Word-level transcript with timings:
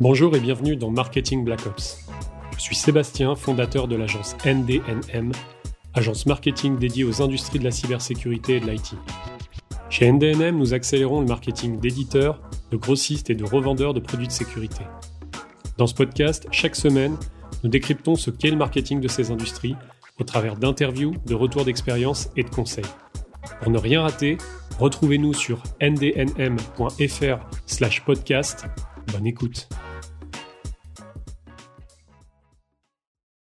Bonjour 0.00 0.34
et 0.34 0.40
bienvenue 0.40 0.76
dans 0.76 0.90
Marketing 0.90 1.44
Black 1.44 1.66
Ops. 1.66 2.08
Je 2.56 2.62
suis 2.62 2.74
Sébastien, 2.74 3.36
fondateur 3.36 3.86
de 3.86 3.94
l'agence 3.94 4.36
NDNM, 4.44 5.32
agence 5.94 6.26
marketing 6.26 6.78
dédiée 6.78 7.04
aux 7.04 7.22
industries 7.22 7.60
de 7.60 7.64
la 7.64 7.70
cybersécurité 7.70 8.56
et 8.56 8.60
de 8.60 8.68
l'IT. 8.68 8.96
Chez 9.88 10.10
NDNM, 10.10 10.58
nous 10.58 10.74
accélérons 10.74 11.20
le 11.20 11.26
marketing 11.26 11.78
d'éditeurs, 11.78 12.40
de 12.72 12.76
grossistes 12.76 13.30
et 13.30 13.36
de 13.36 13.44
revendeurs 13.44 13.94
de 13.94 14.00
produits 14.00 14.26
de 14.26 14.32
sécurité. 14.32 14.82
Dans 15.78 15.86
ce 15.86 15.94
podcast, 15.94 16.46
chaque 16.50 16.76
semaine, 16.76 17.16
nous 17.64 17.70
décryptons 17.70 18.14
ce 18.14 18.30
qu'est 18.30 18.50
le 18.50 18.56
marketing 18.56 19.00
de 19.00 19.08
ces 19.08 19.32
industries 19.32 19.74
au 20.20 20.24
travers 20.24 20.56
d'interviews, 20.56 21.14
de 21.26 21.34
retours 21.34 21.64
d'expérience 21.64 22.28
et 22.36 22.44
de 22.44 22.50
conseils. 22.50 22.84
Pour 23.62 23.72
ne 23.72 23.78
rien 23.78 24.02
rater, 24.02 24.36
retrouvez-nous 24.78 25.32
sur 25.32 25.62
ndnm.fr/podcast. 25.80 28.66
Bonne 29.12 29.26
écoute. 29.26 29.70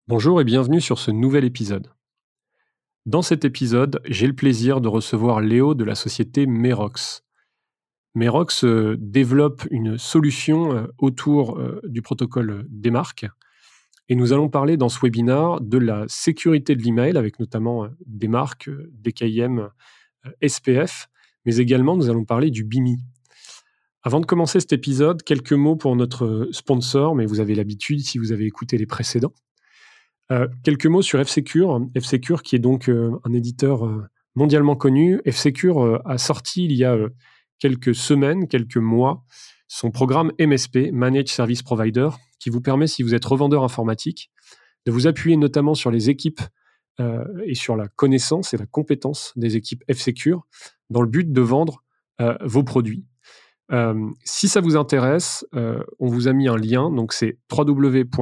Bonjour 0.07 0.39
et 0.39 0.45
bienvenue 0.45 0.79
sur 0.79 0.97
ce 0.97 1.11
nouvel 1.11 1.43
épisode. 1.43 1.91
Dans 3.05 3.21
cet 3.21 3.43
épisode, 3.43 3.99
j'ai 4.05 4.27
le 4.27 4.33
plaisir 4.33 4.79
de 4.79 4.87
recevoir 4.87 5.41
Léo 5.41 5.75
de 5.75 5.83
la 5.83 5.95
société 5.95 6.45
Merox. 6.45 7.25
Merox 8.13 8.63
euh, 8.63 8.95
développe 8.97 9.67
une 9.71 9.97
solution 9.97 10.73
euh, 10.73 10.87
autour 10.99 11.59
euh, 11.59 11.81
du 11.83 12.01
protocole 12.01 12.65
des 12.69 12.91
marques 12.91 13.25
et 14.09 14.15
nous 14.15 14.33
allons 14.33 14.49
parler 14.49 14.77
dans 14.77 14.89
ce 14.89 14.99
webinaire 15.01 15.59
de 15.61 15.77
la 15.77 16.05
sécurité 16.07 16.75
de 16.75 16.81
l'email 16.81 17.17
avec 17.17 17.39
notamment 17.39 17.87
des 18.05 18.27
marques, 18.27 18.69
DKIM, 18.91 19.69
SPF, 20.45 21.07
mais 21.45 21.57
également 21.57 21.95
nous 21.95 22.09
allons 22.09 22.25
parler 22.25 22.51
du 22.51 22.63
BIMI. 22.63 22.97
Avant 24.03 24.19
de 24.19 24.27
commencer 24.27 24.59
cet 24.59 24.71
épisode, 24.71 25.23
quelques 25.23 25.53
mots 25.53 25.75
pour 25.75 25.95
notre 25.95 26.47
sponsor, 26.51 27.15
mais 27.15 27.25
vous 27.25 27.39
avez 27.39 27.55
l'habitude 27.55 28.01
si 28.01 28.19
vous 28.19 28.31
avez 28.31 28.45
écouté 28.45 28.77
les 28.77 28.85
précédents. 28.85 29.33
Euh, 30.31 30.47
quelques 30.63 30.85
mots 30.85 31.01
sur 31.01 31.19
F-Secure. 31.23 31.81
F-Secure 31.99 32.43
qui 32.43 32.55
est 32.55 32.59
donc 32.59 32.89
euh, 32.89 33.11
un 33.23 33.33
éditeur 33.33 33.85
euh, 33.85 34.03
mondialement 34.35 34.75
connu. 34.75 35.21
F-Secure 35.27 36.01
a 36.05 36.17
sorti 36.17 36.65
il 36.65 36.73
y 36.73 36.83
a 36.83 36.97
quelques 37.59 37.95
semaines, 37.95 38.47
quelques 38.47 38.77
mois, 38.77 39.23
son 39.67 39.91
programme 39.91 40.31
MSP, 40.39 40.91
Managed 40.91 41.29
Service 41.29 41.63
Provider, 41.63 42.09
qui 42.39 42.49
vous 42.49 42.61
permet, 42.61 42.87
si 42.87 43.03
vous 43.03 43.13
êtes 43.15 43.25
revendeur 43.25 43.63
informatique, 43.63 44.31
de 44.85 44.91
vous 44.91 45.07
appuyer 45.07 45.37
notamment 45.37 45.73
sur 45.73 45.91
les 45.91 46.09
équipes 46.09 46.41
et 47.45 47.55
sur 47.55 47.75
la 47.75 47.89
connaissance 47.89 48.53
et 48.53 48.57
la 48.57 48.65
compétence 48.65 49.33
des 49.35 49.57
équipes 49.57 49.83
F-Secure 49.91 50.47
dans 50.89 51.01
le 51.01 51.09
but 51.09 51.29
de 51.31 51.41
vendre 51.41 51.83
vos 52.41 52.63
produits. 52.63 53.05
si 54.23 54.47
ça 54.47 54.61
vous 54.61 54.77
intéresse, 54.77 55.45
on 55.53 56.07
vous 56.07 56.27
a 56.27 56.33
mis 56.33 56.47
un 56.47 56.55
lien, 56.55 56.89
donc 56.91 57.11
c'est 57.11 57.37
www.ndnm 57.51 58.21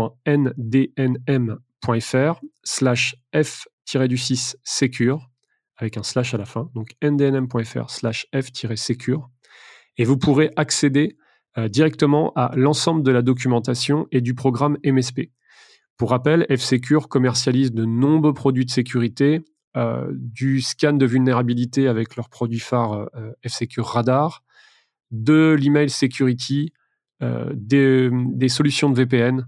fr 1.99 2.39
slash 2.64 3.16
f-du-6 3.33 4.55
secure 4.64 5.30
avec 5.77 5.97
un 5.97 6.03
slash 6.03 6.33
à 6.33 6.38
la 6.38 6.45
fin, 6.45 6.69
donc 6.75 6.95
ndnm.fr 7.03 7.89
slash 7.89 8.27
f-secure, 8.33 9.30
et 9.97 10.05
vous 10.05 10.17
pourrez 10.17 10.52
accéder 10.55 11.17
euh, 11.17 11.22
directement 11.69 12.31
à 12.35 12.51
l'ensemble 12.55 13.03
de 13.03 13.11
la 13.11 13.21
documentation 13.21 14.07
et 14.11 14.21
du 14.21 14.33
programme 14.33 14.77
MSP. 14.83 15.29
Pour 15.97 16.09
rappel, 16.09 16.47
F-Secure 16.49 17.07
commercialise 17.09 17.71
de 17.71 17.85
nombreux 17.85 18.33
produits 18.33 18.65
de 18.65 18.71
sécurité, 18.71 19.45
euh, 19.77 20.07
du 20.11 20.61
scan 20.61 20.93
de 20.93 21.05
vulnérabilité 21.05 21.87
avec 21.87 22.15
leur 22.15 22.29
produit 22.29 22.59
phare 22.59 23.07
euh, 23.15 23.31
F-Secure 23.47 23.86
Radar, 23.86 24.43
de 25.11 25.55
l'email 25.59 25.89
security, 25.89 26.73
des, 27.53 28.09
des, 28.11 28.49
solutions 28.49 28.89
de 28.89 28.97
VPN, 28.97 29.47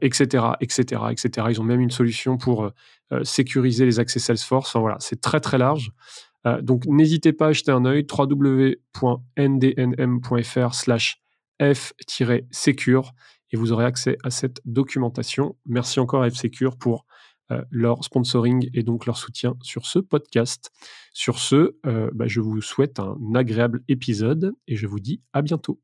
etc., 0.00 0.44
etc., 0.60 1.02
etc. 1.10 1.46
Ils 1.50 1.60
ont 1.60 1.64
même 1.64 1.80
une 1.80 1.90
solution 1.90 2.36
pour 2.36 2.64
euh, 2.64 2.70
euh, 3.12 3.24
sécuriser 3.24 3.84
les 3.84 4.00
accès 4.00 4.18
Salesforce. 4.18 4.76
Voilà, 4.76 4.96
c'est 5.00 5.20
très 5.20 5.40
très 5.40 5.58
large. 5.58 5.92
Euh, 6.46 6.60
donc 6.60 6.86
n'hésitez 6.86 7.32
pas 7.32 7.48
à 7.48 7.52
jeter 7.52 7.72
un 7.72 7.84
œil 7.84 8.06
www.ndnm.fr/f-secure 11.62 13.12
et 13.52 13.56
vous 13.56 13.72
aurez 13.72 13.84
accès 13.84 14.16
à 14.24 14.30
cette 14.30 14.60
documentation. 14.64 15.56
Merci 15.66 16.00
encore 16.00 16.22
à 16.22 16.30
F-Secure 16.30 16.76
pour 16.76 17.06
leur 17.70 18.02
sponsoring 18.02 18.70
et 18.72 18.82
donc 18.82 19.04
leur 19.04 19.18
soutien 19.18 19.56
sur 19.62 19.84
ce 19.84 19.98
podcast. 19.98 20.70
Sur 21.12 21.38
ce, 21.38 21.76
bah, 22.14 22.26
je 22.26 22.40
vous 22.40 22.62
souhaite 22.62 22.98
un 22.98 23.18
agréable 23.34 23.82
épisode 23.88 24.54
et 24.68 24.76
je 24.76 24.86
vous 24.86 25.00
dis 25.00 25.20
à 25.34 25.42
bientôt. 25.42 25.78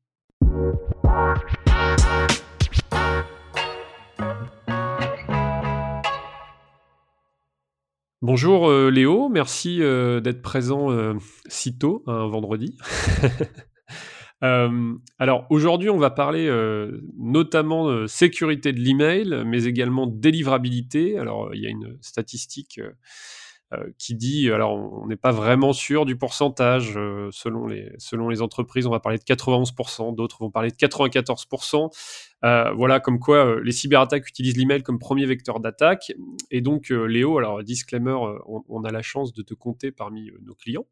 Bonjour 8.21 8.69
euh, 8.69 8.91
Léo, 8.91 9.29
merci 9.29 9.81
euh, 9.81 10.19
d'être 10.19 10.41
présent 10.41 10.91
euh, 10.91 11.13
si 11.47 11.77
tôt, 11.77 12.03
un 12.05 12.27
vendredi. 12.27 12.77
alors 14.41 15.45
aujourd'hui, 15.49 15.89
on 15.89 15.97
va 15.97 16.09
parler 16.09 16.49
notamment 17.17 17.91
de 17.91 18.07
sécurité 18.07 18.73
de 18.73 18.79
l'email, 18.79 19.43
mais 19.45 19.65
également 19.65 20.07
délivrabilité. 20.07 21.17
Alors 21.17 21.53
il 21.53 21.61
y 21.61 21.67
a 21.67 21.69
une 21.69 21.97
statistique 22.01 22.79
qui 23.97 24.15
dit, 24.15 24.49
alors 24.49 24.73
on 24.73 25.05
n'est 25.07 25.15
pas 25.15 25.31
vraiment 25.31 25.73
sûr 25.73 26.05
du 26.05 26.15
pourcentage 26.15 26.93
selon, 27.31 27.67
les, 27.67 27.91
selon 27.97 28.29
les 28.29 28.41
entreprises, 28.41 28.87
on 28.87 28.91
va 28.91 28.99
parler 28.99 29.19
de 29.19 29.23
91%, 29.23 30.15
d'autres 30.15 30.37
vont 30.39 30.49
parler 30.49 30.71
de 30.71 30.75
94%. 30.75 31.91
Euh, 32.45 32.71
voilà, 32.71 32.99
comme 32.99 33.19
quoi 33.19 33.45
euh, 33.45 33.61
les 33.63 33.71
cyberattaques 33.71 34.27
utilisent 34.27 34.57
l'email 34.57 34.81
comme 34.83 34.99
premier 34.99 35.25
vecteur 35.25 35.59
d'attaque. 35.59 36.13
Et 36.51 36.61
donc, 36.61 36.91
euh, 36.91 37.05
Léo, 37.05 37.37
alors 37.37 37.63
disclaimer, 37.63 38.17
on, 38.45 38.83
a 38.83 38.91
la 38.91 39.01
chance 39.01 39.33
de 39.33 39.41
te 39.41 39.53
compter 39.53 39.91
parmi 39.91 40.31
nos 40.41 40.55
clients 40.55 40.85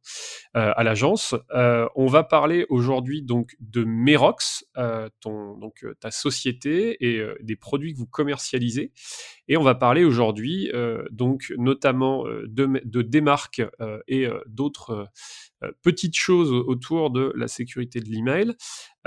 à 0.53 0.83
l'agence. 0.83 1.35
on 1.53 2.07
va 2.07 2.23
parler 2.23 2.65
aujourd'hui 2.69 3.21
donc 3.21 3.55
de 3.59 3.83
Merox, 3.83 4.65
donc 5.21 5.85
ta 5.99 6.11
société 6.11 6.97
et 6.99 7.25
des 7.41 7.55
produits 7.55 7.93
que 7.93 7.99
vous 7.99 8.07
commercialisez. 8.07 8.91
Et 9.47 9.57
on 9.57 9.63
va 9.63 9.75
parler 9.75 10.03
aujourd'hui 10.03 10.69
donc 11.11 11.53
notamment 11.57 12.25
de, 12.25 12.81
de 12.83 13.01
Démarque 13.01 13.61
et 14.07 14.27
d'autres 14.47 15.09
petites 15.81 16.15
choses 16.15 16.51
autour 16.51 17.09
de 17.09 17.33
la 17.35 17.47
sécurité 17.47 17.99
de 17.99 18.09
l'email. 18.09 18.53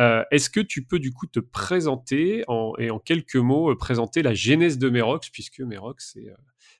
Euh, 0.01 0.25
est-ce 0.31 0.49
que 0.49 0.61
tu 0.61 0.85
peux 0.85 0.99
du 0.99 1.13
coup 1.13 1.27
te 1.27 1.41
présenter 1.41 2.45
et 2.79 2.91
en 2.91 2.99
quelques 2.99 3.37
mots 3.37 3.71
euh, 3.71 3.77
présenter 3.77 4.23
la 4.23 4.35
genèse 4.35 4.79
de 4.79 4.89
Merox, 4.89 5.29
puisque 5.31 5.61
Merox 5.61 6.17
euh, 6.17 6.31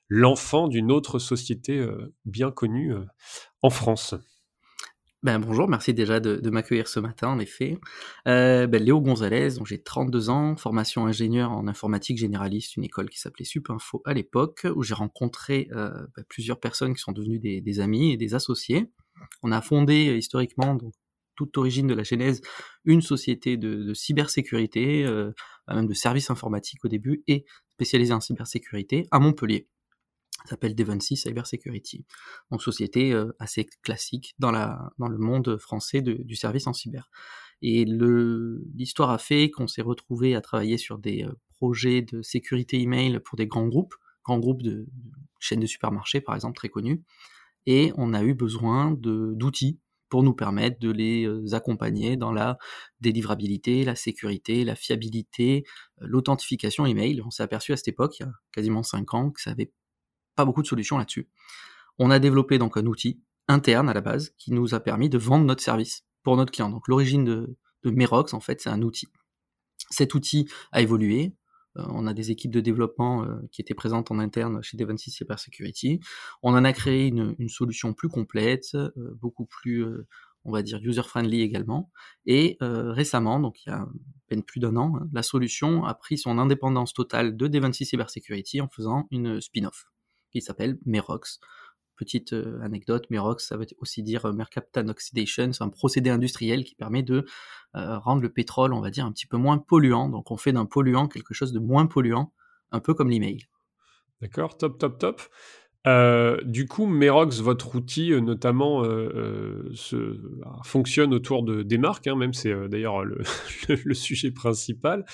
l'enfant 0.09 0.67
d'une 0.67 0.91
autre 0.91 1.19
société 1.19 1.85
bien 2.25 2.51
connue 2.51 2.93
en 3.61 3.69
France? 3.69 4.15
Ben, 5.23 5.37
bonjour, 5.37 5.69
merci 5.69 5.93
déjà 5.93 6.19
de, 6.19 6.49
m'accueillir 6.49 6.87
ce 6.87 6.99
matin, 6.99 7.29
en 7.29 7.39
effet. 7.39 7.77
Ben, 8.25 8.69
Léo 8.71 8.99
Gonzalez, 8.99 9.51
j'ai 9.65 9.81
32 9.81 10.29
ans, 10.29 10.57
formation 10.57 11.05
ingénieur 11.05 11.51
en 11.51 11.67
informatique 11.67 12.17
généraliste, 12.17 12.75
une 12.75 12.83
école 12.83 13.09
qui 13.09 13.19
s'appelait 13.19 13.45
Supinfo 13.45 14.01
à 14.03 14.13
l'époque, 14.13 14.67
où 14.75 14.83
j'ai 14.83 14.95
rencontré 14.95 15.69
ben, 15.71 16.25
plusieurs 16.27 16.59
personnes 16.59 16.93
qui 16.93 17.01
sont 17.01 17.13
devenues 17.13 17.39
des, 17.39 17.79
amis 17.79 18.11
et 18.11 18.17
des 18.17 18.33
associés. 18.33 18.91
On 19.43 19.51
a 19.51 19.61
fondé 19.61 20.17
historiquement 20.17 20.75
donc, 20.75 20.93
toute 21.35 21.57
origine 21.57 21.87
de 21.87 21.93
la 21.93 22.03
genèse, 22.03 22.41
une 22.85 23.01
société 23.01 23.57
de, 23.57 23.93
cybersécurité, 23.93 25.05
euh, 25.05 25.31
même 25.67 25.87
de 25.87 25.93
services 25.93 26.29
informatiques 26.29 26.85
au 26.85 26.87
début, 26.87 27.23
et 27.27 27.45
spécialisée 27.69 28.13
en 28.13 28.19
cybersécurité 28.19 29.07
à 29.11 29.19
Montpellier. 29.19 29.67
Ça 30.43 30.51
s'appelle 30.51 30.75
Devancy 30.75 31.17
Cybersecurity. 31.17 32.05
Donc 32.49 32.61
société 32.61 33.13
euh, 33.13 33.31
assez 33.39 33.65
classique 33.83 34.33
dans, 34.39 34.51
le 34.51 35.17
monde 35.17 35.57
français 35.57 36.01
du 36.01 36.35
service 36.35 36.67
en 36.67 36.73
cyber. 36.73 37.09
Et 37.61 37.85
l'histoire 37.85 39.11
a 39.11 39.19
fait 39.19 39.51
qu'on 39.51 39.67
s'est 39.67 39.83
retrouvé 39.83 40.35
à 40.35 40.41
travailler 40.41 40.77
sur 40.77 40.97
des 40.97 41.23
euh, 41.23 41.33
projets 41.57 42.01
de 42.01 42.21
sécurité 42.23 42.79
email 42.79 43.19
pour 43.19 43.37
des 43.37 43.45
grands 43.45 43.67
groupes, 43.67 43.93
grands 44.23 44.39
groupes 44.39 44.63
de 44.63 44.87
chaînes 45.39 45.59
de 45.59 45.67
supermarchés 45.67 46.21
par 46.21 46.35
exemple 46.35 46.55
très 46.55 46.69
connus, 46.69 47.03
et 47.65 47.93
on 47.95 48.13
a 48.13 48.23
eu 48.23 48.33
besoin 48.33 48.91
d'outils 48.91 49.79
pour 50.09 50.23
nous 50.23 50.33
permettre 50.33 50.77
de 50.79 50.91
les 50.91 51.25
euh, 51.25 51.53
accompagner 51.53 52.17
dans 52.17 52.33
la 52.33 52.57
délivrabilité, 52.99 53.85
la 53.85 53.95
sécurité, 53.95 54.65
la 54.65 54.75
fiabilité, 54.75 55.63
euh, 56.01 56.05
l'authentification 56.07 56.85
email. 56.85 57.21
On 57.25 57.31
s'est 57.31 57.43
aperçu 57.43 57.71
à 57.71 57.77
cette 57.77 57.87
époque, 57.87 58.19
il 58.19 58.23
y 58.23 58.25
a 58.25 58.31
quasiment 58.51 58.83
5 58.83 59.13
ans, 59.13 59.31
que 59.31 59.41
ça 59.41 59.51
n'avait 59.51 59.71
pas 60.35 60.43
beaucoup 60.43 60.61
de 60.61 60.67
solutions 60.67 60.97
là-dessus. 60.97 61.29
On 61.97 62.11
a 62.11 62.19
développé 62.19 62.57
donc 62.57 62.75
un 62.75 62.85
outil 62.85 63.21
interne 63.47 63.89
à 63.89 63.93
la 63.93 64.01
base 64.01 64.33
qui 64.37 64.51
nous 64.51 64.75
a 64.75 64.81
permis 64.81 65.09
de 65.09 65.17
vendre 65.17 65.45
notre 65.45 65.63
service 65.63 66.03
pour 66.23 66.35
notre 66.35 66.51
client. 66.51 66.69
Donc 66.69 66.89
l'origine 66.89 67.23
de, 67.23 67.57
de 67.83 67.91
Merox, 67.91 68.33
en 68.33 68.41
fait, 68.41 68.59
c'est 68.61 68.69
un 68.69 68.81
outil. 68.81 69.07
Cet 69.89 70.13
outil 70.13 70.47
a 70.71 70.81
évolué. 70.81 71.33
On 71.75 72.07
a 72.07 72.13
des 72.13 72.31
équipes 72.31 72.51
de 72.51 72.59
développement 72.59 73.25
qui 73.51 73.61
étaient 73.61 73.73
présentes 73.73 74.11
en 74.11 74.19
interne 74.19 74.61
chez 74.61 74.77
Devancy 74.77 75.11
Cybersecurity. 75.11 75.99
On 76.43 76.53
en 76.53 76.63
a 76.63 76.73
créé 76.73 77.07
une, 77.07 77.35
solution 77.47 77.93
plus 77.93 78.09
complète, 78.09 78.75
beaucoup 79.19 79.45
plus 79.45 79.85
on 80.45 80.51
va 80.51 80.63
dire 80.63 80.79
user-friendly 80.81 81.41
également. 81.41 81.91
Et 82.25 82.57
euh, 82.61 82.91
récemment, 82.91 83.39
donc 83.39 83.63
il 83.65 83.69
y 83.69 83.71
a 83.71 83.87
peine 84.27 84.43
plus 84.43 84.59
d'un 84.59 84.75
an, 84.75 84.95
hein, 84.97 85.09
la 85.13 85.23
solution 85.23 85.85
a 85.85 85.93
pris 85.93 86.17
son 86.17 86.37
indépendance 86.37 86.93
totale 86.93 87.35
de 87.35 87.47
Devancy 87.47 87.85
Cybersecurity 87.85 88.61
en 88.61 88.69
faisant 88.69 89.07
une 89.11 89.41
spin-off 89.41 89.85
qui 90.31 90.41
s'appelle 90.41 90.77
Merox. 90.85 91.39
Petite 92.01 92.33
euh, 92.33 92.59
anecdote, 92.63 93.05
Merox, 93.11 93.47
ça 93.47 93.57
veut 93.57 93.67
aussi 93.77 94.01
dire 94.01 94.25
euh, 94.25 94.33
Mercaptan 94.33 94.87
Oxidation, 94.87 95.53
c'est 95.53 95.63
un 95.63 95.69
procédé 95.69 96.09
industriel 96.09 96.63
qui 96.63 96.73
permet 96.73 97.03
de 97.03 97.27
rendre 97.75 98.23
le 98.23 98.29
pétrole, 98.29 98.73
on 98.73 98.81
va 98.81 98.89
dire, 98.89 99.05
un 99.05 99.11
petit 99.11 99.27
peu 99.27 99.37
moins 99.37 99.59
polluant. 99.59 100.09
Donc 100.09 100.31
on 100.31 100.35
fait 100.35 100.51
d'un 100.51 100.65
polluant 100.65 101.07
quelque 101.07 101.35
chose 101.35 101.53
de 101.53 101.59
moins 101.59 101.85
polluant, 101.85 102.33
un 102.71 102.79
peu 102.79 102.95
comme 102.95 103.11
l'email. 103.11 103.45
D'accord, 104.19 104.57
top, 104.57 104.79
top, 104.79 104.97
top. 104.97 105.21
Euh, 105.87 106.39
du 106.43 106.67
coup, 106.67 106.85
Merox, 106.85 107.39
votre 107.39 107.75
outil, 107.75 108.13
euh, 108.13 108.19
notamment, 108.19 108.83
euh, 108.85 109.71
fonctionne 110.63 111.13
autour 111.13 111.41
de, 111.43 111.63
des 111.63 111.79
marques, 111.79 112.05
hein, 112.05 112.15
même 112.15 112.33
c'est 112.33 112.53
d'ailleurs 112.69 113.03
le, 113.85 113.93
sujet 113.93 114.31
principal. 114.31 115.05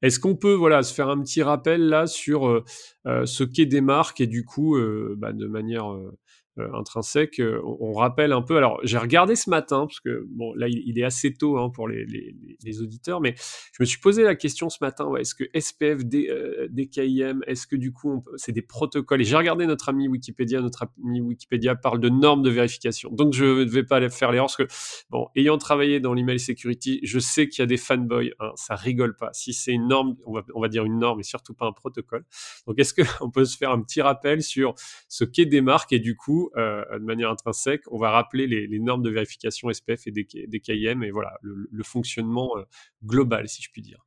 Est-ce 0.00 0.18
qu'on 0.18 0.34
peut 0.34 0.54
voilà, 0.54 0.82
se 0.82 0.94
faire 0.94 1.08
un 1.08 1.20
petit 1.20 1.42
rappel 1.42 1.88
là 1.88 2.06
sur 2.06 2.64
ce 3.04 3.44
qu'est 3.44 3.66
des 3.66 3.80
marques 3.80 4.20
et 4.20 4.26
du 4.26 4.44
coup, 4.44 4.78
bah, 5.16 5.32
de 5.32 5.46
manière 5.46 5.92
euh, 5.92 6.16
intrinsèque. 6.56 7.40
Euh, 7.40 7.60
on, 7.64 7.92
rappelle 7.92 8.32
un 8.32 8.42
peu. 8.42 8.56
Alors, 8.56 8.80
j'ai 8.84 8.98
regardé 8.98 9.36
ce 9.36 9.50
matin 9.50 9.86
parce 9.86 10.00
que 10.00 10.26
bon, 10.30 10.52
là, 10.54 10.66
il, 10.68 10.98
est 10.98 11.04
assez 11.04 11.32
tôt 11.32 11.58
hein, 11.58 11.70
pour 11.70 11.88
les, 11.88 12.04
les, 12.06 12.82
auditeurs, 12.82 13.20
mais 13.20 13.34
je 13.36 13.80
me 13.80 13.84
suis 13.84 13.98
posé 13.98 14.22
la 14.22 14.34
question 14.34 14.68
ce 14.68 14.78
matin. 14.80 15.12
Est-ce 15.16 15.34
que 15.34 15.44
SPF, 15.58 16.04
D, 16.04 16.28
euh, 16.30 16.68
DKIM, 16.70 17.40
est-ce 17.46 17.66
que 17.66 17.76
du 17.76 17.92
coup, 17.92 18.22
c'est 18.36 18.52
des 18.52 18.62
protocoles? 18.62 19.20
Et 19.20 19.24
j'ai 19.24 19.36
regardé 19.36 19.66
notre 19.66 19.88
ami 19.88 20.08
Wikipédia. 20.08 20.60
Notre 20.60 20.86
ami 21.04 21.20
Wikipédia 21.20 21.74
parle 21.74 22.00
de 22.00 22.08
normes 22.08 22.42
de 22.42 22.50
vérification. 22.50 23.10
Donc, 23.12 23.32
je 23.32 23.44
ne 23.44 23.64
vais 23.64 23.84
pas 23.84 24.08
faire 24.10 24.32
l'erreur 24.32 24.46
parce 24.46 24.56
que, 24.56 24.66
bon, 25.10 25.28
ayant 25.36 25.58
travaillé 25.58 26.00
dans 26.00 26.14
l'email 26.14 26.38
security, 26.38 27.00
je 27.02 27.18
sais 27.18 27.48
qu'il 27.48 27.60
y 27.60 27.62
a 27.62 27.66
des 27.66 27.76
fanboys. 27.76 28.32
Hein, 28.40 28.50
ça 28.56 28.74
rigole 28.74 29.16
pas. 29.16 29.30
Si 29.32 29.52
c'est 29.52 29.72
une 29.72 29.88
norme, 29.88 30.16
on 30.26 30.34
va, 30.34 30.42
on 30.54 30.60
va 30.60 30.68
dire 30.68 30.84
une 30.84 30.98
norme 30.98 31.20
et 31.20 31.24
surtout 31.24 31.54
pas 31.54 31.66
un 31.66 31.72
protocole. 31.72 32.24
Donc, 32.66 32.78
est-ce 32.78 32.94
qu'on 32.94 33.30
peut 33.32 33.44
se 33.44 33.56
faire 33.56 33.70
un 33.70 33.80
petit 33.80 34.02
rappel 34.02 34.42
sur 34.42 34.74
ce 35.08 35.24
qu'est 35.24 35.46
des 35.46 35.60
marques 35.60 35.92
et 35.92 35.98
du 35.98 36.16
coup, 36.16 36.43
euh, 36.56 36.84
de 36.92 37.04
manière 37.04 37.30
intrinsèque, 37.30 37.82
on 37.90 37.98
va 37.98 38.10
rappeler 38.10 38.46
les, 38.46 38.78
normes 38.78 39.02
de 39.02 39.10
vérification 39.10 39.72
SPF 39.72 40.06
et 40.06 40.12
DKIM 40.12 41.02
et 41.02 41.10
voilà 41.10 41.38
le, 41.42 41.82
fonctionnement 41.82 42.56
euh, 42.56 42.62
global, 43.04 43.48
si 43.48 43.62
je 43.62 43.70
puis 43.70 43.82
dire. 43.82 44.06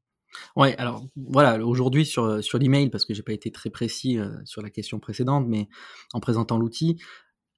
Ouais, 0.56 0.76
alors 0.78 1.06
voilà, 1.16 1.66
aujourd'hui 1.66 2.06
sur, 2.06 2.44
sur 2.44 2.58
l'email, 2.58 2.90
parce 2.90 3.06
que 3.06 3.14
j'ai 3.14 3.24
pas 3.24 3.34
été 3.34 3.52
très 3.52 3.70
précis 3.70 4.20
euh, 4.20 4.36
sur 4.46 4.62
la 4.62 4.70
question 4.70 5.00
précédente, 5.00 5.48
mais 5.48 5.68
en 6.14 6.20
présentant 6.20 6.58
l'outil, 6.58 7.02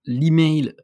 l'email 0.05 0.75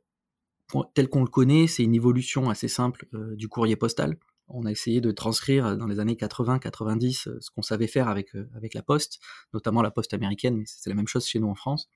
tel 0.94 1.10
qu'on 1.10 1.22
le 1.22 1.30
connaît, 1.30 1.68
c'est 1.68 1.84
une 1.84 1.96
évolution 1.96 2.50
assez 2.50 2.68
simple 2.68 3.06
du 3.36 3.48
courrier 3.48 3.76
postal. 3.76 4.18
On 4.48 4.66
a 4.66 4.72
essayé 4.72 5.00
de 5.00 5.12
transcrire 5.12 5.78
dans 5.78 5.86
les 5.86 6.00
années 6.00 6.16
80-90 6.16 7.40
ce 7.40 7.52
qu'on 7.52 7.62
savait 7.62 7.88
faire 7.88 8.08
avec, 8.08 8.30
avec 8.56 8.74
la 8.74 8.82
poste, 8.82 9.20
notamment 9.54 9.84
la 9.84 9.92
poste 9.92 10.16
américaine, 10.16 10.58
mais 10.58 10.64
c'est 10.66 10.90
la 10.90 10.96
même 10.96 11.08
chose 11.08 11.28
chez 11.28 11.40
nous 11.40 11.50
en 11.50 11.56
France. 11.56 11.88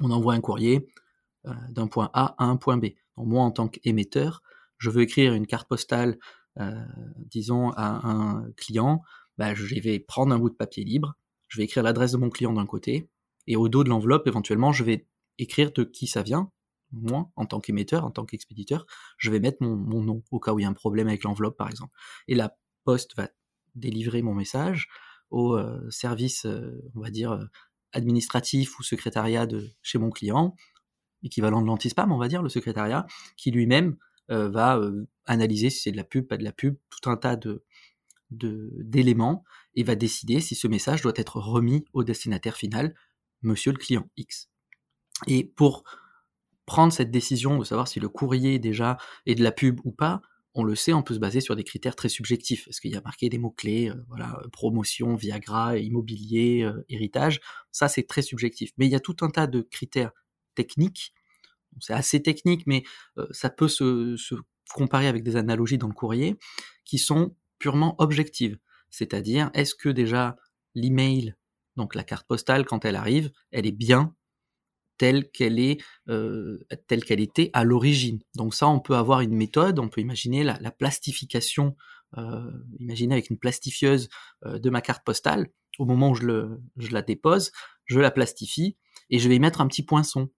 On 0.00 0.10
envoie 0.10 0.34
un 0.34 0.40
courrier, 0.40 0.88
d'un 1.70 1.86
point 1.86 2.10
A 2.12 2.34
à 2.38 2.44
un 2.44 2.56
point 2.56 2.76
B. 2.76 2.86
Moi, 3.16 3.42
en 3.42 3.50
tant 3.50 3.68
qu'émetteur, 3.68 4.42
je 4.78 4.90
veux 4.90 5.02
écrire 5.02 5.34
une 5.34 5.46
carte 5.46 5.68
postale, 5.68 6.18
euh, 6.60 6.84
disons, 7.16 7.70
à 7.70 8.08
un 8.08 8.50
client, 8.56 9.02
bah, 9.38 9.54
je 9.54 9.80
vais 9.80 9.98
prendre 10.00 10.34
un 10.34 10.38
bout 10.38 10.50
de 10.50 10.56
papier 10.56 10.84
libre, 10.84 11.14
je 11.48 11.58
vais 11.58 11.64
écrire 11.64 11.82
l'adresse 11.82 12.12
de 12.12 12.16
mon 12.16 12.30
client 12.30 12.52
d'un 12.52 12.66
côté, 12.66 13.08
et 13.46 13.56
au 13.56 13.68
dos 13.68 13.84
de 13.84 13.88
l'enveloppe, 13.88 14.26
éventuellement, 14.26 14.72
je 14.72 14.84
vais 14.84 15.06
écrire 15.38 15.72
de 15.72 15.84
qui 15.84 16.06
ça 16.06 16.22
vient, 16.22 16.50
moi, 16.90 17.30
en 17.36 17.46
tant 17.46 17.60
qu'émetteur, 17.60 18.04
en 18.04 18.10
tant 18.10 18.26
qu'expéditeur, 18.26 18.86
je 19.16 19.30
vais 19.30 19.40
mettre 19.40 19.58
mon, 19.60 19.76
mon, 19.76 20.02
nom, 20.02 20.22
au 20.30 20.40
cas 20.40 20.52
où 20.52 20.58
il 20.58 20.62
y 20.62 20.66
a 20.66 20.68
un 20.68 20.74
problème 20.74 21.08
avec 21.08 21.22
l'enveloppe, 21.24 21.56
par 21.56 21.70
exemple. 21.70 21.92
Et 22.28 22.34
la 22.34 22.56
poste 22.84 23.16
va 23.16 23.28
délivrer 23.74 24.20
mon 24.20 24.34
message 24.34 24.88
au 25.30 25.56
euh, 25.56 25.88
service, 25.90 26.44
on 26.94 27.00
va 27.00 27.10
dire, 27.10 27.48
administratif 27.92 28.78
ou 28.78 28.82
secrétariat 28.82 29.46
de 29.46 29.70
chez 29.80 29.98
mon 29.98 30.10
client, 30.10 30.54
équivalent 31.22 31.62
de 31.62 31.66
l'anti-spam, 31.66 32.12
on 32.12 32.18
va 32.18 32.28
dire, 32.28 32.42
le 32.42 32.48
secrétariat, 32.48 33.06
qui 33.36 33.50
lui-même 33.50 33.96
euh, 34.30 34.48
va 34.48 34.78
euh, 34.78 35.06
analyser 35.26 35.68
si 35.68 35.80
c'est 35.80 35.92
de 35.92 35.96
la 35.96 36.04
pub, 36.04 36.26
pas 36.26 36.36
de 36.36 36.44
la 36.44 36.52
pub, 36.52 36.76
tout 36.90 37.10
un 37.10 37.16
tas 37.16 37.36
de 37.36 37.64
d'éléments 38.30 39.44
et 39.74 39.82
va 39.82 39.94
décider 39.94 40.40
si 40.40 40.54
ce 40.54 40.66
message 40.66 41.02
doit 41.02 41.12
être 41.16 41.36
remis 41.36 41.84
au 41.92 42.02
destinataire 42.02 42.56
final, 42.56 42.94
monsieur 43.42 43.72
le 43.72 43.76
client 43.76 44.08
X. 44.16 44.48
Et 45.26 45.44
pour 45.44 45.84
prendre 46.64 46.94
cette 46.94 47.10
décision 47.10 47.58
de 47.58 47.64
savoir 47.64 47.88
si 47.88 48.00
le 48.00 48.08
courrier 48.08 48.58
déjà 48.58 48.96
est 49.26 49.34
de 49.34 49.42
la 49.42 49.52
pub 49.52 49.80
ou 49.84 49.92
pas, 49.92 50.22
on 50.54 50.64
le 50.64 50.74
sait, 50.74 50.94
on 50.94 51.02
peut 51.02 51.12
se 51.12 51.18
baser 51.18 51.42
sur 51.42 51.56
des 51.56 51.64
critères 51.64 51.94
très 51.94 52.08
subjectifs. 52.08 52.68
Est-ce 52.68 52.80
qu'il 52.80 52.92
y 52.92 52.96
a 52.96 53.02
marqué 53.02 53.28
des 53.28 53.36
mots-clés, 53.36 53.90
euh, 53.90 54.02
voilà, 54.08 54.40
promotion, 54.50 55.14
Viagra, 55.14 55.76
immobilier, 55.76 56.66
héritage? 56.88 57.38
Ça, 57.70 57.88
c'est 57.88 58.04
très 58.04 58.22
subjectif. 58.22 58.72
Mais 58.78 58.86
il 58.86 58.92
y 58.92 58.96
a 58.96 59.00
tout 59.00 59.16
un 59.20 59.28
tas 59.28 59.46
de 59.46 59.60
critères 59.60 60.12
techniques 60.54 61.12
c'est 61.80 61.94
assez 61.94 62.22
technique, 62.22 62.66
mais 62.66 62.84
ça 63.30 63.50
peut 63.50 63.68
se, 63.68 64.16
comparer 64.74 65.06
avec 65.06 65.22
des 65.22 65.36
analogies 65.36 65.76
dans 65.76 65.88
le 65.88 65.94
courrier 65.94 66.38
qui 66.84 66.98
sont 66.98 67.36
purement 67.58 67.94
objectives. 67.98 68.58
C'est-à-dire, 68.90 69.50
est-ce 69.54 69.74
que 69.74 69.88
déjà 69.90 70.36
l'email, 70.74 71.34
donc 71.76 71.94
la 71.94 72.04
carte 72.04 72.26
postale, 72.26 72.64
quand 72.64 72.84
elle 72.84 72.96
arrive, 72.96 73.30
elle 73.50 73.66
est 73.66 73.72
bien 73.72 74.14
telle 74.96 75.30
qu'elle 75.30 75.58
est, 75.58 75.82
telle 76.86 77.04
qu'elle 77.04 77.20
était 77.20 77.50
à 77.52 77.64
l'origine? 77.64 78.20
Donc 78.34 78.54
ça, 78.54 78.68
on 78.68 78.80
peut 78.80 78.96
avoir 78.96 79.20
une 79.20 79.34
méthode, 79.34 79.78
on 79.78 79.88
peut 79.88 80.00
imaginer 80.00 80.42
la, 80.42 80.70
plastification, 80.70 81.76
imaginer 82.78 83.14
avec 83.14 83.28
une 83.30 83.38
plastifieuse 83.38 84.08
de 84.44 84.70
ma 84.70 84.80
carte 84.80 85.04
postale. 85.04 85.48
Au 85.78 85.84
moment 85.84 86.10
où 86.10 86.14
je 86.14 86.90
la 86.92 87.02
dépose, 87.02 87.52
je 87.86 87.98
la 88.00 88.10
plastifie 88.10 88.76
et 89.10 89.18
je 89.18 89.28
vais 89.28 89.36
y 89.36 89.40
mettre 89.40 89.60
un 89.60 89.66
petit 89.66 89.84
poinçon. 89.84 90.30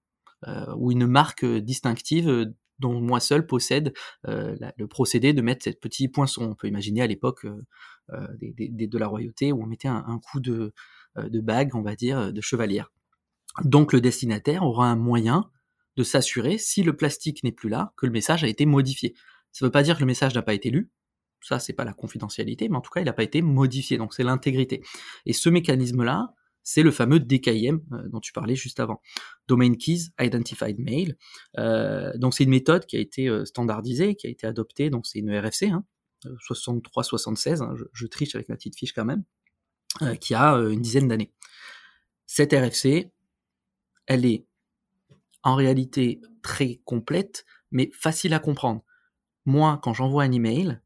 Euh, 0.49 0.75
ou 0.77 0.93
une 0.93 1.07
marque 1.07 1.45
euh, 1.45 1.61
distinctive 1.61 2.29
euh, 2.29 2.47
dont 2.79 3.01
moi 3.01 3.21
seul 3.21 3.47
possède 3.47 3.95
le 4.25 4.87
procédé 4.87 5.33
de 5.33 5.41
mettre 5.43 5.63
cette 5.63 5.81
petit 5.81 6.09
poinçon. 6.09 6.43
On 6.43 6.55
peut 6.57 6.67
imaginer 6.67 7.03
à 7.03 7.07
l'époque 7.07 7.47
de 8.09 8.99
la 8.99 9.07
royauté 9.07 9.53
où 9.53 9.63
on 9.63 9.67
mettait 9.67 9.87
un, 9.87 10.19
coup 10.19 10.41
de, 10.41 10.75
de 11.17 11.41
bague, 11.41 11.77
on 11.77 11.83
va 11.83 11.95
dire, 11.95 12.33
de 12.33 12.41
chevalière. 12.41 12.91
Donc 13.63 13.93
le 13.93 14.01
destinataire 14.01 14.65
aura 14.65 14.89
un 14.89 14.97
moyen 14.97 15.49
de 15.97 16.03
s'assurer, 16.03 16.59
si 16.59 16.83
le 16.83 16.97
plastique 16.97 17.45
n'est 17.45 17.53
plus 17.53 17.69
là, 17.69 17.93
que 17.97 18.07
le 18.07 18.13
message 18.13 18.43
a 18.43 18.49
été 18.49 18.67
modifié. 18.67 19.15
Ça 19.53 19.65
ne 19.65 19.69
veut 19.69 19.73
pas 19.73 19.85
dire 19.85 19.95
que 19.95 20.01
le 20.01 20.07
message 20.07 20.35
n'a 20.35 20.43
pas 20.43 20.55
été 20.55 20.69
lu, 20.71 20.91
ça 21.41 21.61
c'est 21.61 21.75
pas 21.75 21.85
la 21.85 21.95
confidentialité, 21.95 22.69
mais 22.69 22.77
en 22.77 22.81
tout 22.81 22.91
cas 22.91 23.01
il 23.01 23.05
n'a 23.05 23.13
pas 23.13 23.23
été 23.23 23.41
modifié, 23.41 23.99
donc 23.99 24.15
c'est 24.15 24.25
l'intégrité. 24.25 24.83
Et 25.27 25.33
ce 25.33 25.49
mécanisme-là, 25.49 26.35
c'est 26.65 26.83
le 26.83 26.91
fameux 26.91 27.21
DKIM 27.21 27.81
euh, 27.93 28.09
dont 28.09 28.21
tu 28.21 28.33
parlais 28.33 28.57
juste 28.57 28.81
avant. 28.81 29.01
Domain 29.47 29.75
Keys 29.75 30.11
Identified 30.19 30.79
Mail. 30.81 31.17
Euh, 31.59 32.11
donc 32.17 32.35
c'est 32.35 32.45
une 32.45 32.51
méthode 32.51 32.87
qui 32.87 32.97
a 32.97 33.01
été 33.01 33.29
euh, 33.29 33.45
standardisée, 33.45 34.17
qui 34.17 34.27
a 34.27 34.31
été 34.31 34.47
adoptée, 34.47 34.91
donc 34.91 35.07
c'est 35.07 35.21
une 35.21 35.31
RFC, 35.31 35.69
hein, 35.69 35.85
63-76, 36.51 37.63
hein, 37.63 37.75
je, 37.93 38.07
triche 38.07 38.35
avec 38.35 38.49
ma 38.49 38.57
petite 38.57 38.77
fiche 38.77 38.95
quand 38.95 39.05
même, 39.05 39.25
qui 40.21 40.35
a 40.35 40.55
une 40.55 40.81
dizaine 40.81 41.07
d'années. 41.07 41.35
Cette 42.27 42.55
RFC, 42.55 43.13
elle 44.07 44.25
est 44.25 44.47
en 45.43 45.55
réalité 45.55 46.23
très 46.43 46.81
complète, 46.87 47.45
mais 47.71 47.91
facile 47.93 48.33
à 48.33 48.39
comprendre. 48.39 48.83
Moi, 49.45 49.79
quand 49.83 49.93
j'envoie 49.93 50.23
un 50.23 50.33
email, 50.33 50.81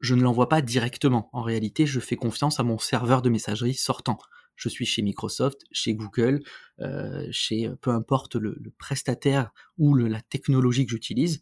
je 0.00 0.14
ne 0.14 0.22
l'envoie 0.22 0.50
pas 0.50 0.60
directement. 0.60 1.30
En 1.32 1.40
réalité, 1.40 1.86
je 1.86 1.98
fais 1.98 2.16
confiance 2.16 2.60
à 2.60 2.62
mon 2.62 2.76
serveur 2.76 3.22
de 3.22 3.30
messagerie 3.30 3.72
sortant 3.72 4.18
je 4.56 4.68
suis 4.68 4.86
chez 4.86 5.02
Microsoft, 5.02 5.62
chez 5.72 5.94
Google, 5.94 6.42
euh, 6.80 7.26
chez 7.30 7.70
peu 7.80 7.90
importe 7.90 8.36
le, 8.36 8.56
prestataire 8.78 9.52
ou 9.78 9.94
la 9.94 10.20
technologie 10.20 10.86
que 10.86 10.92
j'utilise, 10.92 11.40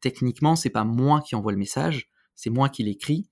techniquement, 0.00 0.56
c'est 0.56 0.70
pas 0.70 0.84
moi 0.84 1.20
qui 1.20 1.34
envoie 1.34 1.52
le 1.52 1.58
message, 1.58 2.10
c'est 2.34 2.50
moi 2.50 2.68
qui 2.68 2.82
l'écris 2.82 3.28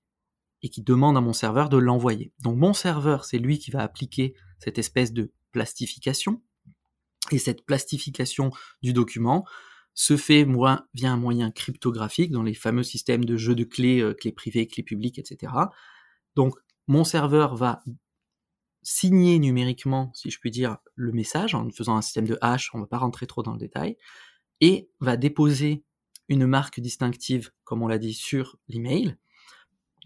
et 0.63 0.69
qui 0.69 0.81
demande 0.81 1.17
à 1.17 1.21
mon 1.21 1.33
serveur 1.33 1.69
de 1.69 1.77
l'envoyer. 1.77 2.31
Donc 2.39 2.57
mon 2.57 2.73
serveur, 2.73 3.25
c'est 3.25 3.39
lui 3.39 3.59
qui 3.59 3.71
va 3.71 3.81
appliquer 3.81 4.35
cette 4.59 4.77
espèce 4.77 5.11
de 5.11 5.31
plastification. 5.51 6.41
Et 7.31 7.37
cette 7.37 7.65
plastification 7.65 8.51
du 8.81 8.93
document 8.93 9.45
se 9.93 10.17
fait 10.17 10.45
moi, 10.45 10.87
via 10.93 11.11
un 11.11 11.17
moyen 11.17 11.51
cryptographique 11.51 12.31
dans 12.31 12.43
les 12.43 12.53
fameux 12.53 12.83
systèmes 12.83 13.25
de 13.25 13.37
jeux 13.37 13.55
de 13.55 13.63
clés, 13.63 14.01
euh, 14.01 14.13
clés 14.13 14.31
privées, 14.31 14.67
clés 14.67 14.83
publiques, 14.83 15.19
etc. 15.19 15.53
Donc 16.35 16.55
mon 16.87 17.03
serveur 17.03 17.55
va 17.55 17.83
signer 18.83 19.39
numériquement, 19.39 20.11
si 20.13 20.29
je 20.29 20.39
puis 20.39 20.51
dire, 20.51 20.77
le 20.95 21.11
message 21.11 21.55
en 21.55 21.69
faisant 21.69 21.95
un 21.95 22.01
système 22.01 22.27
de 22.27 22.37
hash, 22.41 22.71
on 22.73 22.77
ne 22.77 22.83
va 22.83 22.87
pas 22.87 22.97
rentrer 22.97 23.27
trop 23.27 23.43
dans 23.43 23.53
le 23.53 23.59
détail, 23.59 23.97
et 24.59 24.89
va 24.99 25.17
déposer 25.17 25.83
une 26.29 26.47
marque 26.47 26.79
distinctive, 26.79 27.51
comme 27.63 27.81
on 27.81 27.87
l'a 27.87 27.97
dit, 27.97 28.13
sur 28.13 28.57
l'email. 28.67 29.17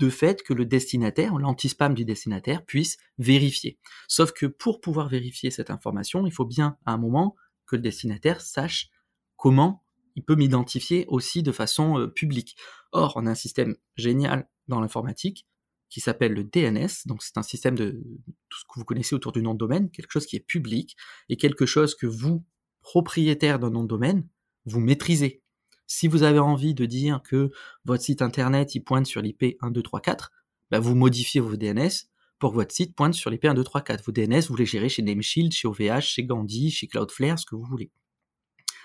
de 0.01 0.09
fait 0.09 0.43
que 0.43 0.53
le 0.53 0.65
destinataire, 0.65 1.37
l'anti-spam 1.37 1.93
du 1.93 2.03
destinataire, 2.03 2.65
puisse 2.65 2.97
vérifier. 3.17 3.79
Sauf 4.09 4.33
que 4.33 4.45
pour 4.45 4.81
pouvoir 4.81 5.07
vérifier 5.07 5.51
cette 5.51 5.69
information, 5.69 6.25
il 6.27 6.33
faut 6.33 6.43
bien 6.43 6.77
à 6.85 6.91
un 6.91 6.97
moment 6.97 7.37
que 7.65 7.77
le 7.77 7.81
destinataire 7.81 8.41
sache 8.41 8.89
comment 9.37 9.85
il 10.15 10.25
peut 10.25 10.35
m'identifier 10.35 11.05
aussi 11.07 11.43
de 11.43 11.53
façon 11.53 11.97
euh, 11.97 12.07
publique. 12.07 12.57
Or, 12.91 13.13
on 13.15 13.25
a 13.25 13.31
un 13.31 13.35
système 13.35 13.77
génial 13.95 14.49
dans 14.67 14.81
l'informatique 14.81 15.47
qui 15.89 16.01
s'appelle 16.01 16.33
le 16.33 16.43
DNS, 16.43 16.89
donc 17.05 17.23
c'est 17.23 17.37
un 17.37 17.43
système 17.43 17.75
de 17.75 18.03
tout 18.49 18.59
ce 18.59 18.63
que 18.65 18.79
vous 18.79 18.85
connaissez 18.85 19.15
autour 19.15 19.31
du 19.31 19.41
nom 19.41 19.53
de 19.53 19.59
domaine, 19.59 19.89
quelque 19.91 20.11
chose 20.11 20.25
qui 20.25 20.35
est 20.35 20.45
public 20.45 20.95
et 21.29 21.37
quelque 21.37 21.65
chose 21.65 21.95
que 21.95 22.07
vous, 22.07 22.43
propriétaire 22.81 23.59
d'un 23.59 23.69
nom 23.69 23.83
de 23.83 23.87
domaine, 23.87 24.27
vous 24.65 24.79
maîtrisez. 24.79 25.41
Si 25.87 26.07
vous 26.07 26.23
avez 26.23 26.39
envie 26.39 26.73
de 26.73 26.85
dire 26.85 27.21
que 27.21 27.51
votre 27.85 28.03
site 28.03 28.21
internet 28.21 28.71
pointe 28.83 29.05
sur 29.05 29.21
l'IP 29.21 29.41
1234, 29.61 30.31
bah 30.71 30.79
vous 30.79 30.95
modifiez 30.95 31.39
vos 31.39 31.55
DNS 31.55 31.91
pour 32.39 32.51
que 32.51 32.55
votre 32.55 32.73
site 32.73 32.95
pointe 32.95 33.13
sur 33.13 33.29
l'IP 33.29 33.43
1234. 33.43 34.03
Vos 34.03 34.11
DNS, 34.11 34.41
vous 34.49 34.55
les 34.55 34.65
gérez 34.65 34.89
chez 34.89 35.03
Nameshield, 35.03 35.51
chez 35.51 35.67
OVH, 35.67 36.01
chez 36.01 36.23
Gandhi, 36.23 36.71
chez 36.71 36.87
Cloudflare, 36.87 37.39
ce 37.39 37.45
que 37.45 37.55
vous 37.55 37.63
voulez. 37.63 37.91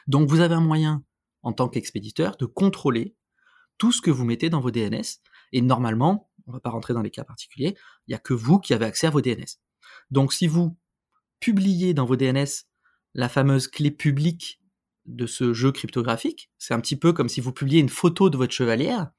Donc 0.07 0.29
vous 0.29 0.41
avez 0.41 0.55
un 0.55 0.61
moyen, 0.61 1.03
en 1.43 1.53
tant 1.53 1.69
qu'expéditeur, 1.69 2.37
de 2.37 2.47
contrôler 2.47 3.17
tout 3.79 3.93
ce 3.93 4.03
que 4.03 4.11
vous 4.11 4.25
mettez 4.25 4.51
dans 4.51 4.61
vos 4.61 4.71
DNS. 4.71 5.21
Et 5.53 5.63
normalement, 5.63 6.30
on 6.51 6.53
va 6.53 6.61
pas 6.61 6.71
rentrer 6.71 6.95
dans 6.95 7.03
les 7.03 7.11
cas 7.11 7.25
particuliers, 7.25 7.77
il 8.07 8.11
n'y 8.11 8.15
a 8.15 8.19
que 8.19 8.35
vous 8.35 8.59
qui 8.59 8.75
avez 8.75 8.85
accès 8.85 9.07
à 9.07 9.11
vos 9.11 9.21
DNS. 9.21 9.59
Donc 10.11 10.33
si 10.33 10.47
vous 10.47 10.77
publiez 11.39 11.95
dans 11.95 12.05
vos 12.05 12.17
DNS 12.17 12.67
la 13.15 13.29
fameuse 13.29 13.69
clé 13.69 13.91
publique 13.91 14.61
de 15.07 15.27
ce 15.27 15.53
jeu 15.53 15.73
cryptographique, 15.73 16.51
c'est 16.59 16.75
un 16.75 16.81
petit 16.81 16.97
peu 16.97 17.13
comme 17.13 17.29
si 17.29 17.41
vous 17.41 17.53
publiez 17.53 17.81
une 17.81 17.89
photo 17.89 18.31
de 18.31 18.37
votre 18.37 18.53
chevalière, 18.53 19.11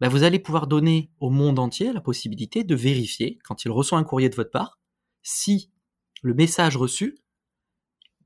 ben 0.00 0.08
vous 0.08 0.22
allez 0.22 0.38
pouvoir 0.38 0.66
donner 0.66 1.10
au 1.18 1.30
monde 1.30 1.58
entier 1.58 1.92
la 1.92 2.00
possibilité 2.00 2.64
de 2.64 2.74
vérifier, 2.74 3.38
quand 3.44 3.64
il 3.64 3.70
reçoit 3.70 3.98
un 3.98 4.04
courrier 4.04 4.28
de 4.28 4.36
votre 4.36 4.50
part, 4.50 4.78
si 5.22 5.70
le 6.22 6.34
message 6.34 6.76
reçu, 6.76 7.18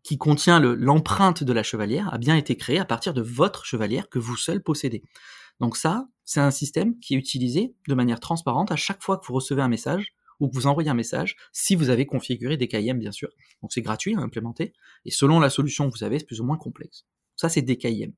qui 0.03 0.19
contient 0.19 0.59
l'empreinte 0.61 1.45
de 1.45 1.53
la 1.53 1.63
chevalière, 1.63 2.13
a 2.13 2.19
bien 2.19 2.37
été 2.37 2.57
créé 2.57 2.79
à 2.79 2.85
partir 2.85 3.15
de 3.15 3.23
votre 3.23 3.65
chevalière 3.65 4.09
que 4.09 4.19
vous 4.19 4.37
seul 4.37 4.63
possédez. 4.63 5.03
Donc 5.63 5.77
ça, 5.77 6.09
c'est 6.25 6.41
un 6.41 6.51
système 6.51 6.99
qui 6.99 7.15
est 7.15 7.17
utilisé 7.17 7.77
de 7.87 7.95
manière 7.95 8.19
transparente 8.19 8.73
à 8.73 8.77
chaque 8.77 9.01
fois 9.01 9.17
que 9.17 9.25
vous 9.29 9.35
recevez 9.35 9.63
un 9.63 9.69
message 9.69 10.13
ou 10.41 10.49
que 10.49 10.55
vous 10.57 10.67
envoyez 10.67 10.91
un 10.91 10.95
message, 10.95 11.37
si 11.53 11.77
vous 11.77 11.89
avez 11.89 12.05
configuré 12.05 12.57
des 12.57 12.67
KIM, 12.67 12.95
bien 12.95 13.13
sûr. 13.13 13.29
Donc 13.63 13.73
c'est 13.73 13.81
gratuit 13.81 14.17
à 14.17 14.19
implémenter, 14.19 14.73
et 15.05 15.13
selon 15.13 15.39
la 15.39 15.51
solution 15.51 15.89
que 15.89 15.97
vous 15.97 16.03
avez, 16.03 16.19
c'est 16.19 16.25
plus 16.25 16.41
ou 16.41 16.45
moins 16.45 16.57
complexe. 16.57 17.07
Ça, 17.37 17.49
c'est 17.49 17.63
des 17.63 17.79
KIM. 17.79 18.11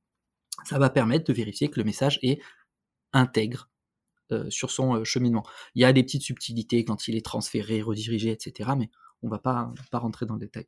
Ça 0.65 0.79
va 0.79 0.89
permettre 0.89 1.27
de 1.27 1.35
vérifier 1.35 1.69
que 1.69 1.79
le 1.79 1.85
message 1.85 2.19
est 2.23 2.41
intègre 3.13 3.69
euh, 4.33 4.49
sur 4.49 4.71
son 4.71 4.97
euh, 4.97 5.05
cheminement. 5.05 5.45
Il 5.75 5.83
y 5.83 5.85
a 5.85 5.93
des 5.93 6.03
petites 6.03 6.23
subtilités 6.23 6.83
quand 6.87 7.09
il 7.09 7.15
est 7.15 7.25
transféré, 7.25 7.83
redirigé, 7.83 8.31
etc., 8.31 8.71
mais 8.79 8.91
on 9.23 9.29
va 9.29 9.39
pas, 9.39 9.71
pas 9.91 9.99
rentrer 9.99 10.25
dans 10.25 10.35
le 10.35 10.41
détail. 10.41 10.67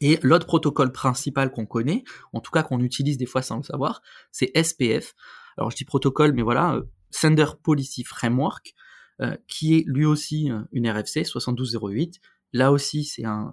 Et 0.00 0.20
l'autre 0.22 0.46
protocole 0.46 0.92
principal 0.92 1.50
qu'on 1.50 1.66
connaît, 1.66 2.04
en 2.32 2.40
tout 2.40 2.52
cas 2.52 2.62
qu'on 2.62 2.78
utilise 2.78 3.18
des 3.18 3.26
fois 3.26 3.42
sans 3.42 3.56
le 3.56 3.64
savoir, 3.64 4.02
c'est 4.30 4.52
SPF. 4.56 5.16
Alors 5.56 5.70
je 5.70 5.76
dis 5.76 5.84
protocole, 5.84 6.32
mais 6.32 6.42
voilà, 6.42 6.74
euh, 6.74 6.82
Sender 7.10 7.46
Policy 7.62 8.04
Framework. 8.04 8.74
Euh, 9.20 9.36
qui 9.48 9.74
est 9.74 9.84
lui 9.86 10.06
aussi 10.06 10.50
euh, 10.50 10.62
une 10.72 10.88
RFC 10.88 11.24
7208. 11.24 12.20
Là 12.54 12.72
aussi, 12.72 13.04
c'est 13.04 13.26
un, 13.26 13.52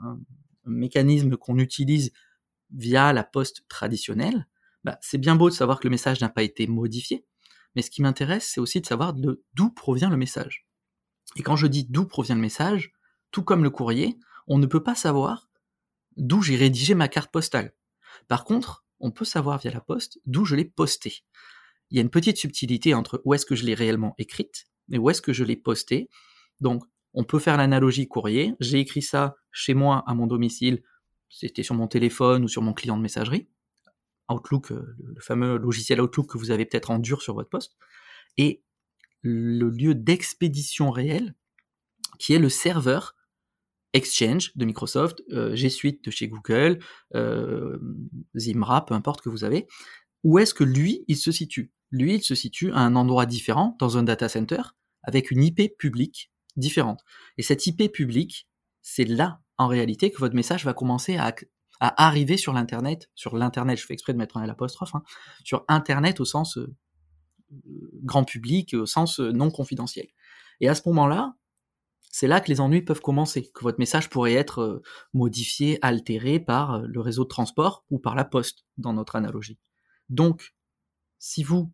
mécanisme 0.66 1.36
qu'on 1.36 1.58
utilise 1.60 2.12
via 2.72 3.12
la 3.12 3.24
poste 3.24 3.66
traditionnelle. 3.68 4.48
Bah, 4.86 4.98
c'est 5.02 5.18
bien 5.18 5.36
beau 5.36 5.50
de 5.50 5.54
savoir 5.54 5.80
que 5.80 5.88
le 5.88 5.92
message 5.92 6.22
n'a 6.22 6.30
pas 6.30 6.44
été 6.44 6.68
modifié, 6.68 7.26
mais 7.76 7.82
ce 7.82 7.90
qui 7.90 8.02
m'intéresse, 8.02 8.50
c'est 8.54 8.60
aussi 8.60 8.80
de 8.82 8.86
savoir 8.86 9.14
d'où 9.14 9.70
provient 9.70 10.10
le 10.10 10.18
message. 10.18 10.68
Et 11.36 11.44
quand 11.44 11.56
je 11.56 11.68
dis 11.68 11.86
d'où 11.86 12.06
provient 12.06 12.36
le 12.36 12.42
message, 12.42 12.94
tout 13.32 13.44
comme 13.44 13.64
le 13.64 13.70
courrier, 13.70 14.18
on 14.48 14.58
ne 14.58 14.66
peut 14.66 14.84
pas 14.84 14.96
savoir 14.96 15.50
d'où 16.16 16.42
j'ai 16.42 16.56
rédigé 16.56 16.96
ma 16.96 17.08
carte 17.08 17.32
postale. 17.32 17.74
Par 18.28 18.44
contre, 18.44 18.86
on 19.00 19.12
peut 19.12 19.26
savoir 19.26 19.60
via 19.60 19.72
la 19.72 19.82
poste 19.82 20.20
d'où 20.26 20.46
je 20.46 20.56
l'ai 20.56 20.66
postée. 20.66 21.24
Il 21.90 21.98
y 21.98 22.00
a 22.00 22.02
une 22.02 22.10
petite 22.10 22.38
subtilité 22.38 22.94
entre 22.94 23.22
où 23.26 23.34
est-ce 23.34 23.46
que 23.46 23.56
je 23.56 23.66
l'ai 23.66 23.74
réellement 23.74 24.14
écrite 24.18 24.66
et 24.92 24.98
où 24.98 25.10
est-ce 25.10 25.22
que 25.22 25.34
je 25.34 25.44
l'ai 25.44 25.56
posté. 25.56 26.10
Donc, 26.60 26.84
on 27.14 27.24
peut 27.24 27.40
faire 27.40 27.58
l'analogie 27.58 28.08
courrier. 28.08 28.54
J'ai 28.60 28.80
écrit 28.80 29.02
ça 29.02 29.36
chez 29.52 29.74
moi 29.74 30.04
à 30.08 30.14
mon 30.14 30.28
domicile, 30.28 30.84
c'était 31.30 31.64
sur 31.64 31.76
mon 31.76 31.88
téléphone 31.88 32.44
ou 32.44 32.48
sur 32.48 32.62
mon 32.62 32.74
client 32.74 32.98
de 32.98 33.02
messagerie. 33.02 33.48
Outlook, 34.30 34.72
euh, 34.72 34.96
le 35.00 35.22
fameux 35.22 35.58
logiciel 35.58 36.02
Outlook 36.02 36.32
que 36.32 36.38
vous 36.38 36.52
avez 36.52 36.66
peut-être 36.66 36.92
en 36.92 37.00
dur 37.00 37.22
sur 37.22 37.34
votre 37.34 37.50
poste. 37.50 37.78
Et 38.38 38.64
le 39.22 39.70
lieu 39.70 39.96
d'expédition 39.96 40.92
réel, 40.92 41.34
qui 42.20 42.34
est 42.34 42.40
le 42.40 42.50
serveur 42.50 43.16
Exchange 43.94 44.56
de 44.56 44.66
Microsoft, 44.66 45.24
euh, 45.32 45.56
G 45.56 45.70
Suite 45.70 46.04
de 46.06 46.12
chez 46.12 46.28
Google, 46.28 46.80
euh, 47.16 47.80
Zimra, 48.36 48.86
peu 48.86 48.94
importe 48.94 49.22
que 49.22 49.30
vous 49.30 49.44
avez, 49.44 49.68
où 50.24 50.40
est-ce 50.40 50.54
que 50.54 50.64
lui, 50.64 51.04
il 51.08 51.18
se 51.18 51.32
situe? 51.32 51.72
Lui, 51.92 52.16
il 52.16 52.24
se 52.24 52.36
situe 52.36 52.72
à 52.72 52.80
un 52.80 52.96
endroit 52.96 53.26
différent, 53.26 53.76
dans 53.80 53.98
un 53.98 54.04
data 54.04 54.30
center, 54.30 54.62
avec 55.04 55.32
une 55.32 55.44
IP 55.44 55.78
publique 55.78 56.32
différente. 56.58 57.02
Et 57.38 57.44
cette 57.44 57.66
IP 57.66 57.92
publique, 57.92 58.48
c'est 58.82 59.06
là, 59.06 59.42
en 59.58 59.68
réalité, 59.68 60.12
que 60.12 60.18
votre 60.18 60.36
message 60.36 60.66
va 60.66 60.74
commencer 60.74 61.18
à, 61.18 61.34
arriver 61.80 62.38
sur 62.38 62.54
l'Internet, 62.54 63.10
sur 63.14 63.38
l'Internet, 63.38 63.78
je 63.78 63.86
fais 63.86 63.94
exprès 63.94 64.14
de 64.14 64.18
mettre 64.18 64.38
un 64.38 64.46
l'apostrophe, 64.46 64.96
hein, 64.96 65.04
sur 65.44 65.64
Internet 65.68 66.20
au 66.20 66.26
sens 66.26 66.58
euh, 66.58 66.76
grand 68.02 68.24
public, 68.24 68.74
au 68.74 68.88
sens 68.88 69.20
euh, 69.20 69.32
non 69.32 69.52
confidentiel. 69.52 70.08
Et 70.60 70.70
à 70.70 70.76
ce 70.76 70.82
moment-là, 70.88 71.36
c'est 72.10 72.28
là 72.28 72.42
que 72.42 72.50
les 72.50 72.62
ennuis 72.62 72.82
peuvent 72.82 73.02
commencer, 73.02 73.52
que 73.54 73.64
votre 73.64 73.78
message 73.78 74.10
pourrait 74.10 74.34
être 74.34 74.62
euh, 74.62 74.82
modifié, 75.14 75.78
altéré 75.84 76.40
par 76.40 76.80
le 76.80 77.00
réseau 77.00 77.24
de 77.26 77.30
transport 77.30 77.86
ou 77.92 78.00
par 78.00 78.16
la 78.16 78.26
poste, 78.26 78.66
dans 78.78 78.94
notre 78.94 79.16
analogie. 79.16 79.60
Donc, 80.10 80.56
si 81.20 81.44
vous, 81.44 81.72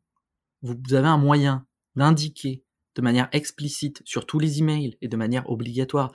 vous 0.63 0.93
avez 0.93 1.07
un 1.07 1.17
moyen 1.17 1.67
d'indiquer 1.95 2.63
de 2.95 3.01
manière 3.01 3.29
explicite 3.31 4.01
sur 4.05 4.25
tous 4.25 4.39
les 4.39 4.59
emails 4.59 4.97
et 5.01 5.07
de 5.07 5.17
manière 5.17 5.49
obligatoire 5.49 6.11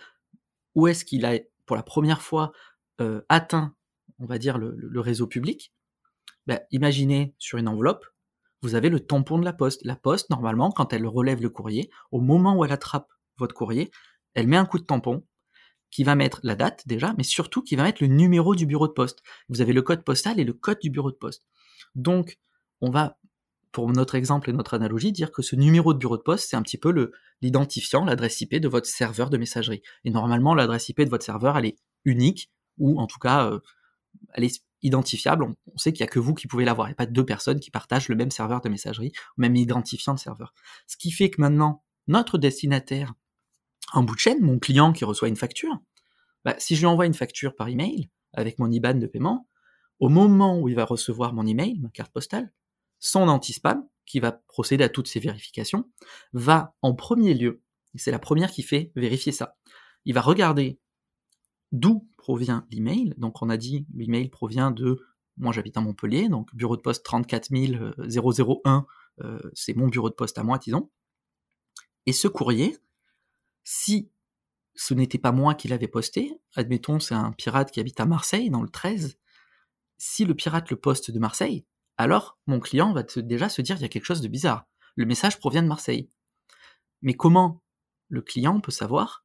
où 0.75 0.87
est-ce 0.87 1.05
qu'il 1.05 1.25
a 1.25 1.39
pour 1.67 1.77
la 1.77 1.83
première 1.83 2.23
fois 2.23 2.53
euh, 3.01 3.21
atteint, 3.29 3.75
on 4.19 4.27
va 4.27 4.39
dire, 4.39 4.59
le, 4.59 5.01
réseau 5.01 5.27
public, 5.27 5.73
ben, 6.47 6.61
imaginez 6.71 7.35
sur 7.39 7.59
une 7.59 7.69
enveloppe, 7.69 8.07
vous 8.63 8.75
avez 8.75 8.89
le 8.89 9.01
tampon 9.01 9.39
de 9.39 9.45
la 9.45 9.53
poste. 9.53 9.85
La 9.85 9.97
poste, 9.97 10.31
normalement, 10.31 10.71
quand 10.73 10.93
elle 10.93 11.07
relève 11.07 11.43
le 11.43 11.51
courrier, 11.51 11.91
au 12.11 12.21
moment 12.21 12.57
où 12.57 12.65
elle 12.65 12.73
attrape 12.73 13.09
votre 13.37 13.55
courrier, 13.55 13.91
elle 14.35 14.49
met 14.49 14.57
un 14.57 14.67
coup 14.67 14.79
de 14.79 14.85
tampon 14.85 15.25
qui 15.91 16.05
va 16.05 16.15
mettre 16.15 16.41
la 16.43 16.55
date 16.55 16.83
déjà, 16.87 17.15
mais 17.17 17.25
surtout 17.25 17.63
qui 17.63 17.77
va 17.77 17.85
mettre 17.85 18.03
le 18.03 18.09
numéro 18.09 18.55
du 18.55 18.67
bureau 18.67 18.89
de 18.89 18.93
poste. 18.93 19.23
Vous 19.49 19.61
avez 19.61 19.73
le 19.73 19.83
code 19.83 20.05
postal 20.05 20.41
et 20.41 20.45
le 20.45 20.53
code 20.53 20.81
du 20.81 20.91
bureau 20.91 21.11
de 21.11 21.17
poste. 21.17 21.45
Donc, 21.95 22.39
on 22.81 22.91
va, 22.91 23.19
pour 23.73 23.91
notre 23.91 24.15
exemple 24.15 24.51
et 24.51 24.53
notre 24.53 24.75
analogie, 24.75 25.13
dire 25.13 25.31
que 25.31 25.43
ce 25.43 25.57
numéro 25.57 25.93
de 25.93 25.99
bureau 25.99 26.17
de 26.17 26.23
poste, 26.23 26.49
c'est 26.49 26.57
un 26.57 26.63
petit 26.63 26.79
peu 26.79 27.13
l'identifiant, 27.43 28.05
l'adresse 28.05 28.41
IP 28.41 28.57
de 28.57 28.69
votre 28.69 28.87
serveur 28.87 29.31
de 29.31 29.37
messagerie. 29.37 29.83
Et 30.05 30.11
normalement, 30.11 30.55
l'adresse 30.55 30.89
IP 30.89 31.03
de 31.03 31.11
votre 31.11 31.25
serveur, 31.25 31.59
elle 31.59 31.67
est 31.67 31.77
unique, 32.05 32.51
ou 32.79 32.99
en 33.01 33.07
tout 33.07 33.19
cas, 33.19 33.51
euh, 33.51 33.61
elle 34.35 34.45
est 34.45 34.63
identifiable. 34.83 35.45
On, 35.45 35.79
sait 35.79 35.93
qu'il 35.93 36.05
n'y 36.05 36.09
a 36.09 36.13
que 36.13 36.19
vous 36.19 36.35
qui 36.35 36.47
pouvez 36.47 36.65
l'avoir. 36.65 36.89
Il 36.89 36.91
n'y 36.91 36.95
a 36.95 36.97
pas 36.97 37.07
deux 37.07 37.25
personnes 37.25 37.61
qui 37.61 37.71
partagent 37.71 38.09
le 38.09 38.17
même 38.17 38.31
serveur 38.31 38.61
de 38.61 38.69
messagerie, 38.69 39.13
ou 39.37 39.43
même 39.43 39.57
identifiant 39.57 40.15
de 40.15 40.19
serveur. 40.19 40.55
Ce 40.87 40.97
qui 40.97 41.11
fait 41.11 41.31
que 41.31 41.41
maintenant, 41.41 41.83
notre 42.07 42.39
destinataire 42.39 43.15
en 43.93 44.03
bout 44.03 44.15
de 44.15 44.21
chaîne, 44.21 44.41
mon 44.41 44.59
client 44.59 44.93
qui 44.93 45.05
reçoit 45.05 45.29
une 45.29 45.37
facture, 45.37 45.81
bah, 46.45 46.55
si 46.59 46.75
je 46.75 46.81
lui 46.81 46.87
envoie 46.87 47.07
une 47.07 47.15
facture 47.15 47.55
par 47.55 47.69
email 47.69 48.11
avec 48.33 48.59
mon 48.59 48.71
IBAN 48.71 48.95
de 48.95 49.07
paiement, 49.07 49.49
au 49.99 50.09
moment 50.09 50.59
où 50.61 50.69
il 50.69 50.75
va 50.75 50.85
recevoir 50.85 51.33
mon 51.33 51.47
email, 51.47 51.79
ma 51.81 51.89
carte 51.89 52.13
postale, 52.13 52.53
son 52.99 53.29
anti-spam, 53.29 53.87
qui 54.07 54.21
va 54.21 54.33
procéder 54.33 54.85
à 54.85 54.89
toutes 54.89 55.09
ces 55.09 55.21
vérifications, 55.21 55.91
va 56.33 56.75
en 56.83 56.95
premier 56.95 57.35
lieu, 57.35 57.63
c'est 57.95 58.11
la 58.11 58.19
première 58.19 58.51
qui 58.51 58.63
fait 58.63 58.91
vérifier 58.97 59.33
ça, 59.33 59.57
il 60.05 60.15
va 60.15 60.21
regarder 60.21 60.79
d'où 61.73 62.09
provient 62.17 62.67
l'email. 62.71 63.15
Donc 63.19 63.43
on 63.43 63.51
a 63.51 63.57
dit 63.57 63.87
l'email 63.95 64.29
provient 64.29 64.71
de, 64.71 65.05
moi 65.37 65.53
j'habite 65.53 65.77
à 65.77 65.81
Montpellier, 65.81 66.29
donc 66.29 66.55
bureau 66.55 66.77
de 66.77 66.83
poste 66.83 67.05
34001, 67.05 68.87
euh, 69.21 69.39
c'est 69.55 69.75
mon 69.75 69.89
bureau 69.89 70.11
de 70.11 70.15
poste 70.15 70.39
à 70.39 70.43
moi, 70.43 70.59
disons. 70.59 70.91
Et 72.07 72.13
ce 72.13 72.29
courrier, 72.29 72.79
si 73.65 74.11
ce 74.75 74.95
n'était 74.95 75.19
pas 75.19 75.33
moi 75.33 75.55
qui 75.55 75.69
l'avais 75.69 75.89
posté, 75.89 76.41
admettons 76.55 77.01
c'est 77.01 77.15
un 77.15 77.33
pirate 77.33 77.71
qui 77.71 77.81
habite 77.81 78.01
à 78.01 78.07
Marseille, 78.07 78.49
dans 78.49 78.63
le 78.63 78.69
13, 78.69 79.19
si 79.99 80.25
le 80.25 80.35
pirate 80.35 80.71
le 80.71 80.77
poste 80.77 81.11
de 81.11 81.19
Marseille, 81.19 81.67
alors 81.99 82.39
mon 82.47 82.61
client 82.61 82.93
va 82.93 83.03
déjà 83.03 83.49
se 83.49 83.61
dire 83.61 83.77
il 83.77 83.83
y 83.83 83.85
a 83.85 83.89
quelque 83.89 84.05
chose 84.05 84.21
de 84.21 84.29
bizarre. 84.29 84.67
Le 84.97 85.05
message 85.05 85.39
provient 85.39 85.63
de 85.63 85.69
Marseille. 85.69 86.09
Mais 87.03 87.15
comment 87.15 87.63
le 88.09 88.23
client 88.23 88.61
peut 88.61 88.73
savoir 88.73 89.25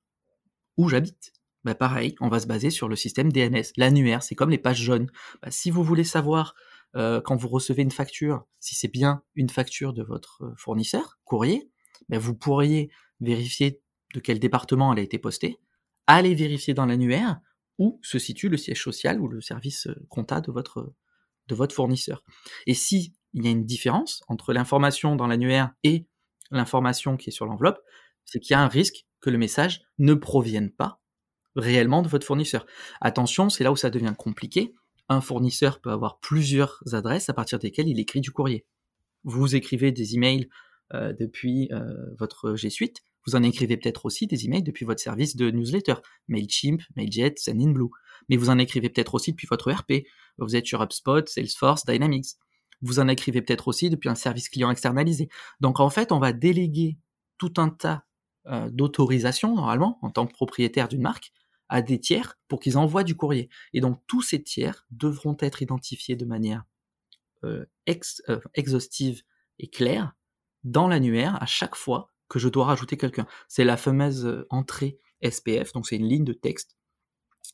où 0.77 0.89
j'habite? 0.89 1.34
Bah 1.63 1.75
pareil, 1.75 2.15
on 2.20 2.27
va 2.27 2.39
se 2.39 2.48
baser 2.48 2.72
sur 2.72 2.89
le 2.89 2.96
système 2.96 3.32
DNS. 3.32 3.72
L'annuaire, 3.77 4.22
c'est 4.22 4.36
comme 4.36 4.50
les 4.50 4.58
pages 4.58 4.82
jaunes. 4.82 5.10
Bah, 5.42 5.50
si 5.51 5.72
vous 5.72 5.84
voulez 5.84 6.03
savoir 6.03 6.56
euh, 6.96 7.22
quand 7.22 7.36
vous 7.36 7.48
recevez 7.48 7.84
une 7.84 7.92
facture, 7.92 8.46
si 8.60 8.75
c'est 8.75 8.89
bien 8.89 9.24
une 9.36 9.50
facture 9.50 9.94
de 9.94 10.03
votre 10.03 10.44
euh, 10.44 10.53
fournisseur, 10.58 11.20
courrier, 11.24 11.72
ben, 12.10 12.20
vous 12.20 12.36
pourriez 12.36 12.92
vérifier 13.22 13.82
de 14.13 14.20
quel 14.20 14.39
département 14.39 14.92
elle 14.92 15.00
a 15.00 15.03
été 15.03 15.18
postée, 15.18 15.58
aller 16.06 16.36
vérifier 16.36 16.74
dans 16.74 16.86
l'annuaire 16.86 17.39
où 17.80 18.00
se 18.03 18.20
situe 18.20 18.50
le 18.50 18.58
siège 18.58 18.84
social 18.84 19.22
ou 19.22 19.27
le 19.27 19.42
service 19.42 19.88
euh, 19.88 20.06
compta 20.10 20.42
de 20.42 20.51
votre, 20.51 20.94
de 21.47 21.55
votre 21.55 21.75
fournisseur. 21.75 22.23
Et 22.67 22.73
si 22.73 23.13
il 23.33 23.45
y 23.45 23.47
a 23.47 23.51
une 23.51 23.65
différence 23.65 24.23
entre 24.27 24.53
l'information 24.53 25.15
dans 25.15 25.27
l'annuaire 25.27 25.71
et 25.83 26.05
l'information 26.51 27.17
qui 27.17 27.29
est 27.29 27.33
sur 27.33 27.45
l'enveloppe, 27.45 27.79
c'est 28.25 28.39
qu'il 28.39 28.53
y 28.53 28.57
a 28.57 28.62
un 28.62 28.67
risque 28.67 29.05
que 29.21 29.29
le 29.29 29.38
message 29.38 29.81
ne 29.97 30.13
provienne 30.13 30.71
pas 30.71 31.01
réellement 31.55 32.01
de 32.01 32.07
votre 32.07 32.25
fournisseur. 32.25 32.65
Attention, 33.01 33.50
c'est 33.50 33.63
là 33.63 33.71
où 33.71 33.75
ça 33.75 33.89
devient 33.89 34.13
compliqué. 34.17 34.73
Un 35.09 35.21
fournisseur 35.21 35.81
peut 35.81 35.91
avoir 35.91 36.19
plusieurs 36.19 36.81
adresses 36.93 37.29
à 37.29 37.33
partir 37.33 37.59
desquelles 37.59 37.88
il 37.88 38.00
écrit 38.00 38.21
du 38.21 38.31
courrier. 38.31 38.65
Vous 39.23 39.55
écrivez 39.55 39.91
des 39.91 40.15
emails 40.15 40.50
euh, 40.93 41.13
depuis 41.13 41.69
euh, 41.71 41.93
votre 42.17 42.55
G 42.55 42.69
Suite, 42.69 43.01
vous 43.25 43.36
en 43.36 43.44
écrivez 43.44 43.77
peut-être 43.77 44.06
aussi 44.06 44.27
des 44.27 44.46
emails 44.46 44.63
depuis 44.63 44.86
votre 44.86 45.01
service 45.01 45.36
de 45.36 45.50
newsletter, 45.51 45.96
Mailchimp, 46.27 46.82
Mailjet, 46.96 47.34
Sendinblue. 47.38 47.89
Mais 48.30 48.38
vous 48.38 48.50
en 48.50 48.58
écrivez 48.58 48.89
peut-être 48.89 49.15
aussi 49.15 49.32
depuis 49.32 49.48
votre 49.48 49.70
ERP. 49.70 50.06
Vous 50.38 50.56
êtes 50.56 50.65
sur 50.65 50.82
HubSpot, 50.82 51.27
Salesforce, 51.27 51.86
Dynamics. 51.86 52.36
Vous 52.82 53.00
en 53.00 53.08
écrivez 53.08 53.42
peut-être 53.42 53.68
aussi 53.68 53.89
depuis 53.89 54.10
un 54.10 54.15
service 54.15 54.50
client 54.50 54.70
externalisé. 54.70 55.30
Donc 55.62 55.80
en 55.80 55.89
fait, 55.89 56.12
on 56.12 56.20
va 56.20 56.34
déléguer 56.34 56.98
tout 57.38 57.53
un 57.58 57.70
tas 57.70 58.06
euh, 58.48 58.70
d'autorisations, 58.70 59.56
normalement, 59.56 60.00
en 60.01 60.10
tant 60.10 60.27
que 60.27 60.34
propriétaire 60.34 60.89
d'une 60.89 61.01
marque, 61.01 61.32
à 61.70 61.82
des 61.82 62.00
tiers 62.00 62.38
pour 62.48 62.60
qu'ils 62.60 62.77
envoient 62.77 63.03
du 63.03 63.15
courrier. 63.15 63.50
Et 63.74 63.80
donc 63.80 64.01
tous 64.06 64.22
ces 64.22 64.44
tiers 64.44 64.86
devront 64.92 65.38
être 65.39 65.62
identifiés 65.62 66.15
de 66.15 66.25
manière 66.25 66.65
euh, 67.46 67.65
euh, 68.30 68.39
exhaustive 68.53 69.24
et 69.60 69.70
claire 69.70 70.13
dans 70.63 70.88
l'annuaire 70.88 71.42
à 71.42 71.46
chaque 71.46 71.75
fois 71.75 72.12
je 72.40 72.50
dois 72.50 72.66
rajouter 72.66 72.98
quelqu'un. 72.98 73.28
C'est 73.48 73.63
la 73.63 73.78
fameuse 73.78 74.25
euh, 74.25 74.46
entrée 74.50 75.00
SPF, 75.24 75.74
donc 75.74 75.88
c'est 75.88 75.96
une 75.96 76.08
ligne 76.08 76.25
de 76.25 76.34
texte 76.34 76.78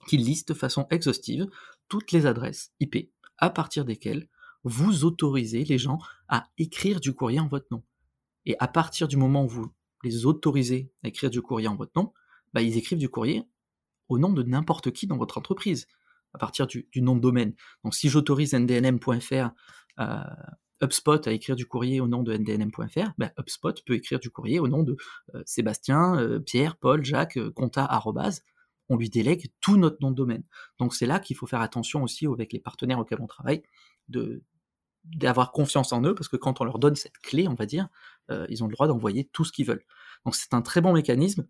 qui 0.08 0.18
liste 0.18 0.50
de 0.50 0.54
façon 0.54 0.88
exhaustive 0.90 1.48
toutes 1.88 2.12
les 2.12 2.26
adresses 2.26 2.72
IP 2.80 3.12
à 3.38 3.50
partir 3.50 3.86
desquelles 3.86 4.28
vous 4.64 5.06
autorisez 5.06 5.64
les 5.64 5.78
gens 5.78 6.00
à 6.28 6.48
écrire 6.58 7.00
du 7.00 7.14
courrier 7.14 7.40
en 7.40 7.48
votre 7.48 7.68
nom. 7.72 7.84
Et 8.46 8.56
à 8.60 8.68
partir 8.68 9.08
du 9.08 9.18
moment 9.18 9.46
où 9.46 9.48
vous 9.48 9.72
les 10.04 10.26
autorisez 10.26 10.92
à 11.04 11.08
écrire 11.08 11.30
du 11.30 11.42
courrier 11.42 11.68
en 11.68 11.76
votre 11.76 11.92
nom, 11.96 12.14
bah, 12.54 12.62
ils 12.62 12.78
écrivent 12.78 13.00
du 13.00 13.10
courrier 13.10 13.44
au 14.08 14.18
nom 14.18 14.34
de 14.34 14.44
n'importe 14.44 14.92
qui 14.92 15.08
dans 15.08 15.18
votre 15.18 15.38
entreprise, 15.38 15.88
à 16.34 16.38
partir 16.38 16.68
du, 16.68 16.88
nom 16.96 17.16
de 17.16 17.22
domaine. 17.22 17.54
Donc 17.84 17.96
si 17.96 18.10
j'autorise 18.10 18.54
ndnm.fr 18.54 19.50
HubSpot 20.82 21.28
à 21.28 21.32
écrire 21.32 21.56
du 21.56 21.66
courrier 21.66 22.00
au 22.00 22.08
nom 22.08 22.24
de 22.24 22.36
ndnm.fr, 22.36 23.12
ben, 23.18 23.32
HubSpot 23.38 23.74
peut 23.86 23.94
écrire 23.94 24.20
du 24.20 24.30
courrier 24.30 24.60
au 24.60 24.68
nom 24.68 24.84
de 24.84 24.96
euh, 25.36 25.44
Sébastien, 25.46 26.18
euh, 26.20 26.40
Pierre, 26.40 26.78
Paul, 26.78 27.04
Jacques, 27.04 27.38
euh, 27.38 27.52
On 28.90 28.98
lui 28.98 29.10
délègue 29.10 29.52
tout 29.62 29.78
notre 29.78 29.98
nom 30.02 30.12
de 30.12 30.16
domaine. 30.16 30.44
Donc 30.78 30.96
c'est 30.96 31.06
là 31.06 31.20
qu'il 31.20 31.36
faut 31.36 31.48
faire 31.48 31.62
attention 31.62 32.04
aussi 32.04 32.26
avec 32.28 32.54
les 32.54 32.60
partenaires 32.60 33.00
auxquels 33.00 33.22
on 33.22 33.28
travaille, 33.28 33.64
d'avoir 35.04 35.52
confiance 35.52 35.92
en 35.94 36.02
eux, 36.04 36.16
parce 36.16 36.28
que 36.28 36.38
quand 36.38 36.62
on 36.62 36.64
leur 36.64 36.80
donne 36.80 36.96
cette 36.96 37.18
clé, 37.20 37.48
on 37.48 37.56
va 37.56 37.66
dire, 37.66 37.88
ils 38.50 38.64
ont 38.64 38.68
le 38.68 38.74
droit 38.74 38.88
d'envoyer 38.88 39.26
tout 39.26 39.46
ce 39.46 39.52
qu'ils 39.52 39.66
veulent. 39.66 39.84
Donc 40.26 40.36
c'est 40.36 40.54
un 40.54 40.62
très 40.62 40.82
bon 40.82 40.94
mécanisme, 40.94 41.48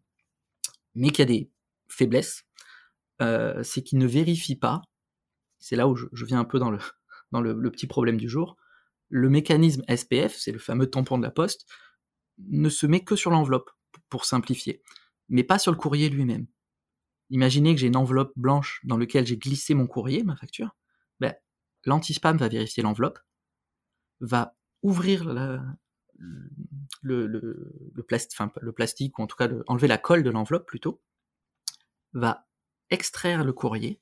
mais 0.96 1.10
qui 1.10 1.22
a 1.22 1.26
des 1.26 1.50
faiblesses, 1.88 2.46
c'est 3.20 3.84
qu'ils 3.84 4.00
ne 4.00 4.06
vérifient 4.08 4.58
pas, 4.58 4.82
c'est 5.60 5.76
là 5.76 5.88
où 5.88 5.96
je, 5.96 6.26
viens 6.26 6.40
un 6.40 6.46
peu 6.46 6.60
dans 6.60 6.70
le 6.70 7.72
petit 7.72 7.88
problème 7.88 8.18
du 8.18 8.28
jour, 8.28 8.58
le 9.10 9.30
mécanisme 9.30 9.84
SPF, 9.94 10.36
c'est 10.36 10.51
le 10.51 10.60
fameux 10.60 10.89
tampon 10.89 11.18
de 11.18 11.24
la 11.24 11.32
poste, 11.32 11.68
ne 12.38 12.70
se 12.70 12.86
met 12.86 13.04
que 13.04 13.16
sur 13.16 13.32
l'enveloppe, 13.32 13.70
pour 14.10 14.25
simplifier, 14.25 14.82
mais 15.28 15.44
pas 15.44 15.60
sur 15.60 15.72
le 15.72 15.78
courrier 15.78 16.10
lui-même. 16.10 16.48
Imaginez 17.30 17.75
que 17.75 17.82
j'ai 17.82 17.88
une 17.88 17.96
enveloppe 17.96 18.34
blanche 18.36 18.82
dans 18.84 18.98
laquelle 18.98 19.25
j'ai 19.25 19.38
glissé 19.38 19.74
mon 19.74 19.88
courrier, 19.88 20.24
ma 20.24 20.36
facture. 20.36 20.75
Ben, 21.20 21.36
L'anti-spam 21.86 22.38
va 22.38 22.48
vérifier 22.48 22.84
l'enveloppe, 22.84 23.19
va 24.19 24.58
ouvrir 24.82 25.26
le, 25.26 25.60
plastique, 28.76 29.19
ou 29.19 29.22
en 29.22 29.28
tout 29.28 29.36
cas 29.36 29.50
enlever 29.67 29.88
la 29.88 29.98
colle 29.98 30.24
de 30.24 30.30
l'enveloppe 30.30 30.67
plutôt, 30.67 31.02
va 32.13 32.48
extraire 32.89 33.43
le 33.43 33.54
courrier, 33.54 34.00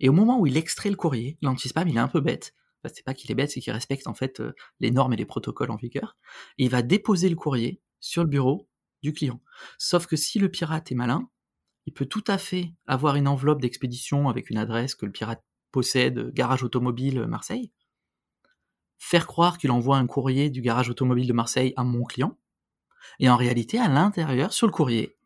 et 0.00 0.08
au 0.08 0.12
moment 0.12 0.38
où 0.38 0.46
il 0.46 0.56
extrait 0.56 0.90
le 0.90 0.96
courrier, 0.96 1.38
l'anti-spam, 1.42 1.88
il 1.88 1.96
est 1.96 2.00
un 2.00 2.08
peu 2.08 2.20
bête, 2.20 2.54
c'est 2.92 3.04
pas 3.04 3.14
qu'il 3.14 3.30
est 3.30 3.34
bête, 3.34 3.50
c'est 3.50 3.60
qu'il 3.60 3.72
respecte 3.72 4.06
en 4.06 4.14
fait 4.14 4.40
euh, 4.40 4.54
les 4.80 4.90
normes 4.90 5.12
et 5.12 5.16
les 5.16 5.26
protocoles 5.26 5.70
en 5.70 5.76
vigueur, 5.76 6.16
et 6.58 6.64
il 6.64 6.70
va 6.70 6.82
déposer 6.82 7.28
le 7.28 7.36
courrier 7.36 7.80
sur 8.00 8.22
le 8.22 8.28
bureau 8.28 8.68
du 9.02 9.12
client. 9.12 9.40
Sauf 9.78 10.06
que 10.06 10.16
si 10.16 10.38
le 10.38 10.50
pirate 10.50 10.90
est 10.92 10.94
malin, 10.94 11.28
il 11.86 11.92
peut 11.92 12.06
tout 12.06 12.24
à 12.26 12.38
fait 12.38 12.72
avoir 12.86 13.16
une 13.16 13.28
enveloppe 13.28 13.60
d'expédition 13.60 14.28
avec 14.28 14.50
une 14.50 14.58
adresse 14.58 14.94
que 14.94 15.06
le 15.06 15.12
pirate 15.12 15.44
possède, 15.70 16.32
garage 16.32 16.62
automobile 16.62 17.18
euh, 17.18 17.26
Marseille, 17.26 17.72
faire 18.98 19.26
croire 19.26 19.58
qu'il 19.58 19.70
envoie 19.70 19.98
un 19.98 20.06
courrier 20.06 20.50
du 20.50 20.62
garage 20.62 20.88
automobile 20.88 21.26
de 21.26 21.32
Marseille 21.32 21.72
à 21.76 21.84
mon 21.84 22.04
client, 22.04 22.38
et 23.20 23.28
en 23.28 23.36
réalité, 23.36 23.78
à 23.78 23.88
l'intérieur, 23.88 24.52
sur 24.52 24.66
le 24.66 24.72
courrier, 24.72 25.16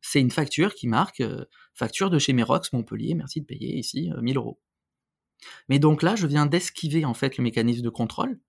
c'est 0.00 0.20
une 0.20 0.30
facture 0.30 0.74
qui 0.74 0.88
marque 0.88 1.20
euh, 1.20 1.44
facture 1.74 2.10
de 2.10 2.18
chez 2.18 2.32
Merox 2.32 2.72
Montpellier, 2.72 3.14
merci 3.14 3.40
de 3.40 3.46
payer 3.46 3.76
ici 3.76 4.10
1000 4.20 4.36
euros. 4.36 4.58
Mais 5.68 5.78
donc 5.78 6.02
là, 6.02 6.16
je 6.16 6.26
viens 6.26 6.46
d'esquiver 6.46 7.04
en 7.04 7.14
fait 7.14 7.36
le 7.36 7.44
mécanisme 7.44 7.82
de 7.82 7.90
contrôle 7.90 8.40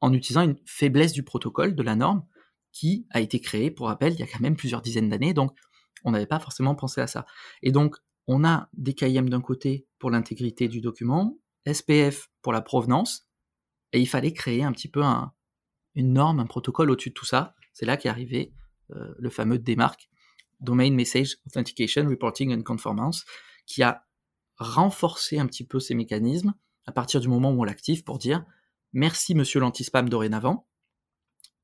en 0.00 0.12
utilisant 0.12 0.42
une 0.42 0.56
faiblesse 0.66 1.12
du 1.12 1.22
protocole, 1.22 1.74
de 1.74 1.82
la 1.82 1.96
norme, 1.96 2.24
qui 2.72 3.06
a 3.10 3.20
été 3.20 3.40
créée, 3.40 3.70
pour 3.70 3.86
rappel, 3.86 4.12
il 4.12 4.20
y 4.20 4.22
a 4.22 4.26
quand 4.26 4.40
même 4.40 4.56
plusieurs 4.56 4.82
dizaines 4.82 5.08
d'années, 5.08 5.32
donc 5.32 5.56
on 6.04 6.10
n'avait 6.10 6.26
pas 6.26 6.40
forcément 6.40 6.74
pensé 6.74 7.00
à 7.00 7.06
ça. 7.06 7.24
Et 7.62 7.72
donc, 7.72 7.96
on 8.26 8.44
a 8.44 8.68
des 8.74 8.94
KIM 8.94 9.28
d'un 9.28 9.40
côté 9.40 9.86
pour 9.98 10.10
l'intégrité 10.10 10.68
du 10.68 10.80
document, 10.80 11.38
SPF 11.70 12.30
pour 12.42 12.52
la 12.52 12.60
provenance, 12.60 13.26
et 13.92 14.00
il 14.00 14.06
fallait 14.06 14.32
créer 14.32 14.62
un 14.64 14.72
petit 14.72 14.88
peu 14.88 15.02
une 15.94 16.12
norme, 16.12 16.40
un 16.40 16.46
protocole 16.46 16.90
au-dessus 16.90 17.10
de 17.10 17.14
tout 17.14 17.24
ça. 17.24 17.54
C'est 17.72 17.86
là 17.86 17.96
qu'est 17.96 18.08
arrivé 18.08 18.52
euh, 18.90 19.14
le 19.18 19.30
fameux 19.30 19.58
DMARC, 19.58 20.10
Domain 20.60 20.90
Message 20.90 21.36
Authentication 21.46 22.08
Reporting 22.08 22.52
and 22.52 22.62
Conformance, 22.62 23.24
qui 23.66 23.82
a 23.82 24.03
renforcer 24.64 25.38
un 25.38 25.46
petit 25.46 25.64
peu 25.64 25.80
ces 25.80 25.94
mécanismes 25.94 26.54
à 26.86 26.92
partir 26.92 27.20
du 27.20 27.28
moment 27.28 27.50
où 27.50 27.60
on 27.60 27.64
l'active 27.64 28.04
pour 28.04 28.18
dire 28.18 28.44
merci 28.92 29.34
monsieur 29.34 29.60
l'anti-spam 29.60 30.08
dorénavant, 30.08 30.68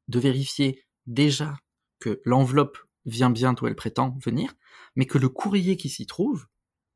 de 0.08 0.18
vérifier 0.18 0.84
déjà 1.06 1.56
que 1.98 2.20
l'enveloppe 2.24 2.78
vient 3.04 3.30
bien 3.30 3.52
d'où 3.52 3.66
elle 3.66 3.76
prétend 3.76 4.16
venir, 4.22 4.54
mais 4.96 5.06
que 5.06 5.18
le 5.18 5.28
courrier 5.28 5.76
qui 5.76 5.88
s'y 5.88 6.06
trouve 6.06 6.46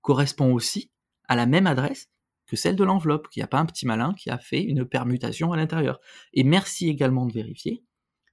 correspond 0.03 0.53
aussi 0.53 0.91
à 1.29 1.37
la 1.37 1.47
même 1.47 1.67
adresse 1.67 2.09
que 2.47 2.57
celle 2.57 2.77
de 2.77 2.85
l'enveloppe, 2.85 3.29
qu'il 3.31 3.41
n'y 3.41 3.45
a 3.45 3.49
pas 3.49 3.59
un 3.59 3.67
petit 3.67 3.87
malin 3.87 4.13
qui 4.15 4.29
a 4.29 4.39
fait 4.39 4.63
une 4.63 4.85
permutation 4.85 5.53
à 5.53 5.57
l'intérieur. 5.57 5.99
Et 6.35 6.45
merci 6.45 6.89
également 6.89 7.27
de 7.27 7.33
vérifier, 7.33 7.83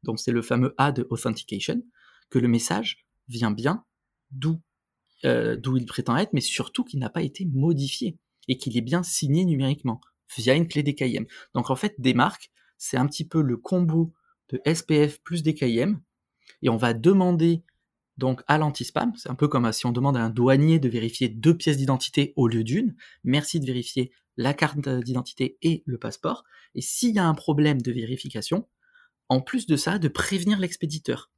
donc 0.04 0.20
c'est 0.20 0.32
le 0.32 0.42
fameux 0.42 0.74
A 0.78 0.92
de 0.92 1.08
authentication, 1.10 1.82
que 2.30 2.40
le 2.40 2.48
message 2.48 3.06
vient 3.28 3.52
bien 3.52 3.86
d'où 4.32 4.62
euh, 5.26 5.56
d'où 5.56 5.78
il 5.78 5.86
prétend 5.86 6.18
être, 6.18 6.34
mais 6.34 6.42
surtout 6.42 6.84
qu'il 6.84 7.00
n'a 7.00 7.10
pas 7.10 7.22
été 7.22 7.46
modifié 7.46 8.18
et 8.48 8.58
qu'il 8.58 8.78
est 8.78 8.82
bien 8.82 9.04
signé 9.04 9.46
numériquement 9.46 10.02
via 10.38 10.56
une 10.56 10.68
clé 10.68 10.84
DKIM. 10.84 11.26
Donc 11.54 11.70
en 11.70 11.76
fait, 11.76 11.96
des 12.00 12.14
marques, 12.14 12.52
c'est 12.78 12.98
un 12.98 13.06
petit 13.06 13.28
peu 13.28 13.42
le 13.42 13.58
combo 13.58 14.14
de 14.50 14.62
SPF 14.66 15.22
plus 15.22 15.44
DKIM 15.44 16.00
et 16.62 16.70
on 16.70 16.78
va 16.78 16.94
demander 16.94 17.64
donc 18.18 18.44
à 18.48 18.58
l'anti-spam, 18.58 19.14
c'est 19.16 19.30
un 19.30 19.36
peu 19.36 19.48
comme 19.48 19.72
si 19.72 19.86
on 19.86 19.92
demande 19.92 20.18
à 20.18 20.22
un 20.22 20.30
douanier 20.30 20.80
de 20.80 20.90
vérifier 20.90 21.30
deux 21.30 21.58
pièces 21.58 21.78
d'identité 21.78 22.34
au 22.36 22.48
lieu 22.48 22.64
d'une. 22.64 22.96
Merci 23.24 23.60
de 23.60 23.66
vérifier 23.66 24.12
la 24.38 24.54
carte 24.54 24.78
d'identité 24.88 25.58
et 25.62 25.84
le 25.86 25.98
passeport. 25.98 26.44
Et 26.76 26.82
s'il 26.82 27.16
y 27.16 27.20
a 27.20 27.26
un 27.26 27.34
problème 27.34 27.82
de 27.82 27.92
vérification, 27.92 28.68
en 29.30 29.42
plus 29.42 29.66
de 29.66 29.76
ça, 29.76 29.98
de 29.98 30.08
prévenir 30.08 30.60
l'expéditeur. 30.60 31.31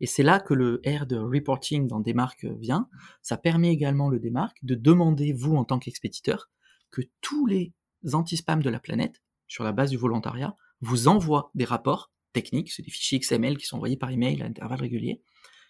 Et 0.00 0.06
c'est 0.06 0.22
là 0.22 0.40
que 0.40 0.54
le 0.54 0.80
R 0.86 1.06
de 1.06 1.16
reporting 1.16 1.86
dans 1.86 2.00
Demark 2.00 2.44
vient. 2.44 2.88
Ça 3.22 3.36
permet 3.36 3.70
également 3.70 4.08
le 4.08 4.18
Demark 4.18 4.56
de 4.62 4.74
demander, 4.74 5.32
vous 5.32 5.56
en 5.56 5.64
tant 5.64 5.78
qu'expéditeur, 5.78 6.50
que 6.90 7.02
tous 7.20 7.46
les 7.46 7.72
anti-spam 8.12 8.62
de 8.62 8.70
la 8.70 8.80
planète, 8.80 9.22
sur 9.46 9.64
la 9.64 9.72
base 9.72 9.90
du 9.90 9.96
volontariat, 9.96 10.56
vous 10.80 11.08
envoient 11.08 11.50
des 11.54 11.64
rapports 11.64 12.12
techniques, 12.32 12.72
c'est 12.72 12.82
des 12.82 12.90
fichiers 12.90 13.18
XML 13.20 13.56
qui 13.56 13.66
sont 13.66 13.76
envoyés 13.76 13.96
par 13.96 14.10
email 14.10 14.42
à 14.42 14.46
intervalles 14.46 14.80
réguliers, 14.80 15.22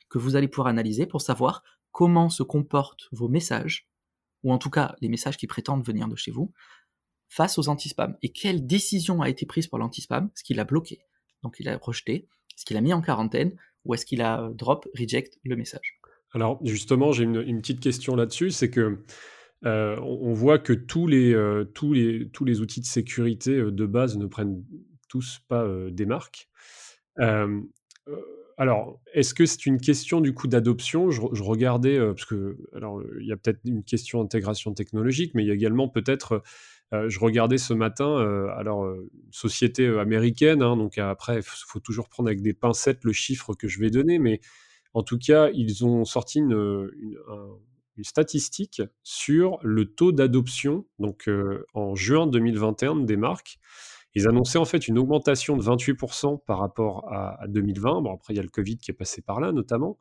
que 0.09 0.19
vous 0.19 0.37
allez 0.37 0.49
pouvoir 0.49 0.69
analyser 0.69 1.07
pour 1.07 1.21
savoir 1.21 1.63
comment 1.93 2.29
se 2.29 2.43
comportent 2.43 3.09
vos 3.13 3.29
messages, 3.29 3.89
ou 4.43 4.53
en 4.53 4.59
tout 4.59 4.71
cas 4.71 4.97
les 5.01 5.09
messages 5.09 5.37
qui 5.37 5.47
prétendent 5.47 5.85
venir 5.85 6.09
de 6.09 6.17
chez 6.17 6.31
vous, 6.31 6.53
face 7.29 7.59
aux 7.59 7.69
anti-spam. 7.69 8.17
Et 8.23 8.31
quelle 8.31 8.67
décision 8.67 9.23
a 9.23 9.29
été 9.29 9.47
prise 9.47 9.67
par 9.67 9.79
l'anti-spam? 9.79 10.31
Ce 10.35 10.45
qu'il 10.45 10.61
a 10.61 10.65
bloqué, 10.65 11.01
donc 11.43 11.57
il 11.61 11.69
a 11.69 11.77
rejeté, 11.77 12.29
ce 12.57 12.65
qu'il 12.65 12.77
a 12.77 12.81
mis 12.81 12.93
en 12.93 13.03
quarantaine, 13.03 13.57
ou 13.85 13.95
est-ce 13.95 14.07
qu'il 14.07 14.23
a 14.23 14.43
euh, 14.43 14.51
drop, 14.53 14.89
reject 14.99 15.39
le 15.45 15.57
message 15.57 16.01
Alors 16.33 16.61
justement, 16.65 17.13
j'ai 17.13 17.25
une, 17.25 17.61
petite 17.61 17.81
question 17.81 18.17
là-dessus, 18.17 18.51
c'est 18.51 18.71
que 18.71 18.99
euh, 19.65 19.97
on, 20.01 20.33
voit 20.33 20.59
que 20.59 20.73
tous 20.73 21.07
les, 21.07 21.33
euh, 21.33 21.65
tous, 21.65 21.93
les, 21.93 22.29
tous 22.31 22.45
les 22.45 22.61
outils 22.61 22.81
de 22.81 22.87
sécurité 22.87 23.57
de 23.57 23.87
base 23.87 24.19
ne 24.19 24.27
prennent 24.27 24.63
tous 25.09 25.41
pas 25.49 25.67
des 25.91 26.07
marques. 26.07 26.49
Alors, 28.57 29.01
est-ce 29.13 29.35
que 29.35 29.47
c'est 29.47 29.67
une 29.67 29.81
question 29.81 30.21
du 30.21 30.33
coup 30.35 30.47
d'adoption? 30.47 31.11
Je, 31.11 31.43
regardais, 31.43 31.99
parce 31.99 32.25
que, 32.25 32.57
alors, 32.75 33.03
il 33.21 33.27
y 33.27 33.33
a 33.33 33.37
peut-être 33.37 33.61
une 33.65 33.83
question 33.83 34.23
d'intégration 34.23 34.73
technologique, 34.75 35.33
mais 35.35 35.43
il 35.43 35.49
y 35.49 35.51
a 35.51 35.55
également 35.55 35.89
peut-être 35.89 36.43
je 37.09 37.19
regardais 37.19 37.59
ce 37.59 37.75
matin, 37.75 38.19
alors, 38.57 38.85
une 38.87 39.09
société 39.33 39.87
américaine, 39.99 40.63
hein, 40.63 40.77
donc 40.77 40.99
après, 40.99 41.39
il 41.39 41.43
faut, 41.43 41.81
toujours 41.81 42.09
prendre 42.09 42.29
avec 42.29 42.41
des 42.41 42.55
pincettes 42.55 43.03
le 43.03 43.13
chiffre 43.13 43.55
que 43.55 43.67
je 43.67 43.81
vais 43.81 43.91
donner, 43.91 44.21
mais 44.21 44.41
en 44.93 45.03
tout 45.03 45.19
cas, 45.19 45.51
ils 45.53 45.85
ont 45.85 46.05
sorti 46.05 46.39
une, 46.39 46.89
une 47.97 48.05
statistique 48.05 48.83
sur 49.03 49.59
le 49.63 49.87
taux 49.87 50.13
d'adoption, 50.13 50.87
donc 50.99 51.29
en 51.75 51.95
juin 51.95 52.27
2021 52.27 52.97
des 52.97 53.17
marques. 53.17 53.59
Ils 54.15 54.29
annonçaient 54.29 54.59
en 54.59 54.65
fait 54.65 54.87
une 54.89 54.99
augmentation 54.99 55.57
de 55.57 55.63
28% 55.63 56.45
par 56.45 56.59
rapport 56.59 57.13
à, 57.13 57.47
2020. 57.49 58.03
Bon, 58.03 58.15
après, 58.15 58.35
il 58.35 58.37
y 58.37 58.41
a 58.41 58.43
le 58.43 58.49
Covid 58.49 58.79
qui 58.79 58.91
est 58.91 58.95
passé 58.95 59.23
par 59.23 59.41
là, 59.41 59.53
notamment. 59.53 59.99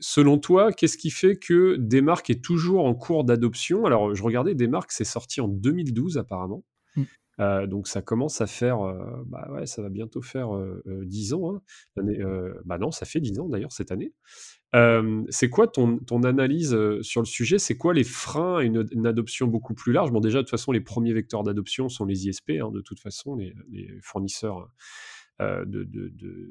selon 0.00 0.38
toi, 0.38 0.72
qu'est-ce 0.72 0.96
qui 0.96 1.10
fait 1.10 1.36
que 1.36 1.76
Desmarques 1.76 2.30
est 2.30 2.42
toujours 2.42 2.86
en 2.86 2.94
cours 2.94 3.24
d'adoption? 3.24 3.84
Alors, 3.86 4.14
je 4.14 4.22
regardais, 4.22 4.54
Desmarques, 4.54 4.92
c'est 4.92 5.04
sorti 5.04 5.40
en 5.40 5.48
2012 5.48 6.18
apparemment. 6.18 6.64
Mmh. 7.38 7.66
donc 7.66 7.88
ça 7.88 8.02
commence 8.02 8.40
à 8.40 8.46
faire, 8.46 8.78
bah 9.26 9.48
ouais, 9.52 9.66
ça 9.66 9.82
va 9.82 9.88
bientôt 9.88 10.22
faire 10.22 10.50
10 10.86 11.32
ans. 11.34 11.56
Hein. 11.96 12.02
bah 12.64 12.78
non, 12.78 12.90
ça 12.90 13.06
fait 13.06 13.20
10 13.20 13.40
ans 13.40 13.48
d'ailleurs 13.48 13.72
cette 13.72 13.90
année 13.90 14.12
c'est 15.28 15.50
quoi 15.50 15.68
ton, 15.68 16.22
analyse 16.24 16.76
sur 17.02 17.20
le 17.20 17.26
sujet? 17.26 17.58
C'est 17.58 17.76
quoi 17.76 17.92
les 17.92 18.04
freins 18.04 18.58
à 18.58 18.62
une, 18.62 19.06
adoption 19.06 19.46
beaucoup 19.46 19.74
plus 19.74 19.92
large? 19.92 20.10
Bon, 20.10 20.20
déjà, 20.20 20.38
de 20.38 20.42
toute 20.42 20.50
façon, 20.50 20.72
les 20.72 20.80
premiers 20.80 21.12
vecteurs 21.12 21.42
d'adoption 21.42 21.88
sont 21.88 22.06
les 22.06 22.26
ISP, 22.28 22.52
hein, 22.52 22.70
de 22.70 22.80
toute 22.80 23.00
façon, 23.00 23.36
les, 23.36 23.54
fournisseurs 24.02 24.70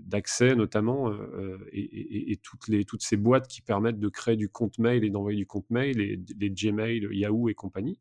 d'accès 0.06 0.54
notamment, 0.56 1.12
et, 1.72 2.40
toutes, 2.44 3.02
ces 3.02 3.18
boîtes 3.18 3.48
qui 3.48 3.62
permettent 3.62 4.00
de 4.00 4.10
créer 4.10 4.36
du 4.36 4.50
compte 4.50 4.78
mail 4.78 5.04
et 5.04 5.10
d'envoyer 5.10 5.38
du 5.38 5.48
compte 5.48 5.70
mail, 5.70 5.98
les 5.98 6.50
Gmail, 6.52 7.08
Yahoo 7.12 7.50
et 7.50 7.56
compagnie. 7.56 8.00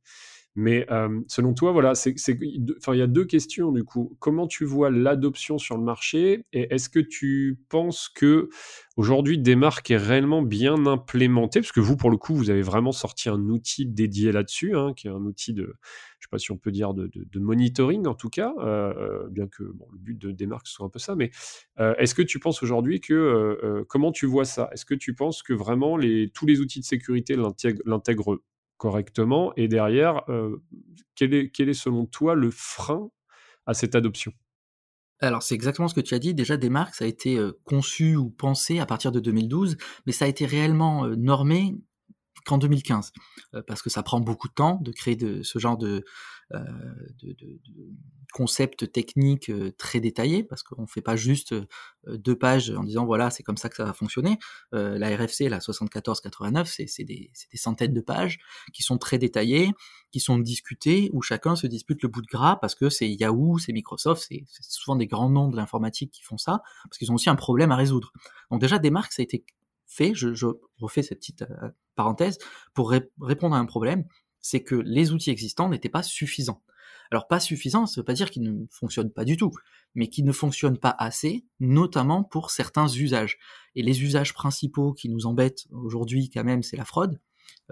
Mais 0.57 0.87
selon 1.29 1.55
toi, 1.55 1.71
voilà, 1.71 1.93
il 2.05 2.99
y 2.99 3.03
a 3.03 3.07
deux 3.07 3.25
questions 3.25 3.71
du 3.71 3.85
coup. 3.85 4.17
Comment 4.19 4.49
tu 4.49 4.65
vois 4.65 4.91
l'adoption 4.91 5.59
sur 5.59 5.77
le 5.77 5.85
marché 5.85 6.45
et 6.53 6.75
est-ce 6.75 6.89
que 6.89 6.99
tu 6.99 7.61
penses 7.69 8.09
que 8.09 8.49
aujourd'hui 8.97 9.39
Desmarques 9.39 9.91
est 9.93 9.97
réellement 9.97 10.43
bien 10.43 10.87
implémenté? 10.87 11.61
Parce 11.61 11.71
que 11.71 11.79
vous, 11.81 11.97
pour 11.97 12.11
le 12.11 12.17
coup, 12.17 12.35
vous 12.35 12.51
avez 12.51 12.63
vraiment 12.63 12.91
sorti 12.91 13.29
un 13.29 13.39
outil 13.49 13.87
dédié 13.87 14.33
là-dessus, 14.33 14.77
hein, 14.77 14.93
qui 14.95 15.07
est 15.07 15.11
un 15.11 15.25
outil 15.25 15.53
de, 15.53 15.63
je 16.19 16.27
sais 16.27 16.31
pas 16.31 16.39
si 16.39 16.51
on 16.51 16.59
peut 16.59 16.73
dire 16.73 16.95
de, 16.95 17.39
monitoring 17.39 18.09
en 18.09 18.15
tout 18.15 18.29
cas, 18.29 18.53
bien 19.31 19.47
que 19.47 19.63
le 19.63 19.99
but 19.99 20.19
de 20.19 20.33
Desmarques 20.33 20.67
soit 20.67 20.85
un 20.85 20.91
peu 20.91 20.99
ça. 20.99 21.15
Mais 21.15 21.31
est-ce 21.79 22.15
que 22.15 22.23
tu 22.23 22.41
penses 22.41 22.61
aujourd'hui 22.65 23.01
que 23.01 23.85
comment 23.89 24.11
tu 24.11 24.27
vois 24.27 24.45
ça? 24.45 24.69
Est-ce 24.73 24.85
que 24.85 24.95
tu 24.95 25.15
penses 25.15 25.45
que 25.45 25.53
vraiment 25.53 25.97
tous 26.35 26.47
les 26.47 26.61
outils 26.61 26.81
de 26.81 26.85
sécurité 26.85 27.37
l'intègrent 27.85 28.41
correctement 28.81 29.53
Et 29.57 29.69
derrière, 29.69 30.23
euh, 30.31 30.65
quel, 31.15 31.35
est, 31.35 31.75
selon 31.75 32.07
toi 32.07 32.35
le 32.35 32.51
frein 32.51 33.11
à 33.67 33.75
cette 33.75 33.95
adoption? 33.95 34.33
Alors 35.21 35.43
c'est 35.43 35.55
exactement 35.55 35.87
ce 35.87 35.95
que 35.95 36.01
tu 36.01 36.15
as 36.15 36.19
dit. 36.19 36.33
Déjà, 36.33 36.57
Desmarques, 36.57 36.95
ça 36.95 37.05
a 37.05 37.09
été 37.09 37.37
euh, 37.37 37.53
conçu 37.65 38.17
ou 38.17 38.31
pensé 38.31 38.79
à 38.79 38.87
partir 38.87 39.13
de 39.13 39.21
2012, 39.21 39.77
mais 40.07 40.13
ça 40.13 40.25
a 40.25 40.29
été 40.29 40.47
réellement 40.47 41.05
euh, 41.05 41.15
normé 41.15 41.77
qu'en 42.47 42.57
2015, 42.57 43.13
parce 43.67 43.83
que 43.83 43.91
ça 43.91 44.03
prend 44.03 44.19
beaucoup 44.19 44.49
de 44.49 44.55
temps 44.55 44.79
de 44.81 44.93
créer 44.93 45.15
de, 45.15 45.43
ce 45.43 45.59
genre 45.59 45.77
de, 45.77 46.07
de, 46.53 47.37
concepts 48.33 48.91
techniques 48.93 49.51
euh, 49.51 49.73
très 49.77 50.01
détaillés, 50.01 50.45
parce 50.45 50.63
qu'on 50.63 50.83
ne 50.83 50.87
fait 50.87 51.03
pas 51.03 51.17
juste 51.17 51.53
euh, 51.53 51.67
deux 52.07 52.37
pages 52.37 52.71
en 52.71 52.85
disant 52.85 53.05
voilà, 53.05 53.31
c'est 53.31 53.43
comme 53.43 53.57
ça 53.57 53.69
que 53.69 53.77
ça 53.77 53.85
va 53.85 53.93
fonctionner. 53.93 54.39
la 54.73 55.17
RFC, 55.17 55.49
la 55.49 55.59
74-89, 55.59 56.87
c'est 56.87 57.05
des, 57.05 57.31
des, 57.53 57.59
centaines 57.59 57.93
de 57.93 58.01
pages 58.01 58.39
qui 58.73 58.83
sont 58.83 58.99
très 58.99 59.19
détaillées, 59.19 59.73
qui 60.13 60.21
sont 60.21 60.39
discutées, 60.39 61.11
où 61.13 61.23
chacun 61.23 61.57
se 61.57 61.67
dispute 61.67 62.03
le 62.03 62.09
bout 62.09 62.23
de 62.23 62.27
gras, 62.27 62.57
parce 62.57 62.75
que 62.75 62.89
c'est 62.89 63.11
Yahoo, 63.11 63.59
c'est 63.59 63.73
Microsoft, 63.73 64.25
c'est 64.29 64.45
souvent 64.61 64.97
des 64.97 65.07
grands 65.07 65.31
noms 65.31 65.49
de 65.49 65.57
l'informatique 65.57 66.13
qui 66.13 66.23
font 66.23 66.39
ça, 66.39 66.63
parce 66.85 66.99
qu'ils 66.99 67.11
ont 67.11 67.17
aussi 67.17 67.31
un 67.31 67.37
problème 67.37 67.73
à 67.73 67.77
résoudre. 67.77 68.13
Donc 68.51 68.61
déjà, 68.61 68.79
des 68.79 68.91
marques, 68.91 69.13
ça 69.13 69.23
a 69.23 69.25
été 69.25 69.45
fait, 69.87 70.15
je 70.15 70.47
refais 70.81 71.03
cette 71.03 71.19
petite 71.19 71.45
parenthèse, 71.97 72.39
pour 72.75 72.93
répondre 73.21 73.57
à 73.57 73.59
un 73.59 73.67
problème 73.67 74.05
c'est 74.41 74.63
que 74.63 74.75
les 74.75 75.13
outils 75.13 75.31
existants 75.31 75.69
n'étaient 75.69 75.89
pas 75.89 76.03
suffisants. 76.03 76.63
Alors 77.11 77.27
pas 77.27 77.41
suffisants, 77.41 77.87
ça 77.87 77.95
ne 77.99 78.03
veut 78.03 78.07
pas 78.07 78.15
dire 78.15 78.31
qu'ils 78.31 78.43
ne 78.43 78.67
fonctionnent 78.71 79.11
pas 79.11 79.25
du 79.25 79.37
tout, 79.37 79.51
mais 79.95 80.09
qu'ils 80.09 80.25
ne 80.25 80.33
fonctionnent 80.33 80.79
pas 80.79 80.95
assez, 80.99 81.45
notamment 81.59 82.23
pour 82.23 82.51
certains 82.51 82.87
usages. 82.89 83.39
Et 83.75 83.83
les 83.83 84.03
usages 84.03 84.33
principaux 84.33 84.93
qui 84.93 85.09
nous 85.09 85.27
embêtent 85.27 85.67
aujourd'hui 85.73 86.31
quand 86.31 86.45
même, 86.45 86.63
c'est 86.63 86.77
la 86.77 86.85
fraude. 86.85 87.19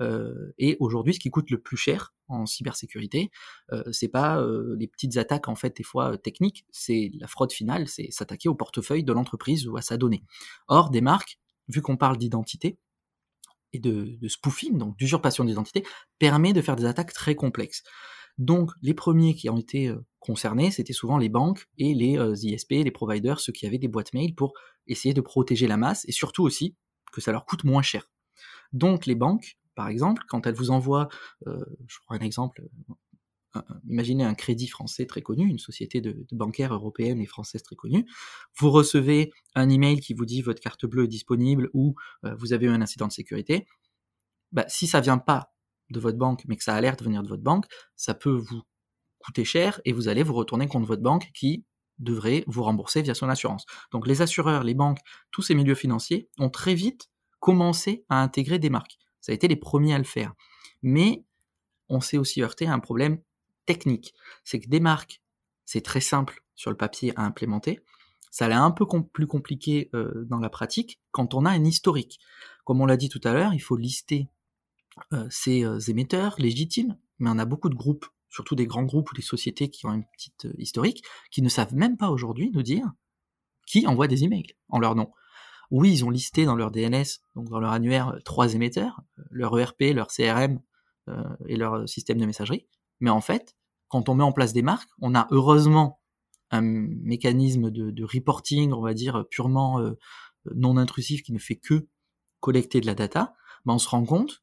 Euh, 0.01 0.53
et 0.59 0.77
aujourd'hui, 0.81 1.15
ce 1.15 1.21
qui 1.21 1.31
coûte 1.31 1.51
le 1.51 1.61
plus 1.61 1.77
cher 1.77 2.15
en 2.29 2.47
cybersécurité, 2.47 3.31
euh, 3.73 3.85
c'est 3.93 4.09
pas 4.09 4.41
euh, 4.41 4.77
les 4.79 4.87
petites 4.87 5.17
attaques 5.17 5.49
en 5.49 5.55
fait 5.55 5.77
des 5.77 5.83
fois 5.83 6.13
euh, 6.13 6.17
techniques, 6.17 6.67
c'est 6.71 7.11
la 7.19 7.27
fraude 7.27 7.53
finale, 7.53 7.89
c'est 7.89 8.11
s'attaquer 8.11 8.49
au 8.49 8.55
portefeuille 8.55 9.05
de 9.05 9.13
l'entreprise 9.13 9.67
ou 9.67 9.77
à 9.77 9.83
sa 9.83 9.97
donnée. 9.97 10.25
Or, 10.67 10.91
des 10.91 11.01
marques, 11.01 11.39
vu 11.69 11.81
qu'on 11.81 11.97
parle 11.97 12.19
d'identité, 12.19 12.79
et 13.73 13.79
de, 13.79 14.17
spoofing, 14.29 14.79
donc 14.79 14.97
d'usurpation 14.97 15.45
d'identité, 15.45 15.85
permet 16.19 16.53
de 16.53 16.63
faire 16.63 16.77
des 16.77 16.87
attaques 16.87 17.13
très 17.13 17.35
complexes. 17.35 17.83
Donc 18.39 18.71
les 18.83 18.95
premiers 18.95 19.35
qui 19.35 19.51
ont 19.51 19.59
été 19.59 19.89
euh, 19.89 20.05
concernés, 20.21 20.71
c'était 20.71 20.93
souvent 20.93 21.19
les 21.19 21.29
banques 21.29 21.67
et 21.77 21.95
les 21.95 22.19
euh, 22.19 22.35
ISP, 22.41 22.71
les 22.71 22.91
providers, 22.91 23.41
ceux 23.41 23.53
qui 23.53 23.67
avaient 23.67 23.79
des 23.79 23.89
boîtes 23.89 24.15
mail 24.15 24.35
pour 24.35 24.53
essayer 24.87 25.13
de 25.13 25.21
protéger 25.21 25.67
la 25.67 25.77
masse 25.77 26.05
et 26.09 26.13
surtout 26.13 26.45
aussi 26.45 26.77
que 27.13 27.21
ça 27.21 27.33
leur 27.33 27.45
coûte 27.47 27.65
moins 27.65 27.83
cher. 27.83 28.11
Donc 28.73 29.07
les 29.07 29.15
banques, 29.15 29.59
par 29.75 29.89
exemple, 29.89 30.23
quand 30.29 30.47
elles 30.47 30.55
vous 30.55 30.71
envoient, 30.71 31.09
euh, 31.47 31.65
je 31.87 31.97
prends 32.05 32.15
un 32.15 32.21
exemple, 32.21 32.63
imaginez 33.89 34.25
un 34.25 34.35
crédit 34.35 34.69
français 34.69 35.07
très 35.07 35.23
connu, 35.23 35.47
une 35.47 35.59
société 35.59 36.01
de, 36.01 36.27
bancaire 36.33 36.75
européenne 36.75 37.21
et 37.21 37.27
française 37.27 37.63
très 37.63 37.77
connue. 37.77 38.07
Vous 38.59 38.71
recevez 38.71 39.31
un 39.55 39.69
email 39.69 40.01
qui 40.01 40.15
vous 40.15 40.27
dit 40.27 40.43
votre 40.43 40.61
carte 40.61 40.87
bleue 40.87 41.05
est 41.05 41.09
disponible 41.09 41.71
ou 41.73 41.95
euh, 42.25 42.35
vous 42.37 42.53
avez 42.53 42.67
eu 42.67 42.71
un 42.71 42.83
incident 42.83 43.07
de 43.07 43.13
sécurité. 43.13 43.67
Bah, 44.53 44.65
si 44.69 44.87
ça 44.87 45.01
vient 45.01 45.19
pas 45.19 45.53
de 45.91 46.01
votre 46.01 46.19
banque, 46.19 46.45
mais 46.47 46.57
que 46.57 46.65
ça 46.65 46.75
a 46.75 46.81
l'air 46.81 46.97
de 46.97 47.05
venir 47.05 47.23
de 47.23 47.29
votre 47.29 47.43
banque, 47.43 47.67
ça 47.97 48.15
peut 48.15 48.31
vous 48.31 48.63
coûter 49.19 49.45
cher 49.45 49.81
et 49.85 49.93
vous 49.93 50.09
allez 50.09 50.23
vous 50.23 50.35
retourner 50.35 50.69
contre 50.69 50.87
votre 50.87 51.03
banque 51.03 51.31
qui 51.35 51.65
devrait 51.99 52.45
vous 52.47 52.63
rembourser 52.63 53.03
via 53.03 53.15
son 53.15 53.29
assurance. 53.29 53.65
Donc 53.91 54.07
les 54.07 54.23
assureurs, 54.23 54.63
les 54.63 54.75
banques, 54.75 55.01
tous 55.31 55.43
ces 55.43 55.55
milieux 55.55 55.75
financiers 55.75 56.29
ont 56.39 56.51
très 56.51 56.75
vite 56.75 57.11
commencé 57.41 58.05
à 58.09 58.23
intégrer 58.23 58.59
des 58.59 58.71
marques. 58.71 58.99
Ça 59.21 59.33
a 59.33 59.35
été 59.35 59.49
les 59.49 59.57
premiers 59.57 59.95
à 59.95 59.99
le 59.99 60.05
faire. 60.05 60.35
Mais 60.83 61.25
on 61.89 62.01
s'est 62.01 62.19
aussi 62.19 62.43
heurté 62.43 62.67
à 62.67 62.73
un 62.73 62.79
problème 62.79 63.19
technique. 63.69 64.15
C'est 64.45 64.61
que 64.61 64.69
des 64.69 64.81
marques, 64.81 65.21
c'est 65.67 65.83
très 65.83 66.01
simple 66.01 66.43
sur 66.55 66.71
le 66.71 66.77
papier 66.77 67.13
à 67.17 67.23
implémenter. 67.23 67.81
Ça 68.31 68.49
l'est 68.49 68.55
un 68.55 68.71
peu 68.71 68.87
plus 69.13 69.27
compliqué 69.27 69.91
euh, 69.95 70.25
dans 70.25 70.39
la 70.39 70.49
pratique 70.49 71.01
quand 71.11 71.35
on 71.35 71.45
a 71.45 71.51
un 71.51 71.65
historique. 71.65 72.19
Comme 72.65 72.81
on 72.81 72.87
l'a 72.87 72.97
dit 72.97 73.11
tout 73.11 73.21
à 73.25 73.35
l'heure, 73.35 73.53
il 73.53 73.61
faut 73.61 73.77
lister 73.77 74.31
euh, 75.13 75.27
ces 75.31 75.65
euh, 75.65 75.79
émetteurs 75.81 76.35
légitimes, 76.39 76.97
mais 77.19 77.29
on 77.29 77.39
a 77.39 77.45
beaucoup 77.45 77.69
de 77.69 77.75
groupes, 77.75 78.07
surtout 78.31 78.55
des 78.55 78.67
grands 78.67 78.85
groupes 78.85 79.13
ou 79.13 79.15
des 79.15 79.23
sociétés 79.23 79.69
qui 79.69 79.85
ont 79.85 79.93
une 79.93 80.07
petite 80.17 80.49
historique, 80.57 81.05
qui 81.31 81.43
ne 81.43 81.51
savent 81.51 81.75
même 81.75 81.99
pas 81.99 82.09
aujourd'hui 82.09 82.51
nous 82.51 82.63
dire 82.63 82.91
qui 83.67 83.87
envoie 83.87 84.09
des 84.09 84.25
emails 84.25 84.57
en 84.71 84.79
leur 84.79 84.95
nom. 84.95 85.13
Oui, 85.71 85.93
ils 85.93 86.05
ont 86.07 86.11
listé 86.11 86.47
dans 86.47 86.57
leur 86.57 86.71
DNS, 86.71 87.21
donc 87.35 87.51
dans 87.51 87.61
leur 87.61 87.73
annuaire, 87.73 88.17
trois 88.25 88.55
émetteurs, 88.55 89.03
leur 89.31 89.59
ERP, 89.59 89.93
leur 89.95 90.09
CRM 90.09 90.63
et 91.47 91.57
leur 91.57 91.87
système 91.87 92.17
de 92.17 92.25
messagerie, 92.25 92.67
mais 93.01 93.11
en 93.11 93.21
fait, 93.21 93.58
quand 93.89 94.09
on 94.09 94.15
met 94.15 94.25
en 94.25 94.33
place 94.33 94.53
des 94.53 94.63
marques, 94.63 94.91
on 95.01 95.15
a 95.15 95.27
heureusement 95.31 96.01
un 96.51 96.63
mécanisme 96.63 97.71
de, 97.71 98.05
reporting, 98.05 98.73
on 98.73 98.81
va 98.81 98.95
dire, 98.95 99.25
purement 99.31 99.81
euh, 99.81 99.99
non 100.55 100.77
intrusif 100.77 101.23
qui 101.23 101.33
ne 101.33 101.39
fait 101.39 101.57
que 101.57 101.89
collecter 102.41 102.81
de 102.81 102.87
la 102.87 102.95
data, 102.95 103.35
ben 103.65 103.75
on 103.75 103.79
se 103.79 103.89
rend 103.89 104.05
compte, 104.05 104.43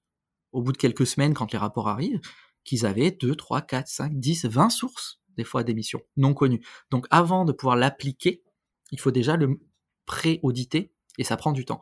au 0.52 0.62
bout 0.62 0.72
de 0.72 0.78
quelques 0.78 1.08
semaines, 1.08 1.34
quand 1.34 1.52
les 1.52 1.58
rapports 1.58 1.88
arrivent, 1.88 2.22
qu'ils 2.64 2.86
avaient 2.86 3.12
2, 3.12 3.36
3, 3.36 3.62
4, 3.62 3.88
5, 3.88 4.20
10, 4.20 4.46
20 4.46 4.70
sources, 4.70 5.20
des 5.38 5.44
fois 5.44 5.64
d'émissions 5.64 6.02
non 6.18 6.34
connues. 6.34 6.66
Donc 6.92 7.08
avant 7.10 7.46
de 7.46 7.52
pouvoir 7.52 7.76
l'appliquer, 7.76 8.44
il 8.92 9.00
faut 9.00 9.12
déjà 9.12 9.36
le 9.36 9.60
pré-auditer, 10.06 10.94
et 11.18 11.24
ça 11.24 11.38
prend 11.38 11.52
du 11.52 11.66
temps. 11.66 11.80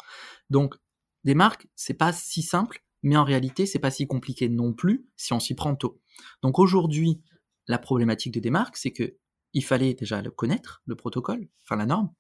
Donc, 0.50 0.76
des 1.24 1.36
marques, 1.36 1.68
c'est 1.76 1.94
pas 1.94 2.14
si 2.14 2.42
simple, 2.42 2.84
mais 3.02 3.18
en 3.18 3.24
réalité, 3.24 3.66
c'est 3.66 3.80
pas 3.80 3.92
si 3.92 4.08
compliqué 4.08 4.50
non 4.50 4.74
plus 4.74 5.06
si 5.18 5.34
on 5.34 5.40
s'y 5.40 5.56
prend 5.56 5.76
tôt. 5.76 6.02
Donc 6.42 6.60
aujourd'hui, 6.60 7.22
la 7.68 7.78
problématique 7.78 8.34
de 8.34 8.40
démarque, 8.40 8.78
c'est 8.78 8.92
que 8.92 9.18
il 9.54 9.64
fallait 9.64 9.94
déjà 9.94 10.22
le 10.22 10.32
connaître, 10.32 10.82
le 10.86 10.96
protocole, 10.96 11.48
enfin 11.64 11.76
la 11.76 11.86
norme. 11.86 12.12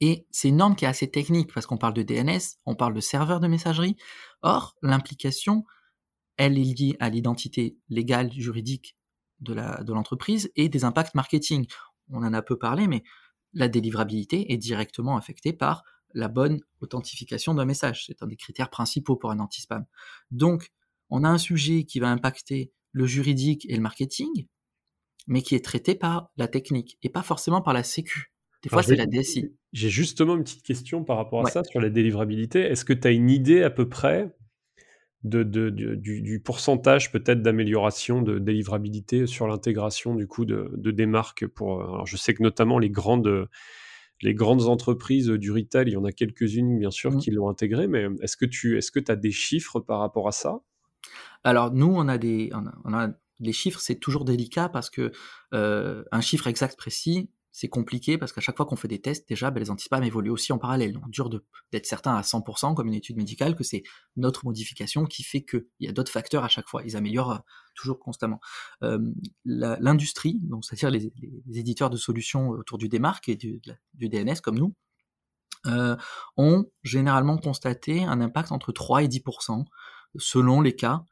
Et 0.00 0.26
c'est 0.30 0.48
une 0.48 0.56
norme 0.56 0.76
qui 0.76 0.84
est 0.84 0.88
assez 0.88 1.10
technique 1.10 1.52
parce 1.52 1.66
qu'on 1.66 1.76
parle 1.76 1.94
de 1.94 2.02
DNS, 2.02 2.58
on 2.64 2.74
parle 2.74 2.94
de 2.94 3.00
serveur 3.00 3.40
de 3.40 3.48
messagerie. 3.48 3.96
Or, 4.42 4.76
l'implication, 4.82 5.64
elle 6.36 6.58
est 6.58 6.64
liée 6.64 6.96
à 7.00 7.10
l'identité 7.10 7.76
légale, 7.88 8.32
juridique 8.32 8.96
de 9.40 9.54
l'entreprise 9.92 10.44
de 10.44 10.52
et 10.56 10.68
des 10.68 10.84
impacts 10.84 11.14
marketing. 11.14 11.66
On 12.10 12.22
en 12.22 12.32
a 12.32 12.42
peu 12.42 12.58
parlé, 12.58 12.86
mais 12.86 13.02
la 13.52 13.68
délivrabilité 13.68 14.52
est 14.52 14.58
directement 14.58 15.16
affectée 15.16 15.52
par 15.52 15.84
la 16.12 16.28
bonne 16.28 16.60
authentification 16.80 17.54
d'un 17.54 17.64
message. 17.64 18.06
C'est 18.06 18.22
un 18.22 18.26
des 18.26 18.36
critères 18.36 18.70
principaux 18.70 19.16
pour 19.16 19.30
un 19.30 19.38
anti-spam. 19.38 19.84
Donc, 20.30 20.70
on 21.10 21.24
a 21.24 21.28
un 21.28 21.38
sujet 21.38 21.84
qui 21.84 22.00
va 22.00 22.08
impacter 22.08 22.72
le 22.92 23.06
juridique 23.06 23.66
et 23.68 23.74
le 23.74 23.82
marketing, 23.82 24.46
mais 25.26 25.42
qui 25.42 25.54
est 25.54 25.64
traité 25.64 25.94
par 25.94 26.30
la 26.36 26.48
technique 26.48 26.98
et 27.02 27.08
pas 27.08 27.22
forcément 27.22 27.62
par 27.62 27.74
la 27.74 27.82
sécu. 27.82 28.32
Des 28.62 28.68
fois, 28.68 28.82
c'est 28.82 28.96
la 28.96 29.06
DSI. 29.06 29.54
J'ai 29.72 29.88
justement 29.88 30.36
une 30.36 30.44
petite 30.44 30.62
question 30.62 31.02
par 31.02 31.16
rapport 31.16 31.46
à 31.46 31.50
ça 31.50 31.64
sur 31.64 31.80
la 31.80 31.88
délivrabilité. 31.88 32.60
Est-ce 32.60 32.84
que 32.84 32.92
tu 32.92 33.08
as 33.08 33.10
une 33.10 33.30
idée 33.30 33.62
à 33.62 33.70
peu 33.70 33.88
près 33.88 34.34
de, 35.22 35.42
du, 35.70 36.40
pourcentage 36.40 37.12
peut-être 37.12 37.42
d'amélioration 37.42 38.22
de 38.22 38.38
délivrabilité 38.38 39.26
sur 39.26 39.46
l'intégration 39.46 40.14
du 40.14 40.26
coup 40.26 40.46
de, 40.46 40.72
des 40.78 41.04
marques 41.04 41.46
pour 41.46 41.82
alors 41.82 42.06
je 42.06 42.16
sais 42.16 42.32
que 42.32 42.42
notamment 42.42 42.78
les 42.78 42.88
grandes 42.88 43.46
les 44.22 44.32
grandes 44.32 44.62
entreprises 44.62 45.28
du 45.28 45.52
retail 45.52 45.88
il 45.88 45.92
y 45.92 45.96
en 45.98 46.04
a 46.04 46.12
quelques-unes 46.12 46.78
bien 46.78 46.90
sûr 46.90 47.12
mmh. 47.12 47.18
qui 47.18 47.30
l'ont 47.32 47.50
intégré 47.50 47.86
mais 47.86 48.06
est-ce 48.22 48.38
que 48.38 48.46
tu 48.46 48.78
est-ce 48.78 48.90
que 48.90 49.00
as 49.12 49.16
des 49.16 49.30
chiffres 49.30 49.78
par 49.78 49.98
rapport 49.98 50.26
à 50.26 50.32
ça? 50.32 50.62
Alors 51.44 51.72
nous 51.72 51.86
on 51.86 52.08
a 52.08 52.18
des 52.18 52.50
on 52.84 52.94
a, 52.94 53.08
les 53.38 53.52
chiffres 53.52 53.80
c'est 53.80 53.96
toujours 53.96 54.24
délicat 54.24 54.68
parce 54.68 54.90
que 54.90 55.12
euh, 55.54 56.04
un 56.12 56.20
chiffre 56.20 56.46
exact 56.46 56.76
précis 56.76 57.30
c'est 57.52 57.68
compliqué 57.68 58.16
parce 58.16 58.32
qu'à 58.32 58.40
chaque 58.40 58.56
fois 58.56 58.66
qu'on 58.66 58.76
fait 58.76 58.88
des 58.88 59.00
tests, 59.00 59.28
déjà, 59.28 59.50
ben, 59.50 59.60
les 59.60 59.70
antispams 59.70 60.04
évoluent 60.04 60.30
aussi 60.30 60.52
en 60.52 60.58
parallèle. 60.58 60.92
Donc, 60.92 61.10
dur 61.10 61.28
d'être 61.28 61.86
certain 61.86 62.14
à 62.14 62.22
100%, 62.22 62.74
comme 62.74 62.86
une 62.86 62.94
étude 62.94 63.16
médicale, 63.16 63.56
que 63.56 63.64
c'est 63.64 63.82
notre 64.16 64.44
modification 64.44 65.04
qui 65.04 65.24
fait 65.24 65.42
qu'il 65.42 65.64
y 65.80 65.88
a 65.88 65.92
d'autres 65.92 66.12
facteurs 66.12 66.44
à 66.44 66.48
chaque 66.48 66.68
fois. 66.68 66.82
Ils 66.84 66.96
améliorent 66.96 67.32
euh, 67.32 67.38
toujours 67.74 67.98
constamment. 67.98 68.40
L'industrie, 69.44 70.38
donc 70.42 70.64
c'est-à-dire 70.64 70.90
les, 70.90 71.12
éditeurs 71.58 71.90
de 71.90 71.96
solutions 71.96 72.50
autour 72.50 72.78
du 72.78 72.88
démarque 72.88 73.28
et 73.28 73.36
du, 73.36 73.60
DNS 73.94 74.40
comme 74.42 74.58
nous, 74.58 74.74
euh, 75.66 75.96
ont 76.36 76.64
généralement 76.82 77.36
constaté 77.36 78.04
un 78.04 78.20
impact 78.20 78.52
entre 78.52 78.72
3 78.72 79.02
et 79.02 79.08
10% 79.08 79.64
selon 80.16 80.60
les 80.60 80.74
cas 80.74 81.04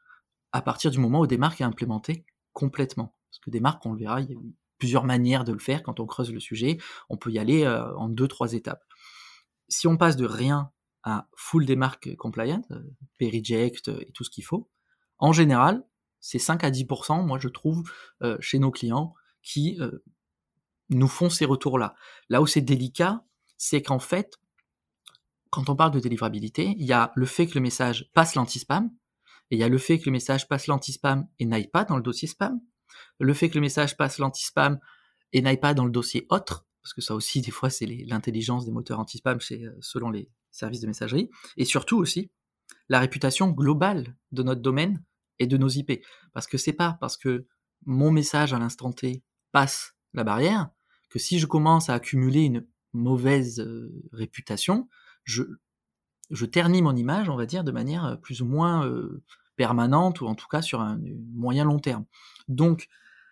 à 0.51 0.61
partir 0.61 0.91
du 0.91 0.99
moment 0.99 1.21
où 1.21 1.27
démarque 1.27 1.61
est 1.61 1.65
implémenté 1.65 2.25
complètement. 2.53 3.15
Parce 3.29 3.39
que 3.39 3.49
démarque, 3.49 3.85
on 3.85 3.93
le 3.93 3.99
verra, 3.99 4.21
il 4.21 4.31
y 4.31 4.33
a 4.33 4.39
plusieurs 4.77 5.03
manières 5.03 5.43
de 5.43 5.53
le 5.53 5.59
faire 5.59 5.83
quand 5.83 5.99
on 5.99 6.05
creuse 6.05 6.31
le 6.33 6.39
sujet. 6.39 6.77
On 7.09 7.17
peut 7.17 7.31
y 7.31 7.39
aller 7.39 7.63
euh, 7.63 7.95
en 7.95 8.09
deux, 8.09 8.27
trois 8.27 8.53
étapes. 8.53 8.83
Si 9.67 9.87
on 9.87 9.97
passe 9.97 10.15
de 10.15 10.25
rien 10.25 10.71
à 11.03 11.27
full 11.35 11.65
démarque 11.65 12.15
compliant, 12.17 12.61
euh, 12.71 12.81
reject 13.21 13.89
euh, 13.89 14.01
et 14.01 14.11
tout 14.11 14.23
ce 14.23 14.29
qu'il 14.29 14.43
faut, 14.43 14.69
en 15.17 15.31
général, 15.31 15.85
c'est 16.19 16.39
5 16.39 16.63
à 16.63 16.71
10%, 16.71 17.25
moi 17.25 17.39
je 17.39 17.47
trouve, 17.47 17.89
euh, 18.21 18.37
chez 18.39 18.59
nos 18.59 18.71
clients 18.71 19.13
qui 19.41 19.79
nous 20.89 21.07
font 21.07 21.29
ces 21.29 21.45
retours-là. 21.45 21.95
Là 22.27 22.41
où 22.41 22.47
c'est 22.47 22.61
délicat, 22.61 23.23
c'est 23.57 23.81
qu'en 23.81 23.99
fait, 23.99 24.37
quand 25.49 25.69
on 25.69 25.75
parle 25.75 25.91
de 25.91 25.99
délivrabilité, 25.99 26.75
il 26.77 26.85
y 26.85 26.91
a 26.91 27.13
le 27.15 27.25
fait 27.25 27.47
que 27.47 27.55
le 27.55 27.61
message 27.61 28.09
passe 28.13 28.35
l'anti-spam, 28.35 28.91
et 29.51 29.55
il 29.55 29.59
y 29.59 29.63
a 29.63 29.69
le 29.69 29.77
fait 29.77 29.99
que 29.99 30.05
le 30.05 30.11
message 30.11 30.47
passe 30.47 30.67
l'anti-spam 30.67 31.27
et 31.39 31.45
n'aille 31.45 31.67
pas 31.67 31.85
dans 31.85 31.97
le 31.97 32.03
dossier 32.03 32.27
spam, 32.27 32.59
le 33.19 33.33
fait 33.33 33.49
que 33.49 33.55
le 33.55 33.61
message 33.61 33.97
passe 33.97 34.17
l'anti-spam 34.17 34.79
et 35.33 35.41
n'aille 35.41 35.59
pas 35.59 35.73
dans 35.73 35.85
le 35.85 35.91
dossier 35.91 36.25
autre, 36.29 36.65
parce 36.81 36.93
que 36.93 37.01
ça 37.01 37.13
aussi, 37.13 37.41
des 37.41 37.51
fois, 37.51 37.69
c'est 37.69 37.85
l'intelligence 37.85 38.65
des 38.65 38.71
moteurs 38.71 38.99
anti-spam 38.99 39.39
euh, 39.51 39.71
selon 39.81 40.09
les 40.09 40.29
services 40.51 40.81
de 40.81 40.87
messagerie, 40.87 41.29
et 41.57 41.65
surtout 41.65 41.97
aussi 41.97 42.31
la 42.87 42.99
réputation 42.99 43.49
globale 43.49 44.15
de 44.31 44.43
notre 44.43 44.61
domaine 44.61 45.03
et 45.39 45.47
de 45.47 45.57
nos 45.57 45.69
IP. 45.69 46.03
Parce 46.33 46.47
que 46.47 46.57
c'est 46.57 46.73
pas 46.73 46.97
parce 46.99 47.17
que 47.17 47.45
mon 47.85 48.11
message 48.11 48.53
à 48.53 48.59
l'instant 48.59 48.91
T 48.91 49.23
passe 49.51 49.95
la 50.13 50.23
barrière 50.23 50.69
que 51.09 51.19
si 51.19 51.39
je 51.39 51.45
commence 51.45 51.89
à 51.89 51.95
accumuler 51.95 52.41
une 52.41 52.67
mauvaise 52.93 53.59
euh, 53.59 53.91
réputation, 54.11 54.87
je, 55.23 55.43
je 56.29 56.45
ternis 56.45 56.81
mon 56.81 56.95
image, 56.95 57.29
on 57.29 57.35
va 57.35 57.45
dire, 57.45 57.63
de 57.63 57.71
manière 57.71 58.05
euh, 58.05 58.15
plus 58.15 58.41
ou 58.41 58.45
moins 58.45 58.87
permanente 59.59 60.21
ou 60.21 60.25
en 60.27 60.35
tout 60.35 60.47
cas 60.47 60.61
sur 60.61 60.79
un, 60.79 60.97
moyen 61.33 61.65
long 61.65 61.79
terme. 61.79 62.05
Donc, 62.47 62.87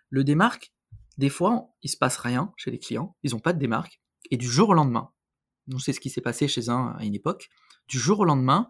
le 0.09 0.25
démarque, 0.25 0.73
des 1.17 1.29
fois, 1.29 1.69
il 1.83 1.89
se 1.89 1.95
passe 1.95 2.17
rien 2.17 2.51
chez 2.57 2.69
les 2.69 2.79
clients, 2.79 3.15
ils 3.23 3.31
n'ont 3.31 3.39
pas 3.39 3.53
de 3.53 3.59
démarque, 3.59 4.01
et 4.29 4.35
du 4.35 4.45
jour 4.45 4.67
au 4.67 4.73
lendemain, 4.73 5.09
c'est 5.79 5.93
ce 5.93 6.01
qui 6.01 6.09
s'est 6.09 6.19
passé 6.19 6.49
chez 6.49 6.67
un 6.67 6.97
à 6.99 7.05
une 7.05 7.15
époque, 7.15 7.47
du 7.87 7.97
jour 7.97 8.19
au 8.19 8.25
lendemain, 8.25 8.67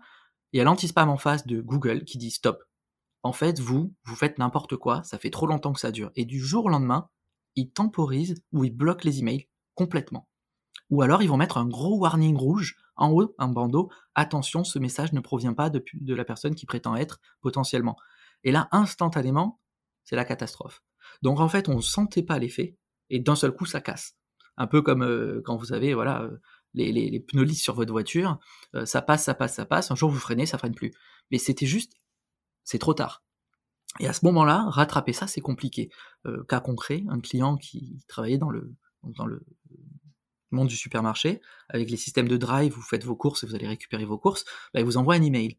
il 0.53 0.57
y 0.57 0.61
a 0.61 0.63
l'anti-spam 0.65 1.09
en 1.09 1.17
face 1.17 1.47
de 1.47 1.59
Google 1.59 2.03
qui 2.03 2.19
dit 2.19 2.29
stop. 2.29 2.61
En 3.23 3.33
fait, 3.33 3.59
vous, 3.59 3.95
vous 4.03 4.15
faites 4.15 4.37
n'importe 4.37 4.77
quoi, 4.77 5.01
ça 5.03 5.17
fait 5.17 5.31
trop 5.31 5.47
longtemps 5.47 5.73
que 5.73 5.79
ça 5.79 5.91
dure. 5.91 6.11
Et 6.15 6.25
du 6.25 6.39
jour 6.39 6.65
au 6.65 6.69
lendemain, 6.69 7.09
ils 7.55 7.71
temporisent 7.71 8.43
ou 8.51 8.65
ils 8.65 8.75
bloquent 8.75 9.03
les 9.03 9.17
emails 9.17 9.49
complètement. 9.73 10.29
Ou 10.91 11.01
alors 11.01 11.23
ils 11.23 11.27
vont 11.27 11.37
mettre 11.37 11.57
un 11.57 11.67
gros 11.67 11.97
warning 11.97 12.37
rouge 12.37 12.75
en 12.97 13.11
haut, 13.11 13.35
un 13.37 13.47
bandeau, 13.47 13.89
attention, 14.15 14.63
ce 14.63 14.79
message 14.79 15.13
ne 15.13 15.19
provient 15.19 15.53
pas 15.53 15.69
de, 15.69 15.83
la 16.13 16.25
personne 16.25 16.55
qui 16.55 16.65
prétend 16.65 16.95
être 16.95 17.19
potentiellement. 17.41 17.95
Et 18.43 18.51
là, 18.51 18.67
instantanément, 18.71 19.59
c'est 20.03 20.15
la 20.15 20.25
catastrophe. 20.25 20.81
Donc 21.21 21.39
en 21.39 21.47
fait, 21.47 21.69
on 21.69 21.75
ne 21.75 21.81
sentait 21.81 22.23
pas 22.23 22.39
l'effet, 22.39 22.77
et 23.09 23.19
d'un 23.19 23.35
seul 23.35 23.51
coup, 23.51 23.65
ça 23.65 23.81
casse. 23.81 24.15
Un 24.57 24.67
peu 24.67 24.81
comme 24.81 25.03
euh, 25.03 25.41
quand 25.45 25.55
vous 25.55 25.73
avez 25.73 25.93
voilà, 25.93 26.23
euh, 26.23 26.37
les, 26.73 27.19
pneus 27.19 27.43
lisses 27.43 27.61
sur 27.61 27.75
votre 27.75 27.91
voiture, 27.91 28.39
euh, 28.75 28.85
ça 28.85 29.01
passe, 29.01 29.23
ça 29.23 29.33
passe, 29.33 29.55
ça 29.55 29.65
passe, 29.65 29.91
un 29.91 29.95
jour 29.95 30.09
vous 30.09 30.19
freinez, 30.19 30.45
ça 30.45 30.57
freine 30.57 30.75
plus. 30.75 30.93
Mais 31.31 31.37
c'était 31.37 31.65
juste, 31.65 31.93
c'est 32.63 32.79
trop 32.79 32.93
tard. 32.93 33.23
Et 33.99 34.07
à 34.07 34.13
ce 34.13 34.25
moment-là, 34.25 34.65
rattraper 34.67 35.13
ça, 35.13 35.27
c'est 35.27 35.41
compliqué. 35.41 35.89
cas 36.49 36.59
concret, 36.59 37.03
un 37.09 37.19
client 37.19 37.57
qui 37.57 38.03
travaillait 38.07 38.37
dans 38.37 38.49
le 38.49 38.75
monde 40.51 40.67
du 40.67 40.75
supermarché, 40.75 41.41
avec 41.69 41.89
les 41.89 41.97
systèmes 41.97 42.27
de 42.27 42.37
drive, 42.37 42.73
vous 42.73 42.81
faites 42.81 43.03
vos 43.03 43.15
courses 43.15 43.43
et 43.43 43.47
vous 43.47 43.55
allez 43.55 43.67
récupérer 43.67 44.05
vos 44.05 44.17
courses, 44.17 44.45
bah, 44.73 44.79
il 44.79 44.85
vous 44.85 44.97
envoie 44.97 45.15
un 45.15 45.21
email, 45.21 45.57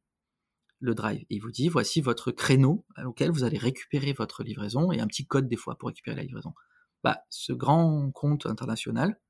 le 0.80 0.94
drive, 0.94 1.22
et 1.22 1.36
il 1.36 1.40
vous 1.40 1.50
dit 1.50 1.68
voici 1.68 2.00
votre 2.00 2.30
créneau 2.30 2.86
auquel 3.04 3.30
vous 3.30 3.44
allez 3.44 3.58
récupérer 3.58 4.12
votre 4.12 4.42
livraison 4.42 4.92
et 4.92 5.00
un 5.00 5.06
petit 5.06 5.26
code 5.26 5.48
des 5.48 5.56
fois 5.56 5.76
pour 5.76 5.88
récupérer 5.88 6.16
la 6.16 6.22
livraison. 6.22 6.54
Bah, 7.04 7.24
ce 7.30 7.52
grand 7.52 8.10
compte 8.12 8.46
international, 8.46 9.20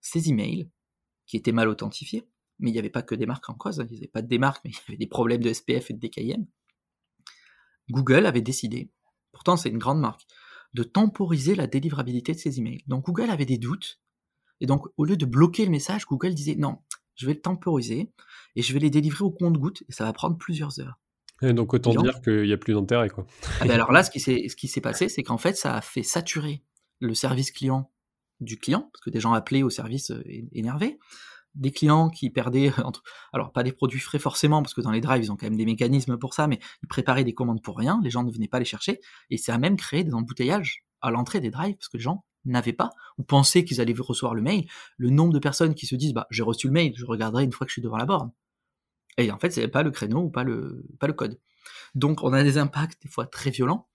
ces 0.00 0.28
emails, 0.28 0.70
qui 1.26 1.36
étaient 1.36 1.52
mal 1.52 1.68
authentifiés, 1.68 2.28
mais 2.58 2.70
il 2.70 2.72
n'y 2.72 2.78
avait 2.78 2.90
pas 2.90 3.02
que 3.02 3.14
des 3.14 3.26
marques 3.26 3.48
en 3.48 3.54
cause, 3.54 3.80
hein, 3.80 3.86
il 3.88 3.92
n'y 3.92 3.98
avait 3.98 4.08
pas 4.08 4.22
de 4.22 4.28
démarques, 4.28 4.62
mais 4.64 4.70
il 4.70 4.76
y 4.76 4.80
avait 4.88 4.98
des 4.98 5.06
problèmes 5.06 5.42
de 5.42 5.52
SPF 5.52 5.90
et 5.90 5.94
de 5.94 6.06
DKIM. 6.06 6.46
Google 7.90 8.26
avait 8.26 8.42
décidé, 8.42 8.90
pourtant 9.32 9.56
c'est 9.56 9.68
une 9.68 9.78
grande 9.78 10.00
marque, 10.00 10.26
de 10.74 10.82
temporiser 10.82 11.54
la 11.54 11.66
délivrabilité 11.66 12.32
de 12.32 12.38
ces 12.38 12.58
emails. 12.58 12.84
Donc 12.86 13.06
Google 13.06 13.30
avait 13.30 13.46
des 13.46 13.58
doutes 13.58 14.00
et 14.60 14.66
donc, 14.66 14.86
au 14.96 15.04
lieu 15.04 15.16
de 15.16 15.26
bloquer 15.26 15.64
le 15.64 15.70
message, 15.70 16.06
Google 16.06 16.34
disait 16.34 16.56
non, 16.56 16.78
je 17.16 17.26
vais 17.26 17.34
le 17.34 17.40
temporiser 17.40 18.12
et 18.56 18.62
je 18.62 18.72
vais 18.72 18.80
les 18.80 18.90
délivrer 18.90 19.24
au 19.24 19.30
compte-goutte 19.30 19.82
et 19.88 19.92
ça 19.92 20.04
va 20.04 20.12
prendre 20.12 20.36
plusieurs 20.36 20.80
heures. 20.80 20.98
Et 21.42 21.52
donc, 21.52 21.72
autant 21.72 21.94
dire 21.94 22.20
qu'il 22.20 22.42
n'y 22.42 22.52
a 22.52 22.58
plus 22.58 22.74
d'intérêt. 22.74 23.08
quoi. 23.08 23.26
Ah 23.60 23.64
ben 23.64 23.70
alors 23.70 23.92
là, 23.92 24.02
ce 24.02 24.10
qui 24.10 24.68
s'est 24.68 24.80
passé, 24.80 25.08
c'est 25.08 25.22
qu'en 25.22 25.38
fait, 25.38 25.56
ça 25.56 25.74
a 25.74 25.80
fait 25.80 26.02
saturer 26.02 26.62
le 27.00 27.14
service 27.14 27.50
client 27.50 27.90
du 28.40 28.58
client, 28.58 28.88
parce 28.92 29.02
que 29.02 29.10
des 29.10 29.20
gens 29.20 29.32
appelaient 29.32 29.62
au 29.62 29.70
service 29.70 30.10
euh, 30.10 30.22
énervés, 30.52 30.98
des 31.54 31.70
clients 31.72 32.08
qui 32.08 32.30
perdaient, 32.30 32.72
entre, 32.84 33.02
alors 33.32 33.52
pas 33.52 33.62
des 33.62 33.72
produits 33.72 34.00
frais 34.00 34.18
forcément, 34.18 34.62
parce 34.62 34.74
que 34.74 34.80
dans 34.80 34.90
les 34.90 35.00
drives, 35.00 35.24
ils 35.24 35.32
ont 35.32 35.36
quand 35.36 35.46
même 35.46 35.56
des 35.56 35.66
mécanismes 35.66 36.16
pour 36.16 36.34
ça, 36.34 36.46
mais 36.46 36.58
ils 36.82 36.88
préparaient 36.88 37.24
des 37.24 37.34
commandes 37.34 37.62
pour 37.62 37.76
rien, 37.76 38.00
les 38.02 38.10
gens 38.10 38.22
ne 38.22 38.30
venaient 38.30 38.48
pas 38.48 38.58
les 38.58 38.64
chercher, 38.64 39.00
et 39.30 39.36
ça 39.36 39.54
a 39.54 39.58
même 39.58 39.76
créé 39.76 40.04
des 40.04 40.14
embouteillages 40.14 40.84
à 41.00 41.10
l'entrée 41.10 41.40
des 41.40 41.50
drives, 41.50 41.76
parce 41.76 41.88
que 41.88 41.96
les 41.96 42.02
gens 42.02 42.24
n'avaient 42.44 42.72
pas, 42.72 42.90
ou 43.18 43.22
pensaient 43.22 43.64
qu'ils 43.64 43.80
allaient 43.80 43.94
recevoir 43.98 44.34
le 44.34 44.42
mail, 44.42 44.66
le 44.96 45.10
nombre 45.10 45.32
de 45.32 45.38
personnes 45.38 45.74
qui 45.74 45.86
se 45.86 45.94
disent 45.94 46.14
bah 46.14 46.26
j'ai 46.30 46.42
reçu 46.42 46.66
le 46.66 46.72
mail, 46.72 46.92
je 46.96 47.04
regarderai 47.04 47.44
une 47.44 47.52
fois 47.52 47.66
que 47.66 47.70
je 47.70 47.74
suis 47.74 47.82
devant 47.82 47.96
la 47.96 48.06
borne. 48.06 48.32
Et 49.18 49.30
en 49.30 49.38
fait, 49.38 49.50
c'est 49.50 49.68
pas 49.68 49.82
le 49.82 49.90
créneau 49.90 50.22
ou 50.22 50.30
pas 50.30 50.44
le, 50.44 50.84
code. 51.16 51.38
Donc 51.94 52.22
on 52.22 52.32
a 52.32 52.42
des 52.42 52.58
impacts 52.58 53.02
des 53.02 53.08
fois 53.08 53.26
très 53.26 53.50
violents. 53.50 53.88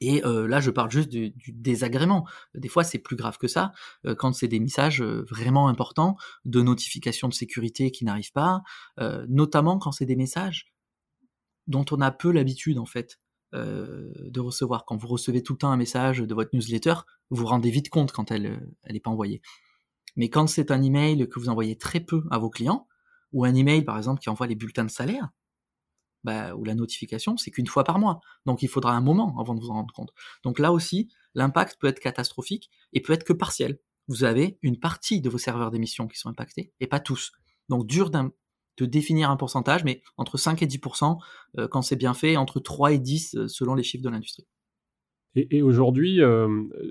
Et 0.00 0.24
euh, 0.24 0.46
là, 0.46 0.60
je 0.60 0.70
parle 0.70 0.92
juste 0.92 1.08
du, 1.08 1.32
désagrément. 1.48 2.24
Des 2.54 2.68
fois, 2.68 2.84
c'est 2.84 2.98
plus 2.98 3.16
grave 3.16 3.36
que 3.36 3.48
ça, 3.48 3.72
euh, 4.06 4.14
quand 4.14 4.32
c'est 4.32 4.46
des 4.46 4.60
messages 4.60 5.02
euh, 5.02 5.26
vraiment 5.28 5.66
importants, 5.66 6.16
de 6.44 6.62
notifications 6.62 7.26
de 7.26 7.34
sécurité 7.34 7.90
qui 7.90 8.04
n'arrivent 8.04 8.32
pas, 8.32 8.62
notamment 9.28 9.78
quand 9.78 9.90
c'est 9.90 10.06
des 10.06 10.16
messages 10.16 10.72
dont 11.66 11.84
on 11.90 12.00
a 12.00 12.10
peu 12.10 12.32
l'habitude 12.32 12.78
en 12.78 12.86
fait. 12.86 13.20
Euh, 13.54 14.12
de 14.14 14.40
recevoir. 14.40 14.84
Quand 14.84 14.96
vous 14.96 15.08
recevez 15.08 15.42
tout 15.42 15.54
le 15.54 15.58
temps 15.58 15.70
un 15.70 15.78
message 15.78 16.18
de 16.18 16.34
votre 16.34 16.50
newsletter, 16.52 16.96
vous 17.30 17.36
vous 17.38 17.46
rendez 17.46 17.70
vite 17.70 17.88
compte 17.88 18.12
quand 18.12 18.30
elle 18.30 18.42
n'est 18.90 18.96
euh, 18.96 19.00
pas 19.02 19.10
envoyée. 19.10 19.40
Mais 20.16 20.28
quand 20.28 20.46
c'est 20.46 20.70
un 20.70 20.82
email 20.82 21.26
que 21.30 21.40
vous 21.40 21.48
envoyez 21.48 21.78
très 21.78 22.00
peu 22.00 22.24
à 22.30 22.36
vos 22.36 22.50
clients, 22.50 22.86
ou 23.32 23.46
un 23.46 23.54
email 23.54 23.82
par 23.84 23.96
exemple 23.96 24.20
qui 24.20 24.28
envoie 24.28 24.46
les 24.46 24.54
bulletins 24.54 24.84
de 24.84 24.90
salaire, 24.90 25.30
bah, 26.24 26.54
ou 26.56 26.64
la 26.64 26.74
notification, 26.74 27.38
c'est 27.38 27.50
qu'une 27.50 27.66
fois 27.66 27.84
par 27.84 27.98
mois. 27.98 28.20
Donc 28.44 28.62
il 28.62 28.68
faudra 28.68 28.92
un 28.92 29.00
moment 29.00 29.38
avant 29.40 29.54
de 29.54 29.60
vous 29.60 29.70
en 29.70 29.74
rendre 29.74 29.94
compte. 29.94 30.12
Donc 30.42 30.58
là 30.58 30.70
aussi, 30.70 31.08
l'impact 31.34 31.78
peut 31.80 31.86
être 31.86 32.00
catastrophique 32.00 32.68
et 32.92 33.00
peut 33.00 33.14
être 33.14 33.24
que 33.24 33.32
partiel. 33.32 33.78
Vous 34.08 34.24
avez 34.24 34.58
une 34.60 34.78
partie 34.78 35.22
de 35.22 35.30
vos 35.30 35.38
serveurs 35.38 35.70
d'émission 35.70 36.06
qui 36.06 36.18
sont 36.18 36.28
impactés 36.28 36.74
et 36.80 36.86
pas 36.86 37.00
tous. 37.00 37.32
Donc 37.70 37.86
dur 37.86 38.10
de 38.78 38.86
définir 38.86 39.30
un 39.30 39.36
pourcentage, 39.36 39.84
mais 39.84 40.02
entre 40.16 40.38
5 40.38 40.62
et 40.62 40.66
10% 40.66 41.18
euh, 41.58 41.68
quand 41.68 41.82
c'est 41.82 41.96
bien 41.96 42.14
fait, 42.14 42.36
entre 42.36 42.60
3 42.60 42.92
et 42.92 42.98
10 42.98 43.34
euh, 43.34 43.48
selon 43.48 43.74
les 43.74 43.82
chiffres 43.82 44.04
de 44.04 44.10
l'industrie. 44.10 44.46
Et, 45.34 45.62
aujourd'hui, 45.62 46.20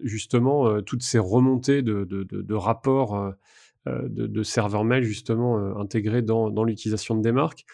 justement, 0.03 0.81
toutes 0.83 1.01
ces 1.01 1.19
remontées 1.19 1.81
de, 1.81 2.53
rapports 2.53 3.33
de, 3.85 4.43
serveurs 4.43 4.85
mail, 4.85 5.03
justement, 5.03 5.57
intégrés 5.77 6.21
dans, 6.21 6.49
dans 6.49 6.63
l'utilisation 6.63 7.15
de 7.15 7.21
des 7.23 7.33
marques, 7.33 7.65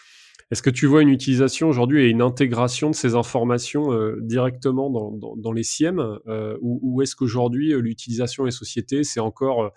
est-ce 0.50 0.62
que 0.62 0.70
tu 0.70 0.86
vois 0.86 1.02
une 1.02 1.08
utilisation 1.08 1.68
aujourd'hui 1.68 2.04
et 2.04 2.08
une 2.08 2.22
intégration 2.22 2.90
de 2.90 2.94
ces 2.94 3.14
informations 3.14 3.92
euh, 3.92 4.20
directement 4.20 4.90
dans, 4.90 5.52
les 5.52 5.62
SIEM 5.62 5.98
euh, 6.28 6.56
ou, 6.60 7.02
est-ce 7.02 7.16
qu'aujourd'hui 7.16 7.72
euh, 7.72 7.80
l'utilisation 7.80 8.44
des 8.44 8.50
sociétés, 8.50 9.04
c'est 9.04 9.20
encore 9.20 9.72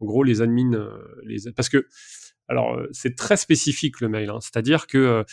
en 0.00 0.04
gros 0.06 0.22
les 0.22 0.40
admins 0.40 0.88
les... 1.24 1.50
Parce 1.54 1.68
que 1.68 1.86
alors 2.48 2.78
c'est 2.92 3.16
très 3.16 3.36
spécifique 3.36 4.00
le 4.00 4.08
mail, 4.08 4.30
hein. 4.30 4.38
c'est-à-dire 4.40 4.86
que 4.86 5.24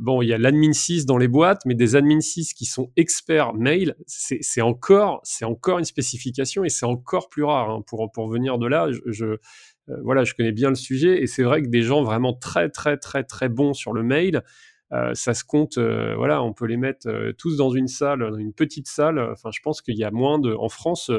bon 0.00 0.22
il 0.22 0.28
y 0.28 0.32
a 0.32 0.38
l'admin 0.38 0.72
6 0.72 1.06
dans 1.06 1.18
les 1.18 1.28
boîtes, 1.28 1.60
mais 1.66 1.74
des 1.74 1.94
admin 1.94 2.20
6 2.20 2.54
qui 2.54 2.64
sont 2.64 2.90
experts 2.96 3.54
mail, 3.54 3.94
c'est 4.06 4.62
encore 4.62 5.22
encore 5.42 5.78
une 5.78 5.84
spécification 5.84 6.64
et 6.64 6.68
c'est 6.68 6.86
encore 6.86 7.28
plus 7.28 7.44
rare. 7.44 7.70
Hein. 7.70 7.82
Pour 7.86 8.10
pour 8.12 8.28
venir 8.28 8.58
de 8.58 8.66
là, 8.66 8.88
je 9.06 9.38
euh, 9.90 9.96
voilà, 10.02 10.24
je 10.24 10.34
connais 10.34 10.52
bien 10.52 10.68
le 10.68 10.74
sujet 10.74 11.22
et 11.22 11.26
c'est 11.26 11.42
vrai 11.42 11.62
que 11.62 11.68
des 11.68 11.82
gens 11.82 12.02
vraiment 12.02 12.34
très 12.34 12.68
très 12.68 12.96
très 12.96 13.24
très 13.24 13.48
bons 13.48 13.72
sur 13.72 13.92
le 13.92 14.02
mail, 14.02 14.42
euh, 14.92 15.12
ça 15.14 15.34
se 15.34 15.44
compte, 15.44 15.76
euh, 15.78 16.14
voilà, 16.16 16.42
on 16.42 16.52
peut 16.54 16.66
les 16.66 16.76
mettre 16.76 17.32
tous 17.36 17.56
dans 17.56 17.70
une 17.70 17.88
salle, 17.88 18.20
dans 18.20 18.38
une 18.38 18.54
petite 18.54 18.88
salle. 18.88 19.18
Enfin, 19.18 19.50
je 19.52 19.60
pense 19.62 19.82
qu'il 19.82 19.96
y 19.96 20.04
a 20.04 20.10
moins 20.10 20.38
de, 20.38 20.54
en 20.54 20.68
France, 20.68 21.10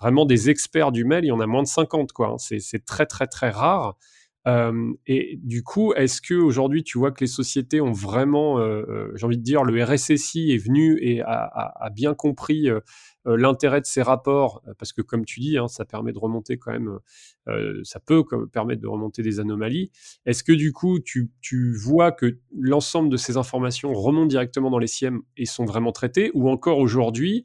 vraiment 0.00 0.24
des 0.24 0.50
experts 0.50 0.92
du 0.92 1.04
mail, 1.04 1.24
il 1.24 1.28
y 1.28 1.32
en 1.32 1.40
a 1.40 1.46
moins 1.46 1.62
de 1.62 1.68
50, 1.68 2.12
quoi. 2.12 2.28
Hein. 2.28 2.36
C'est 2.38 2.84
très 2.84 3.06
très 3.06 3.26
très 3.26 3.50
rare. 3.50 3.96
Et 4.46 5.38
du 5.42 5.62
coup, 5.62 5.92
est-ce 5.94 6.20
que 6.20 6.34
aujourd'hui, 6.34 6.82
tu 6.82 6.98
vois 6.98 7.12
que 7.12 7.20
les 7.20 7.28
sociétés 7.28 7.80
ont 7.80 7.92
vraiment, 7.92 8.58
j'ai 9.14 9.26
envie 9.26 9.38
de 9.38 9.42
dire, 9.42 9.64
le 9.64 9.82
RSSI 9.82 10.52
est 10.52 10.58
venu 10.58 10.98
et 11.02 11.22
a 11.22 11.90
bien 11.94 12.14
compris 12.14 12.68
euh, 13.26 13.36
l'intérêt 13.36 13.82
de 13.82 13.86
ces 13.86 14.00
rapports, 14.00 14.62
euh, 14.66 14.72
parce 14.78 14.94
que 14.94 15.02
comme 15.02 15.26
tu 15.26 15.40
dis, 15.40 15.58
hein, 15.58 15.68
ça 15.68 15.84
permet 15.84 16.12
de 16.12 16.18
remonter 16.18 16.56
quand 16.56 16.72
même, 16.72 16.98
euh, 17.48 17.78
ça 17.84 18.00
peut 18.00 18.24
permettre 18.50 18.80
de 18.80 18.86
remonter 18.86 19.22
des 19.22 19.40
anomalies. 19.40 19.90
Est-ce 20.24 20.42
que 20.42 20.52
du 20.52 20.72
coup, 20.72 21.00
tu, 21.00 21.30
vois 21.76 22.12
que 22.12 22.38
l'ensemble 22.58 23.10
de 23.10 23.18
ces 23.18 23.36
informations 23.36 23.92
remontent 23.92 24.26
directement 24.26 24.70
dans 24.70 24.78
les 24.78 24.86
SIEM 24.86 25.20
et 25.36 25.44
sont 25.44 25.66
vraiment 25.66 25.92
traitées, 25.92 26.30
ou 26.32 26.48
encore 26.48 26.78
aujourd'hui, 26.78 27.44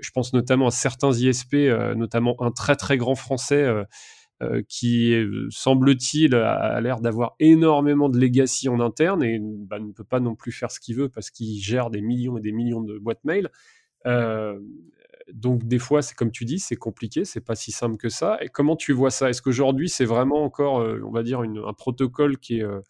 je 0.00 0.10
pense 0.10 0.34
notamment 0.34 0.66
à 0.66 0.70
certains 0.70 1.12
ISP, 1.12 1.54
notamment 1.96 2.36
un 2.42 2.50
très 2.50 2.76
très 2.76 2.98
grand 2.98 3.14
français 3.14 3.66
qui, 4.68 5.14
semble-t-il, 5.50 6.34
a, 6.34 6.80
l'air 6.80 7.00
d'avoir 7.00 7.36
énormément 7.40 8.08
de 8.08 8.18
legacy 8.18 8.68
en 8.68 8.80
interne 8.80 9.22
et 9.22 9.38
bah, 9.40 9.78
ne 9.78 9.92
peut 9.92 10.04
pas 10.04 10.20
non 10.20 10.34
plus 10.34 10.52
faire 10.52 10.70
ce 10.70 10.78
qu'il 10.78 10.96
veut 10.96 11.08
parce 11.08 11.30
qu'il 11.30 11.58
gère 11.58 11.90
des 11.90 12.02
millions 12.02 12.36
et 12.36 12.42
des 12.42 12.52
millions 12.52 12.82
de 12.82 12.98
boîtes 12.98 13.24
mail. 13.24 13.50
Donc 15.32 15.64
des 15.64 15.78
fois, 15.78 16.02
c'est 16.02 16.14
comme 16.14 16.30
tu 16.30 16.44
dis, 16.44 16.58
c'est 16.58 16.76
compliqué, 16.76 17.24
c'est 17.24 17.40
pas 17.40 17.56
si 17.56 17.72
simple 17.72 17.96
que 17.96 18.08
ça. 18.08 18.38
Et 18.42 18.48
comment 18.48 18.76
tu 18.76 18.92
vois 18.92 19.10
ça? 19.10 19.28
Est-ce 19.28 19.42
qu'aujourd'hui, 19.42 19.88
c'est 19.88 20.04
vraiment 20.04 20.44
encore, 20.44 20.80
euh, 20.80 21.00
on 21.04 21.10
va 21.10 21.22
dire, 21.22 21.40
un 21.40 21.72
protocole 21.72 22.38
qui 22.38 22.58
est 22.58 22.62
euh, 22.62 22.80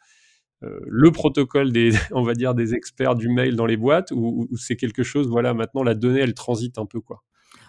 euh, 0.63 0.79
le 0.87 1.11
protocole 1.13 1.73
des, 1.73 1.91
on 2.13 2.23
va 2.23 2.35
dire, 2.35 2.55
des 2.55 2.75
experts 2.75 3.15
du 3.15 3.29
mail 3.29 3.57
dans 3.57 3.67
les 3.67 3.77
boîtes, 3.77 4.11
ou, 4.11 4.49
c'est 4.57 4.77
quelque 4.77 5.03
chose, 5.03 5.29
voilà, 5.29 5.55
maintenant 5.55 5.83
la 5.83 5.95
donnée, 5.95 6.21
elle 6.21 6.35
transite 6.35 6.79
un 6.79 6.87
peu 6.87 7.01
quoi? 7.01 7.23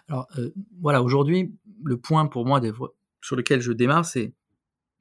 Alors 0.09 0.27
voilà, 0.79 1.03
aujourd'hui, 1.03 1.53
le 1.83 1.97
point 1.97 2.27
pour 2.27 2.45
moi 2.45 2.61
sur 3.27 3.35
lequel 3.35 3.59
je 3.59 3.73
démarre, 3.73 4.05
c'est 4.05 4.33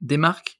des 0.01 0.17
marques, 0.17 0.59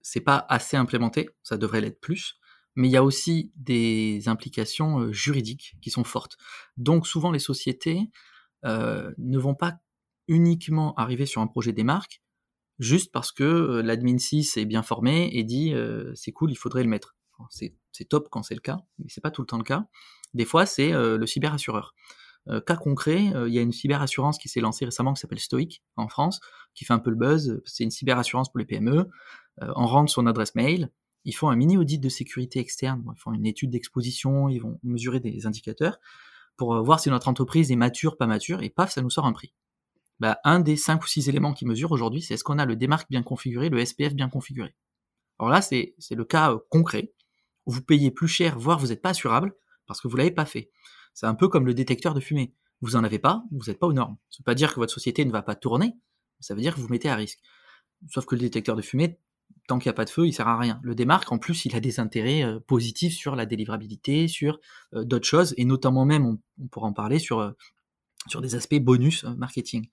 c'est 0.00 0.20
pas 0.20 0.44
assez 0.48 0.76
implémenté, 0.76 1.30
ça 1.42 1.56
devrait 1.56 1.80
l'être 1.80 2.00
plus 2.00 2.36
mais 2.76 2.88
il 2.88 2.92
y 2.92 2.96
a 2.96 3.04
aussi 3.04 3.52
des 3.56 4.28
implications 4.28 5.12
juridiques 5.12 5.76
qui 5.82 5.90
sont 5.90 6.04
fortes. 6.04 6.36
Donc 6.76 7.06
souvent 7.06 7.32
les 7.32 7.40
sociétés 7.40 8.10
ne 8.64 9.38
vont 9.38 9.56
pas 9.56 9.74
uniquement 10.28 10.94
arriver 10.94 11.26
sur 11.26 11.42
un 11.42 11.48
projet 11.48 11.72
des 11.72 11.84
marques 11.84 12.22
juste 12.78 13.12
parce 13.12 13.32
que 13.32 13.82
l'admin 13.84 14.18
6 14.18 14.56
est 14.56 14.64
bien 14.64 14.82
formé 14.82 15.30
et 15.32 15.44
dit 15.44 15.74
c'est 16.14 16.32
cool, 16.32 16.52
il 16.52 16.56
faudrait 16.56 16.84
le 16.84 16.88
mettre. 16.88 17.16
C'est 17.50 18.08
top 18.08 18.28
quand 18.30 18.42
c'est 18.42 18.54
le 18.54 18.60
cas, 18.60 18.78
mais 18.98 19.06
c'est 19.08 19.20
pas 19.20 19.30
tout 19.30 19.42
le 19.42 19.46
temps 19.46 19.58
le 19.58 19.64
cas. 19.64 19.86
Des 20.32 20.44
fois, 20.44 20.64
c'est 20.64 20.92
le 20.92 21.26
cyberassureur. 21.26 21.94
Cas 22.66 22.76
concret, 22.76 23.32
il 23.46 23.52
y 23.52 23.58
a 23.58 23.62
une 23.62 23.72
cyberassurance 23.72 24.38
qui 24.38 24.48
s'est 24.48 24.60
lancée 24.60 24.84
récemment 24.84 25.14
qui 25.14 25.20
s'appelle 25.20 25.38
Stoic 25.38 25.82
en 25.96 26.08
France, 26.08 26.40
qui 26.74 26.84
fait 26.84 26.92
un 26.92 26.98
peu 26.98 27.10
le 27.10 27.16
buzz. 27.16 27.60
C'est 27.64 27.84
une 27.84 27.90
cyberassurance 27.90 28.50
pour 28.50 28.58
les 28.58 28.64
PME. 28.64 29.08
on 29.60 29.86
rentre 29.86 30.10
son 30.10 30.26
adresse 30.26 30.54
mail, 30.54 30.90
ils 31.24 31.32
font 31.32 31.48
un 31.48 31.56
mini 31.56 31.76
audit 31.76 31.98
de 31.98 32.08
sécurité 32.08 32.60
externe, 32.60 33.04
ils 33.14 33.20
font 33.20 33.32
une 33.32 33.46
étude 33.46 33.70
d'exposition, 33.70 34.48
ils 34.48 34.60
vont 34.60 34.78
mesurer 34.82 35.20
des 35.20 35.46
indicateurs 35.46 35.98
pour 36.56 36.74
euh, 36.74 36.82
voir 36.82 37.00
si 37.00 37.10
notre 37.10 37.28
entreprise 37.28 37.70
est 37.70 37.76
mature, 37.76 38.16
pas 38.16 38.26
mature, 38.26 38.62
et 38.62 38.70
paf, 38.70 38.92
ça 38.92 39.02
nous 39.02 39.10
sort 39.10 39.26
un 39.26 39.32
prix. 39.32 39.54
Bah, 40.18 40.38
un 40.44 40.60
des 40.60 40.76
cinq 40.76 41.02
ou 41.02 41.06
six 41.06 41.28
éléments 41.28 41.54
qui 41.54 41.64
mesurent 41.64 41.92
aujourd'hui, 41.92 42.22
c'est 42.22 42.34
est-ce 42.34 42.44
qu'on 42.44 42.58
a 42.58 42.66
le 42.66 42.76
démarque 42.76 43.08
bien 43.10 43.22
configuré, 43.22 43.70
le 43.70 43.84
SPF 43.84 44.14
bien 44.14 44.28
configuré? 44.28 44.74
Alors 45.38 45.50
là, 45.50 45.62
c'est 45.62 45.94
le 46.10 46.24
cas 46.24 46.52
euh, 46.52 46.58
concret. 46.68 47.12
Vous 47.66 47.82
payez 47.82 48.10
plus 48.10 48.28
cher, 48.28 48.58
voire 48.58 48.78
vous 48.78 48.88
n'êtes 48.88 49.02
pas 49.02 49.10
assurable, 49.10 49.54
parce 49.86 50.00
que 50.00 50.08
vous 50.08 50.16
l'avez 50.16 50.30
pas 50.30 50.46
fait. 50.46 50.70
C'est 51.14 51.26
un 51.26 51.34
peu 51.34 51.48
comme 51.48 51.66
le 51.66 51.74
détecteur 51.74 52.14
de 52.14 52.20
fumée. 52.20 52.54
Vous 52.80 52.96
en 52.96 53.04
avez 53.04 53.18
pas, 53.18 53.44
vous 53.50 53.66
n'êtes 53.66 53.78
pas 53.78 53.86
aux 53.86 53.92
normes. 53.92 54.16
Ça 54.30 54.38
veut 54.40 54.44
pas 54.44 54.54
dire 54.54 54.72
que 54.72 54.80
votre 54.80 54.92
société 54.92 55.24
ne 55.24 55.30
va 55.30 55.42
pas 55.42 55.54
tourner, 55.54 55.94
ça 56.40 56.54
veut 56.54 56.62
dire 56.62 56.74
que 56.74 56.80
vous, 56.80 56.86
vous 56.86 56.92
mettez 56.92 57.10
à 57.10 57.14
risque. 57.14 57.38
Sauf 58.08 58.24
que 58.24 58.34
le 58.34 58.40
détecteur 58.40 58.76
de 58.76 58.82
fumée, 58.82 59.18
tant 59.66 59.78
qu'il 59.78 59.88
n'y 59.88 59.94
a 59.94 59.94
pas 59.94 60.04
de 60.04 60.10
feu, 60.10 60.26
il 60.26 60.32
sert 60.32 60.48
à 60.48 60.58
rien. 60.58 60.80
Le 60.82 60.94
démarque, 60.94 61.30
en 61.32 61.38
plus, 61.38 61.64
il 61.64 61.76
a 61.76 61.80
des 61.80 62.00
intérêts 62.00 62.42
euh, 62.42 62.60
positifs 62.60 63.14
sur 63.14 63.36
la 63.36 63.46
délivrabilité, 63.46 64.28
sur 64.28 64.58
euh, 64.94 65.04
d'autres 65.04 65.26
choses, 65.26 65.54
et 65.56 65.64
notamment 65.64 66.04
même, 66.04 66.26
on, 66.26 66.66
pourra 66.68 66.88
en 66.88 66.92
parler 66.92 67.18
sur, 67.18 67.40
euh, 67.40 67.52
sur 68.26 68.40
des 68.40 68.54
aspects 68.54 68.80
bonus 68.80 69.24
marketing. 69.24 69.88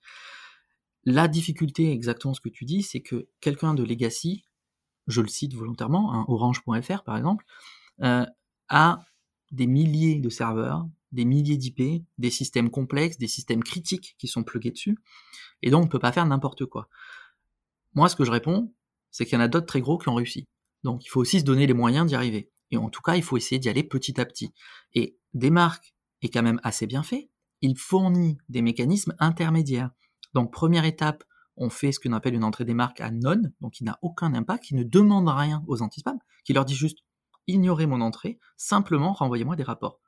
La 1.04 1.28
difficulté, 1.28 1.92
exactement 1.92 2.34
ce 2.34 2.40
que 2.40 2.48
tu 2.48 2.64
dis, 2.64 2.82
c'est 2.82 3.00
que 3.00 3.28
quelqu'un 3.40 3.74
de 3.74 3.84
legacy, 3.84 4.44
je 5.06 5.20
le 5.20 5.28
cite 5.28 5.54
volontairement, 5.54 6.12
hein, 6.12 6.24
orange.fr 6.28 7.02
par 7.02 7.16
exemple, 7.16 7.44
a 8.00 9.00
des 9.50 9.66
milliers 9.66 10.20
de 10.20 10.28
serveurs, 10.28 10.86
des 11.12 11.24
milliers 11.24 11.56
d'IP, 11.56 12.04
des 12.18 12.30
systèmes 12.30 12.70
complexes, 12.70 13.18
des 13.18 13.28
systèmes 13.28 13.62
critiques 13.62 14.14
qui 14.18 14.28
sont 14.28 14.44
plugués 14.44 14.70
dessus, 14.70 14.98
et 15.62 15.70
donc 15.70 15.82
on 15.82 15.86
ne 15.86 15.90
peut 15.90 15.98
pas 15.98 16.12
faire 16.12 16.26
n'importe 16.26 16.66
quoi. 16.66 16.88
Moi, 17.94 18.08
ce 18.08 18.16
que 18.16 18.24
je 18.24 18.30
réponds, 18.30 18.72
c'est 19.10 19.24
qu'il 19.24 19.34
y 19.34 19.40
en 19.40 19.44
a 19.44 19.48
d'autres 19.48 19.66
très 19.66 19.80
gros 19.80 19.98
qui 19.98 20.08
ont 20.08 20.14
réussi. 20.14 20.46
Donc 20.84 21.04
il 21.04 21.08
faut 21.08 21.20
aussi 21.20 21.40
se 21.40 21.44
donner 21.44 21.66
les 21.66 21.74
moyens 21.74 22.06
d'y 22.06 22.14
arriver. 22.14 22.50
Et 22.70 22.76
en 22.76 22.90
tout 22.90 23.00
cas, 23.00 23.16
il 23.16 23.22
faut 23.22 23.36
essayer 23.36 23.58
d'y 23.58 23.68
aller 23.68 23.82
petit 23.82 24.20
à 24.20 24.26
petit. 24.26 24.52
Et 24.94 25.18
des 25.34 25.50
marques 25.50 25.94
est 26.22 26.28
quand 26.28 26.42
même 26.42 26.60
assez 26.62 26.86
bien 26.86 27.02
fait. 27.02 27.30
Il 27.60 27.76
fournit 27.76 28.38
des 28.48 28.62
mécanismes 28.62 29.14
intermédiaires. 29.18 29.90
Donc 30.34 30.52
première 30.52 30.84
étape, 30.84 31.24
on 31.56 31.70
fait 31.70 31.90
ce 31.90 31.98
qu'on 31.98 32.12
appelle 32.12 32.34
une 32.34 32.44
entrée 32.44 32.64
des 32.64 32.74
marques 32.74 33.00
à 33.00 33.10
non, 33.10 33.42
donc 33.60 33.72
qui 33.72 33.84
n'a 33.84 33.98
aucun 34.02 34.32
impact, 34.34 34.64
qui 34.64 34.74
ne 34.74 34.84
demande 34.84 35.28
rien 35.28 35.64
aux 35.66 35.82
anti-spam, 35.82 36.18
qui 36.44 36.52
leur 36.52 36.64
dit 36.64 36.76
juste 36.76 36.98
ignorez 37.48 37.86
mon 37.86 38.00
entrée, 38.00 38.38
simplement 38.56 39.12
renvoyez-moi 39.12 39.56
des 39.56 39.64
rapports. 39.64 40.00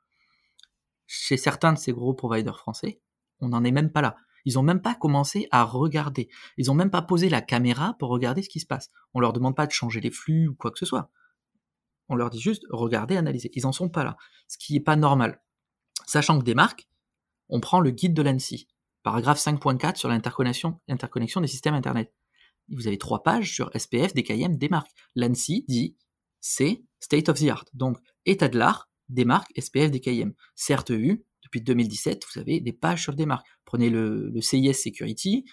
Chez 1.13 1.35
certains 1.35 1.73
de 1.73 1.77
ces 1.77 1.91
gros 1.91 2.13
providers 2.13 2.57
français, 2.57 3.01
on 3.41 3.49
n'en 3.49 3.65
est 3.65 3.71
même 3.71 3.91
pas 3.91 3.99
là. 3.99 4.15
Ils 4.45 4.53
n'ont 4.53 4.63
même 4.63 4.81
pas 4.81 4.95
commencé 4.95 5.45
à 5.51 5.65
regarder. 5.65 6.29
Ils 6.55 6.67
n'ont 6.67 6.73
même 6.73 6.89
pas 6.89 7.01
posé 7.01 7.27
la 7.27 7.41
caméra 7.41 7.97
pour 7.99 8.11
regarder 8.11 8.41
ce 8.41 8.47
qui 8.47 8.61
se 8.61 8.65
passe. 8.65 8.89
On 9.13 9.19
leur 9.19 9.33
demande 9.33 9.53
pas 9.53 9.67
de 9.67 9.73
changer 9.73 9.99
les 9.99 10.09
flux 10.09 10.47
ou 10.47 10.55
quoi 10.55 10.71
que 10.71 10.79
ce 10.79 10.85
soit. 10.85 11.11
On 12.07 12.15
leur 12.15 12.29
dit 12.29 12.39
juste 12.39 12.63
regardez, 12.69 13.17
analysez. 13.17 13.51
Ils 13.53 13.67
en 13.67 13.73
sont 13.73 13.89
pas 13.89 14.05
là. 14.05 14.15
Ce 14.47 14.57
qui 14.57 14.71
n'est 14.71 14.79
pas 14.79 14.95
normal. 14.95 15.43
Sachant 16.07 16.39
que 16.39 16.45
des 16.45 16.55
marques, 16.55 16.87
on 17.49 17.59
prend 17.59 17.81
le 17.81 17.91
guide 17.91 18.13
de 18.13 18.21
l'ANSI, 18.21 18.69
paragraphe 19.03 19.39
5.4 19.39 19.97
sur 19.97 20.07
l'interconnexion 20.07 21.41
des 21.41 21.47
systèmes 21.47 21.73
Internet. 21.73 22.13
Vous 22.69 22.87
avez 22.87 22.97
trois 22.97 23.21
pages 23.21 23.53
sur 23.53 23.69
SPF, 23.77 24.13
DKIM, 24.13 24.55
des 24.55 24.69
marques. 24.69 24.91
L'ANSI 25.15 25.65
dit 25.67 25.97
c'est 26.39 26.85
state 27.01 27.27
of 27.27 27.37
the 27.37 27.49
art. 27.49 27.65
Donc, 27.73 27.97
état 28.25 28.47
de 28.47 28.57
l'art, 28.57 28.90
des 29.11 29.25
marques, 29.25 29.51
SPF, 29.59 29.91
DKIM. 29.91 30.31
CRTU, 30.55 31.23
depuis 31.43 31.61
2017, 31.61 32.23
vous 32.33 32.39
avez 32.39 32.59
des 32.59 32.73
pages 32.73 33.03
sur 33.03 33.13
des 33.13 33.25
marques. 33.25 33.47
Prenez 33.65 33.89
le, 33.89 34.31
CIS 34.41 34.73
Security, 34.73 35.45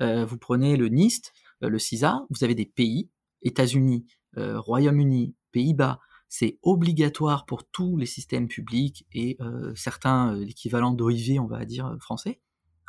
euh, 0.00 0.24
vous 0.24 0.38
prenez 0.38 0.76
le 0.76 0.88
NIST, 0.88 1.32
euh, 1.62 1.68
le 1.68 1.78
CISA, 1.78 2.24
vous 2.30 2.44
avez 2.44 2.54
des 2.54 2.66
pays, 2.66 3.10
États-Unis, 3.42 4.06
euh, 4.36 4.60
Royaume-Uni, 4.60 5.34
Pays-Bas, 5.52 5.98
c'est 6.28 6.58
obligatoire 6.62 7.44
pour 7.44 7.68
tous 7.68 7.96
les 7.96 8.06
systèmes 8.06 8.46
publics 8.46 9.04
et 9.12 9.36
certains, 9.74 10.36
l'équivalent 10.36 10.92
d'OIV, 10.92 11.40
on 11.40 11.46
va 11.46 11.64
dire 11.64 11.96
français, 11.98 12.40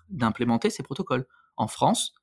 d'implémenter 0.10 0.70
ces 0.70 0.84
protocoles. 0.84 1.26
En 1.58 1.66
France, 1.66 2.14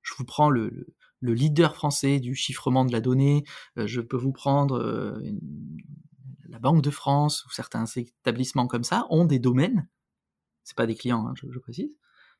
je 0.00 0.14
vous 0.16 0.24
prends 0.24 0.48
le, 0.48 0.86
leader 1.20 1.74
français 1.74 2.18
du 2.18 2.34
chiffrement 2.34 2.86
de 2.86 2.92
la 2.92 3.02
donnée, 3.02 3.44
je 3.76 4.00
peux 4.00 4.16
vous 4.16 4.32
prendre 4.32 5.20
la 6.48 6.58
Banque 6.58 6.82
de 6.82 6.90
France 6.90 7.44
ou 7.46 7.50
certains 7.50 7.84
établissements 7.86 8.66
comme 8.66 8.84
ça 8.84 9.06
ont 9.10 9.24
des 9.24 9.38
domaines, 9.38 9.88
c'est 10.62 10.76
pas 10.76 10.86
des 10.86 10.94
clients, 10.94 11.26
hein, 11.26 11.34
je, 11.36 11.58
précise, 11.58 11.90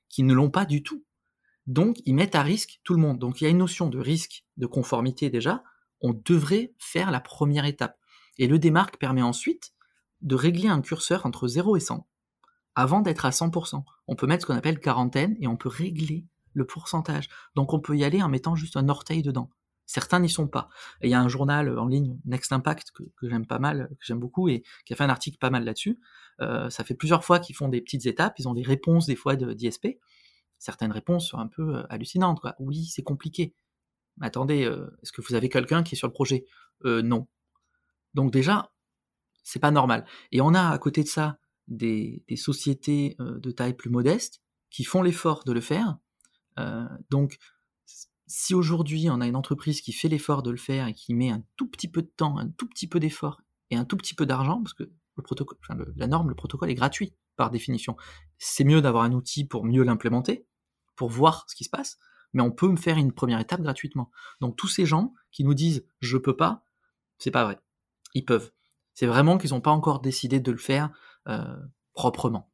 qui 0.08 0.22
ne 0.22 0.34
l'ont 0.34 0.50
pas 0.50 0.64
du 0.64 0.82
tout. 0.82 1.04
Donc, 1.66 1.98
ils 2.04 2.14
mettent 2.14 2.34
à 2.34 2.42
risque 2.42 2.80
tout 2.84 2.94
le 2.94 3.00
monde. 3.00 3.18
Donc, 3.18 3.40
il 3.40 3.44
y 3.44 3.46
a 3.46 3.50
une 3.50 3.58
notion 3.58 3.88
de 3.88 3.98
risque, 3.98 4.44
de 4.56 4.66
conformité 4.66 5.30
déjà. 5.30 5.62
On 6.00 6.12
devrait 6.12 6.74
faire 6.78 7.10
la 7.10 7.20
première 7.20 7.64
étape. 7.64 7.98
Et 8.36 8.46
le 8.46 8.58
démarque 8.58 8.98
permet 8.98 9.22
ensuite 9.22 9.72
de 10.20 10.34
régler 10.34 10.68
un 10.68 10.80
curseur 10.80 11.26
entre 11.26 11.48
0 11.48 11.76
et 11.76 11.80
100. 11.80 12.06
avant 12.76 13.02
d'être 13.02 13.24
à 13.24 13.30
100%. 13.30 13.84
On 14.08 14.16
peut 14.16 14.26
mettre 14.26 14.42
ce 14.42 14.46
qu'on 14.48 14.56
appelle 14.56 14.80
quarantaine 14.80 15.36
et 15.38 15.46
on 15.46 15.56
peut 15.56 15.68
régler 15.68 16.26
le 16.54 16.66
pourcentage. 16.66 17.28
Donc 17.54 17.72
on 17.72 17.78
peut 17.78 17.96
y 17.96 18.02
aller 18.02 18.20
en 18.20 18.28
mettant 18.28 18.56
juste 18.56 18.76
un 18.76 18.88
orteil 18.88 19.22
dedans. 19.22 19.50
Certains 19.86 20.20
n'y 20.20 20.30
sont 20.30 20.48
pas. 20.48 20.68
il 21.02 21.10
y 21.10 21.14
a 21.14 21.20
un 21.20 21.28
journal 21.28 21.78
en 21.78 21.86
ligne, 21.86 22.18
Next 22.24 22.52
Impact, 22.52 22.90
que, 22.92 23.28
j'aime 23.28 23.46
pas 23.46 23.58
mal, 23.58 23.88
que 23.90 24.06
j'aime 24.06 24.18
beaucoup, 24.18 24.48
et 24.48 24.62
qui 24.86 24.94
a 24.94 24.96
fait 24.96 25.04
un 25.04 25.10
article 25.10 25.38
pas 25.38 25.50
mal 25.50 25.64
là-dessus. 25.64 26.00
Euh, 26.40 26.70
ça 26.70 26.84
fait 26.84 26.94
plusieurs 26.94 27.24
fois 27.24 27.38
qu'ils 27.38 27.54
font 27.54 27.68
des 27.68 27.80
petites 27.80 28.06
étapes, 28.06 28.38
ils 28.38 28.48
ont 28.48 28.54
des 28.54 28.62
réponses 28.62 29.06
des 29.06 29.16
fois 29.16 29.36
d'ISP. 29.36 29.88
Certaines 30.58 30.92
réponses 30.92 31.28
sont 31.28 31.38
un 31.38 31.48
peu 31.48 31.76
euh, 31.76 31.82
hallucinantes. 31.90 32.40
Quoi. 32.40 32.54
Oui, 32.58 32.86
c'est 32.86 33.02
compliqué. 33.02 33.54
Mais 34.16 34.26
attendez, 34.26 34.64
euh, 34.64 34.86
est-ce 35.02 35.12
que 35.12 35.20
vous 35.20 35.34
avez 35.34 35.48
quelqu'un 35.48 35.82
qui 35.82 35.94
est 35.94 35.98
sur 35.98 36.08
le 36.08 36.12
projet? 36.12 36.46
Non. 36.84 37.28
Donc 38.12 38.30
déjà, 38.30 38.72
c'est 39.42 39.58
pas 39.58 39.70
normal. 39.70 40.04
Et 40.32 40.40
on 40.40 40.54
a 40.54 40.68
à 40.68 40.78
côté 40.78 41.02
de 41.02 41.08
ça 41.08 41.38
des, 41.66 42.22
des 42.28 42.36
sociétés 42.36 43.16
de 43.18 43.50
taille 43.50 43.72
plus 43.72 43.88
modeste 43.88 44.42
qui 44.70 44.84
font 44.84 45.02
l'effort 45.02 45.44
de 45.44 45.52
le 45.52 45.62
faire. 45.62 45.96
donc 47.10 47.38
si 48.26 48.54
aujourd'hui 48.54 49.08
on 49.10 49.20
a 49.20 49.26
une 49.26 49.36
entreprise 49.36 49.80
qui 49.80 49.92
fait 49.92 50.08
l'effort 50.08 50.42
de 50.42 50.50
le 50.50 50.56
faire 50.56 50.86
et 50.86 50.94
qui 50.94 51.14
met 51.14 51.30
un 51.30 51.42
tout 51.56 51.68
petit 51.68 51.88
peu 51.88 52.02
de 52.02 52.10
temps, 52.16 52.38
un 52.38 52.48
tout 52.48 52.66
petit 52.66 52.86
peu 52.86 53.00
d'effort 53.00 53.40
et 53.70 53.76
un 53.76 53.84
tout 53.84 53.96
petit 53.96 54.14
peu 54.14 54.26
d'argent, 54.26 54.62
parce 54.62 54.74
que 54.74 54.90
la 55.96 56.06
norme, 56.06 56.28
le 56.28 56.34
protocole 56.34 56.70
est 56.70 56.74
gratuit 56.74 57.14
par 57.36 57.50
définition. 57.50 57.96
C'est 58.38 58.64
mieux 58.64 58.82
d'avoir 58.82 59.04
un 59.04 59.12
outil 59.12 59.44
pour 59.44 59.64
mieux 59.64 59.82
l'implémenter, 59.82 60.46
pour 60.96 61.08
voir 61.08 61.44
ce 61.48 61.54
qui 61.54 61.64
se 61.64 61.70
passe, 61.70 61.98
mais 62.32 62.42
on 62.42 62.50
peut 62.50 62.68
me 62.68 62.76
faire 62.76 62.98
une 62.98 63.12
première 63.12 63.40
étape 63.40 63.62
gratuitement. 63.62 64.10
Donc 64.40 64.56
tous 64.56 64.68
ces 64.68 64.86
gens 64.86 65.14
qui 65.30 65.44
nous 65.44 65.54
disent 65.54 65.84
je 66.00 66.16
peux 66.16 66.36
pas, 66.36 66.64
c'est 67.18 67.30
pas 67.30 67.44
vrai. 67.44 67.60
Ils 68.14 68.24
peuvent. 68.24 68.52
C'est 68.94 69.06
vraiment 69.06 69.38
qu'ils 69.38 69.50
n'ont 69.50 69.60
pas 69.60 69.70
encore 69.70 70.00
décidé 70.00 70.40
de 70.40 70.52
le 70.52 70.58
faire 70.58 70.90
euh, 71.28 71.56
proprement. 71.94 72.52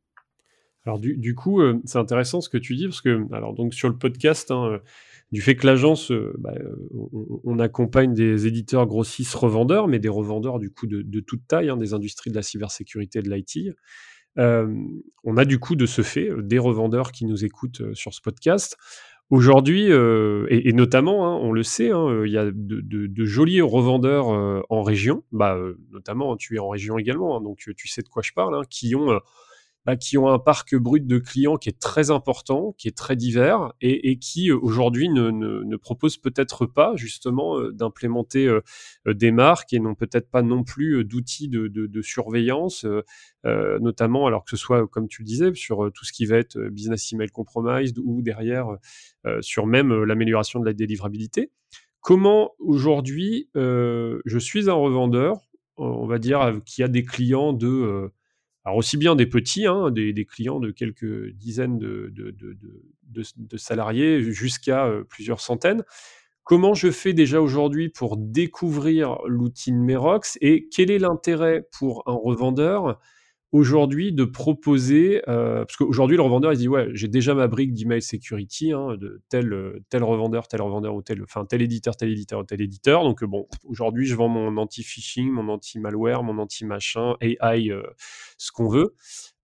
Alors 0.87 0.99
du, 0.99 1.35
coup, 1.35 1.61
euh, 1.61 1.78
c'est 1.85 1.99
intéressant 1.99 2.41
ce 2.41 2.49
que 2.49 2.57
tu 2.57 2.74
dis 2.74 2.87
parce 2.87 3.03
que 3.03 3.26
alors 3.33 3.53
donc 3.53 3.74
sur 3.74 3.89
le 3.89 3.99
podcast, 3.99 4.51
hein, 4.51 4.66
euh, 4.72 4.78
du 5.31 5.43
fait 5.43 5.55
que 5.55 5.66
l'agence, 5.66 6.11
euh, 6.11 6.35
bah, 6.39 6.55
on, 7.45 7.59
accompagne 7.59 8.14
des 8.14 8.47
éditeurs 8.47 8.87
grossistes 8.87 9.35
revendeurs, 9.35 9.89
mais 9.89 9.99
des 9.99 10.09
revendeurs 10.09 10.59
du 10.59 10.70
coup 10.70 10.87
de, 10.87 11.20
toute 11.20 11.47
taille, 11.47 11.68
hein, 11.68 11.76
des 11.76 11.93
industries 11.93 12.31
de 12.31 12.37
la 12.37 12.43
cybersécurité 12.43 13.18
et 13.18 13.22
de 13.22 13.31
l'IT. 13.31 13.74
on 14.37 15.37
a 15.37 15.45
du 15.45 15.59
coup 15.59 15.76
de 15.76 15.85
ce 15.85 16.01
fait 16.01 16.31
des 16.39 16.59
revendeurs 16.59 17.12
qui 17.12 17.26
nous 17.26 17.45
écoutent 17.45 17.95
sur 17.95 18.14
ce 18.14 18.22
podcast. 18.22 18.78
Aujourd'hui, 19.28 19.85
et, 19.85 20.72
notamment, 20.72 21.28
hein, 21.28 21.39
on 21.41 21.53
le 21.53 21.62
sait, 21.62 21.91
il 21.91 22.33
y 22.33 22.39
a 22.39 22.51
de, 22.51 23.24
jolis 23.24 23.61
revendeurs 23.61 24.26
en 24.68 24.83
région, 24.83 25.22
bah, 25.31 25.57
notamment 25.91 26.37
tu 26.37 26.57
es 26.57 26.59
en 26.59 26.70
région 26.70 26.99
également, 26.99 27.41
donc 27.41 27.59
tu, 27.59 27.89
sais 27.89 28.03
de 28.03 28.09
quoi 28.09 28.22
je 28.24 28.33
parle, 28.33 28.66
qui 28.66 28.97
ont 28.97 29.20
bah, 29.87 29.97
qui 29.97 30.18
ont 30.18 30.28
un 30.28 30.39
parc 30.39 30.76
brut 30.76 31.07
de 31.07 31.18
clients 31.18 31.57
qui 31.57 31.70
est 31.70 31.81
très 31.81 32.11
important, 32.11 32.74
qui 32.76 32.87
est 32.87 32.97
très 32.97 33.16
divers 33.16 33.72
et, 33.81 34.18
qui 34.18 34.51
euh, 34.51 34.59
aujourd'hui 34.61 35.09
ne, 35.09 35.31
ne, 35.31 35.76
proposent 35.76 36.18
peut-être 36.18 36.66
pas 36.66 36.93
justement 36.97 37.59
euh, 37.59 37.72
d'implémenter 37.72 38.47
euh, 38.47 38.61
des 39.07 39.33
marques 39.33 39.72
et 39.72 39.81
n'ont 39.81 39.95
peut-être 39.95 40.31
pas 40.31 40.43
non 40.43 40.64
plus 40.64 41.03
d'outils 41.07 41.49
de, 41.49 41.66
de, 41.66 42.03
surveillance, 42.03 42.87
notamment 43.45 44.26
alors 44.26 44.45
que 44.45 44.51
ce 44.51 44.57
soit 44.57 44.87
comme 44.87 45.09
tu 45.09 45.22
le 45.22 45.26
disais 45.26 45.55
sur 45.55 45.91
tout 45.93 46.05
ce 46.05 46.12
qui 46.12 46.26
va 46.26 46.37
être 46.37 46.59
business 46.68 47.12
email 47.12 47.31
compromised 47.31 47.99
ou 47.99 48.22
derrière 48.22 48.68
sur 49.41 49.66
même 49.66 50.05
l'amélioration 50.05 50.61
de 50.61 50.66
la 50.66 50.72
délivrabilité. 50.72 51.51
Comment 52.01 52.53
aujourd'hui 52.59 53.49
je 53.55 54.39
suis 54.39 54.70
un 54.70 54.74
revendeur, 54.74 55.39
on 55.76 56.07
va 56.07 56.18
dire, 56.18 56.61
qui 56.64 56.83
a 56.83 56.89
des 56.89 57.05
clients 57.05 57.53
de 57.53 58.11
alors 58.64 58.78
aussi 58.78 58.96
bien 58.96 59.16
des 59.16 59.26
petits, 59.26 59.66
hein, 59.66 59.90
des, 59.90 60.26
clients 60.26 60.61
de 60.61 60.70
quelques 60.70 61.30
dizaines 61.30 61.78
de, 61.78 63.56
salariés 63.56 64.22
jusqu'à 64.22 64.86
euh, 64.86 65.04
plusieurs 65.04 65.40
centaines. 65.40 65.82
Comment 66.44 66.74
je 66.74 66.90
fais 66.90 67.12
déjà 67.12 67.40
aujourd'hui 67.40 67.88
pour 67.88 68.16
découvrir 68.16 69.18
l'outil 69.26 69.72
Merox 69.72 70.36
et 70.40 70.68
quel 70.68 70.90
est 70.90 70.98
l'intérêt 70.98 71.66
pour 71.78 72.02
un 72.06 72.14
revendeur 72.14 72.98
aujourd'hui 73.53 74.12
de 74.12 74.24
proposer, 74.24 75.22
euh, 75.28 75.64
parce 75.64 75.76
qu'aujourd'hui 75.76 76.16
le 76.16 76.22
revendeur 76.22 76.53
il 76.53 76.59
dit 76.59 76.68
ouais 76.68 76.88
j'ai 76.92 77.09
déjà 77.09 77.34
ma 77.34 77.48
brique 77.48 77.72
d'email 77.72 78.01
security 78.01 78.72
hein, 78.72 78.96
de 78.96 79.22
tel 79.28 79.53
euh, 79.53 79.80
tel 79.88 80.05
revendeur, 80.05 80.46
tel 80.48 80.62
revendeur 80.62 80.94
ou 80.94 81.03
tel, 81.03 81.22
enfin 81.22 81.44
tel 81.44 81.62
éditeur, 81.62 81.96
tel 81.96 82.11
éditeur, 82.11 82.46
tel 82.46 82.61
éditeur. 82.61 83.03
Donc 83.03 83.24
bon 83.24 83.46
aujourd'hui 83.64 84.07
je 84.07 84.14
vends 84.14 84.28
mon 84.28 84.57
anti-phishing, 84.57 85.30
mon 85.30 85.48
anti-malware, 85.48 86.22
mon 86.22 86.38
anti-machin, 86.38 87.16
AI, 87.20 87.70
euh, 87.70 87.82
ce 88.38 88.53
qu'on 88.53 88.68
veut. 88.68 88.94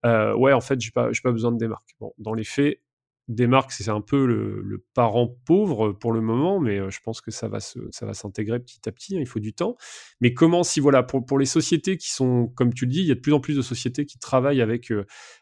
ouais 0.04 0.52
en 0.52 0.60
fait 0.60 0.80
j'ai 0.80 0.92
pas 0.92 1.10
pas 1.22 1.32
besoin 1.32 1.52
de 1.52 1.58
démarque. 1.58 1.96
Bon 2.00 2.12
dans 2.18 2.34
les 2.34 2.44
faits 2.44 2.80
des 3.28 3.46
marques, 3.46 3.72
c'est 3.72 3.88
un 3.88 4.00
peu 4.00 4.24
le, 4.24 4.84
parent 4.94 5.36
pauvre 5.44 5.92
pour 5.92 6.12
le 6.12 6.20
moment, 6.20 6.60
mais 6.60 6.90
je 6.90 7.00
pense 7.00 7.20
que 7.20 7.30
ça 7.30 7.48
va, 7.48 7.60
s'intégrer 7.60 8.60
petit 8.60 8.88
à 8.88 8.92
petit. 8.92 9.16
Hein, 9.16 9.20
il 9.20 9.26
faut 9.26 9.40
du 9.40 9.52
temps. 9.52 9.76
Mais 10.20 10.32
comment, 10.32 10.62
si 10.62 10.80
voilà, 10.80 11.02
pour, 11.02 11.24
pour, 11.24 11.38
les 11.38 11.46
sociétés 11.46 11.96
qui 11.96 12.10
sont, 12.10 12.46
comme 12.54 12.72
tu 12.72 12.86
le 12.86 12.92
dis, 12.92 13.00
il 13.00 13.06
y 13.06 13.12
a 13.12 13.14
de 13.14 13.20
plus 13.20 13.32
en 13.32 13.40
plus 13.40 13.56
de 13.56 13.62
sociétés 13.62 14.06
qui 14.06 14.18
travaillent 14.18 14.62
avec, 14.62 14.90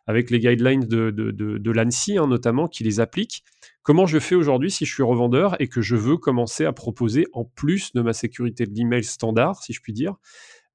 les 0.08 0.38
guidelines 0.38 0.84
de, 0.84 1.10
de, 1.10 1.30
de, 1.30 1.70
l'ANSI, 1.70 2.16
hein, 2.16 2.26
notamment, 2.26 2.68
qui 2.68 2.84
les 2.84 3.00
appliquent. 3.00 3.44
Comment 3.82 4.06
je 4.06 4.18
fais 4.18 4.34
aujourd'hui 4.34 4.70
si 4.70 4.86
je 4.86 4.94
suis 4.94 5.02
revendeur 5.02 5.60
et 5.60 5.68
que 5.68 5.82
je 5.82 5.94
veux 5.94 6.16
commencer 6.16 6.64
à 6.64 6.72
proposer, 6.72 7.26
en 7.34 7.44
plus 7.44 7.92
de 7.92 8.00
ma 8.00 8.14
sécurité 8.14 8.64
de 8.64 8.74
l'email 8.74 9.04
standard, 9.04 9.62
si 9.62 9.74
je 9.74 9.82
puis 9.82 9.92
dire, 9.92 10.14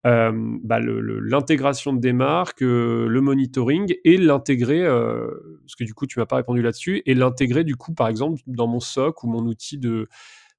euh, 0.08 0.32
bah, 0.64 0.80
l'intégration 0.80 1.92
de 1.92 2.00
des 2.00 2.14
marques, 2.14 2.62
euh, 2.62 3.06
le 3.08 3.20
monitoring 3.20 3.96
et 4.06 4.16
l'intégrer, 4.16 4.86
euh, 4.86 5.28
parce 5.62 5.76
que 5.76 5.84
du 5.84 5.94
coup 5.94 6.08
tu 6.08 6.20
m'as 6.20 6.26
pas 6.26 6.38
répondu 6.38 6.62
là-dessus, 6.62 7.02
et 7.06 7.14
l'intégrer 7.14 7.66
du 7.66 7.76
coup 7.76 7.94
par 7.94 8.08
exemple 8.08 8.42
dans 8.48 8.68
mon 8.68 8.80
SOC 8.80 9.24
ou 9.24 9.28
mon 9.28 9.46
outil 9.46 9.78
de 9.78 10.08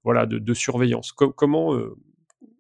voilà 0.05 0.27
de, 0.27 0.55
surveillance. 0.55 1.13
comment 1.13 1.79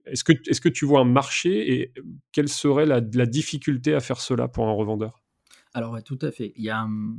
est-ce 0.06 0.24
que 0.24 0.32
est-ce 0.48 0.60
que 0.60 0.68
tu 0.70 0.86
vois 0.86 1.00
un 1.00 1.04
marché 1.04 1.72
et 1.74 1.92
quelle 2.32 2.48
serait 2.48 2.86
la, 2.86 3.00
difficulté 3.00 3.94
à 3.94 4.00
faire 4.00 4.20
cela 4.20 4.48
pour 4.48 4.66
un 4.66 4.72
revendeur? 4.72 5.22
Alors 5.74 6.02
tout 6.02 6.18
à 6.22 6.30
fait. 6.30 6.52
Il 6.56 6.64
y 6.64 6.70
a 6.70 6.80
un, 6.80 7.16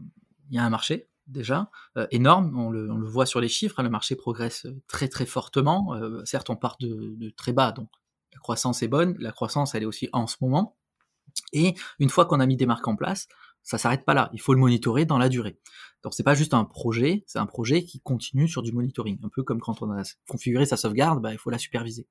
il 0.49 0.55
y 0.55 0.59
a 0.59 0.64
un 0.64 0.70
marché 0.70 1.07
déjà 1.28 1.70
énorme. 2.12 2.55
On 2.57 2.70
le, 2.70 2.91
on 2.91 2.97
le, 2.97 3.07
voit 3.07 3.26
sur 3.26 3.41
les 3.41 3.47
chiffres. 3.47 3.80
Hein, 3.80 3.84
le 3.84 3.89
marché 3.89 4.16
progresse 4.16 4.68
très 4.88 5.07
très 5.07 5.26
fortement. 5.26 5.95
certes, 6.26 6.49
on 6.49 6.55
part 6.55 6.78
de, 6.80 7.16
de 7.16 7.30
très 7.30 7.53
bas, 7.53 7.72
donc 7.72 7.89
la 8.34 8.40
croissance 8.40 8.84
est 8.84 8.88
bonne, 8.88 9.16
la 9.20 9.32
croissance 9.32 9.76
elle 9.76 9.84
est 9.84 9.88
aussi 9.88 10.10
en 10.14 10.28
ce 10.28 10.38
moment. 10.42 10.78
Et 11.54 11.76
une 12.00 12.10
fois 12.10 12.26
qu'on 12.26 12.40
a 12.40 12.46
mis 12.46 12.58
des 12.58 12.66
marques 12.66 12.88
en 12.88 12.96
place, 12.96 13.28
ça 13.64 13.78
s'arrête 13.78 14.06
pas 14.06 14.14
là. 14.14 14.30
Il 14.34 14.42
faut 14.42 14.54
le 14.54 14.60
monitorer 14.60 15.06
dans 15.06 15.18
la 15.18 15.30
durée. 15.30 15.60
Donc 16.04 16.14
c'est 16.14 16.24
pas 16.24 16.34
juste 16.34 16.54
un 16.54 16.66
projet, 16.66 17.24
c'est 17.28 17.40
un 17.40 17.46
projet 17.46 17.84
qui 17.84 18.00
continue 18.02 18.48
sur 18.48 18.64
du 18.64 18.72
monitoring. 18.72 19.20
Un 19.24 19.30
peu 19.30 19.44
comme 19.44 19.62
quand 19.62 19.82
on 19.82 19.92
a 19.92 20.04
configuré 20.28 20.66
sa 20.66 20.78
sauvegarde, 20.78 21.22
bah, 21.22 21.32
il 21.32 21.38
faut 21.38 21.50
la 21.50 21.58
superviser. 21.58 22.08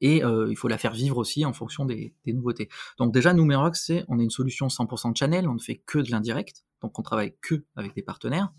Et 0.00 0.24
euh, 0.24 0.48
il 0.50 0.56
faut 0.56 0.68
la 0.68 0.78
faire 0.78 0.92
vivre 0.92 1.16
aussi 1.16 1.44
en 1.44 1.52
fonction 1.52 1.84
des, 1.84 2.14
nouveautés. 2.26 2.68
Donc 2.98 3.14
déjà, 3.14 3.32
Numerox, 3.32 3.84
c'est 3.86 4.04
on 4.08 4.18
est 4.18 4.24
une 4.24 4.30
solution 4.30 4.66
100% 4.66 5.16
channel, 5.16 5.48
on 5.48 5.54
ne 5.54 5.60
fait 5.60 5.76
que 5.76 6.00
de 6.00 6.10
l'indirect, 6.10 6.64
donc 6.82 6.98
on 6.98 7.02
travaille 7.02 7.36
que 7.40 7.64
avec 7.76 7.94
des 7.94 8.02
partenaires. 8.02 8.52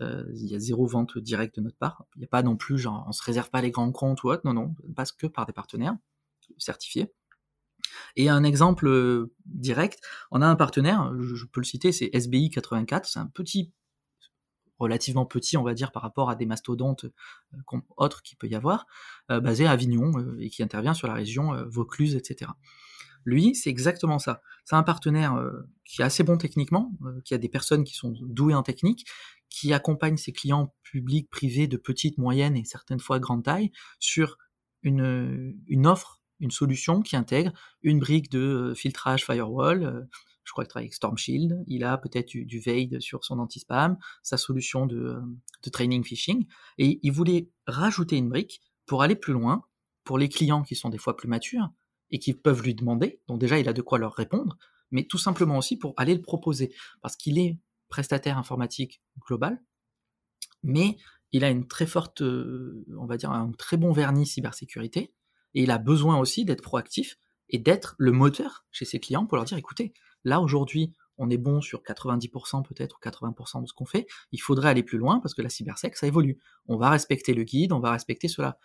Euh, 0.00 0.24
il 0.34 0.46
y 0.46 0.54
a 0.54 0.58
zéro 0.58 0.86
vente 0.86 1.18
directe 1.18 1.56
de 1.56 1.60
notre 1.60 1.76
part. 1.76 2.04
Il 2.16 2.20
n'y 2.20 2.24
a 2.24 2.28
pas 2.28 2.42
non 2.42 2.56
plus, 2.56 2.78
genre, 2.78 3.04
on 3.08 3.12
se 3.12 3.22
réserve 3.22 3.50
pas 3.50 3.60
les 3.60 3.70
grands 3.70 3.92
comptes 3.92 4.22
ou 4.24 4.30
autre. 4.30 4.42
Non, 4.44 4.54
non, 4.54 4.74
on 4.88 4.92
passe 4.92 5.12
que 5.12 5.26
par 5.26 5.46
des 5.46 5.52
partenaires 5.52 5.96
certifiés. 6.58 7.12
Et 8.16 8.28
un 8.28 8.44
exemple 8.44 8.86
euh, 8.88 9.34
direct, 9.46 10.00
on 10.30 10.42
a 10.42 10.46
un 10.46 10.56
partenaire, 10.56 11.12
je 11.20 11.44
peux 11.46 11.60
le 11.60 11.66
citer, 11.66 11.92
c'est 11.92 12.10
SBI 12.12 12.50
84, 12.50 13.06
c'est 13.06 13.18
un 13.18 13.26
petit, 13.26 13.72
relativement 14.78 15.26
petit, 15.26 15.56
on 15.56 15.62
va 15.62 15.74
dire, 15.74 15.92
par 15.92 16.02
rapport 16.02 16.30
à 16.30 16.34
des 16.34 16.46
mastodontes 16.46 17.04
euh, 17.04 17.78
autres 17.96 18.22
qu'il 18.22 18.38
peut 18.38 18.48
y 18.48 18.54
avoir, 18.54 18.86
basé 19.28 19.66
à 19.66 19.72
Avignon 19.72 20.12
et 20.38 20.48
qui 20.48 20.62
intervient 20.62 20.94
sur 20.94 21.08
la 21.08 21.14
région 21.14 21.54
Vaucluse, 21.68 22.14
etc. 22.14 22.50
Lui, 23.24 23.54
c'est 23.54 23.70
exactement 23.70 24.18
ça. 24.18 24.42
C'est 24.64 24.74
un 24.74 24.82
partenaire 24.82 25.40
qui 25.84 26.02
est 26.02 26.04
assez 26.04 26.22
bon 26.22 26.36
techniquement, 26.36 26.92
qui 27.24 27.34
a 27.34 27.38
des 27.38 27.48
personnes 27.48 27.84
qui 27.84 27.94
sont 27.94 28.14
douées 28.20 28.54
en 28.54 28.62
technique, 28.62 29.06
qui 29.52 29.72
accompagne 29.72 30.16
ses 30.16 30.32
clients 30.32 30.74
publics, 30.82 31.28
privés 31.30 31.66
de 31.66 31.76
petite, 31.76 32.18
moyenne 32.18 32.56
et 32.56 32.64
certaines 32.64 33.00
fois 33.00 33.18
grande 33.18 33.44
taille 33.44 33.70
sur 33.98 34.38
une, 34.82 35.86
offre, 35.86 36.20
une 36.40 36.50
solution 36.50 37.02
qui 37.02 37.16
intègre 37.16 37.52
une 37.82 38.00
brique 38.00 38.30
de 38.30 38.40
euh, 38.40 38.74
filtrage 38.74 39.24
firewall. 39.24 39.84
Euh, 39.84 40.00
je 40.44 40.50
crois 40.50 40.64
qu'il 40.64 40.70
travaille 40.70 40.86
avec 40.86 40.94
Storm 40.94 41.16
Shield. 41.16 41.62
Il 41.68 41.84
a 41.84 41.98
peut-être 41.98 42.28
du, 42.28 42.44
du 42.44 42.58
VAID 42.58 43.00
sur 43.00 43.24
son 43.24 43.38
anti-spam, 43.38 43.96
sa 44.22 44.36
solution 44.36 44.86
de, 44.86 44.96
euh, 44.96 45.20
de 45.62 45.70
training 45.70 46.02
phishing. 46.02 46.46
Et 46.78 46.98
il 47.02 47.12
voulait 47.12 47.50
rajouter 47.66 48.16
une 48.16 48.28
brique 48.28 48.60
pour 48.86 49.02
aller 49.02 49.14
plus 49.14 49.34
loin, 49.34 49.64
pour 50.02 50.18
les 50.18 50.28
clients 50.28 50.62
qui 50.62 50.74
sont 50.74 50.88
des 50.88 50.98
fois 50.98 51.16
plus 51.16 51.28
matures 51.28 51.68
et 52.10 52.18
qui 52.18 52.34
peuvent 52.34 52.62
lui 52.62 52.74
demander. 52.74 53.20
Donc 53.28 53.38
déjà, 53.38 53.58
il 53.58 53.68
a 53.68 53.72
de 53.72 53.82
quoi 53.82 53.98
leur 53.98 54.14
répondre, 54.14 54.56
mais 54.90 55.04
tout 55.04 55.18
simplement 55.18 55.58
aussi 55.58 55.76
pour 55.76 55.94
aller 55.96 56.14
le 56.14 56.22
proposer. 56.22 56.74
Parce 57.02 57.16
qu'il 57.16 57.38
est 57.38 57.58
prestataire 57.92 58.38
informatique 58.38 59.02
global, 59.20 59.62
mais 60.62 60.96
il 61.30 61.44
a 61.44 61.50
une 61.50 61.68
très 61.68 61.86
forte, 61.86 62.22
euh, 62.22 62.86
on 62.98 63.04
va 63.04 63.18
dire, 63.18 63.30
un 63.30 63.52
très 63.52 63.76
bon 63.76 63.92
vernis 63.92 64.26
cybersécurité, 64.26 65.12
et 65.52 65.64
il 65.64 65.70
a 65.70 65.76
besoin 65.76 66.18
aussi 66.18 66.46
d'être 66.46 66.62
proactif 66.62 67.18
et 67.50 67.58
d'être 67.58 67.94
le 67.98 68.12
moteur 68.12 68.64
chez 68.70 68.86
ses 68.86 68.98
clients 68.98 69.26
pour 69.26 69.36
leur 69.36 69.44
dire, 69.44 69.58
écoutez, 69.58 69.92
là 70.24 70.40
aujourd'hui, 70.40 70.94
on 71.18 71.28
est 71.28 71.36
bon 71.36 71.60
sur 71.60 71.82
90% 71.82 72.62
peut-être 72.62 72.96
ou 72.96 73.06
80% 73.06 73.60
de 73.60 73.66
ce 73.66 73.74
qu'on 73.74 73.84
fait, 73.84 74.06
il 74.32 74.40
faudrait 74.40 74.70
aller 74.70 74.82
plus 74.82 74.96
loin 74.96 75.20
parce 75.20 75.34
que 75.34 75.42
la 75.42 75.50
cybersec, 75.50 75.94
ça 75.94 76.06
évolue. 76.06 76.38
On 76.68 76.78
va 76.78 76.88
respecter 76.88 77.34
le 77.34 77.44
guide, 77.44 77.72
on 77.72 77.80
va 77.80 77.90
respecter 77.90 78.26
cela. 78.26 78.58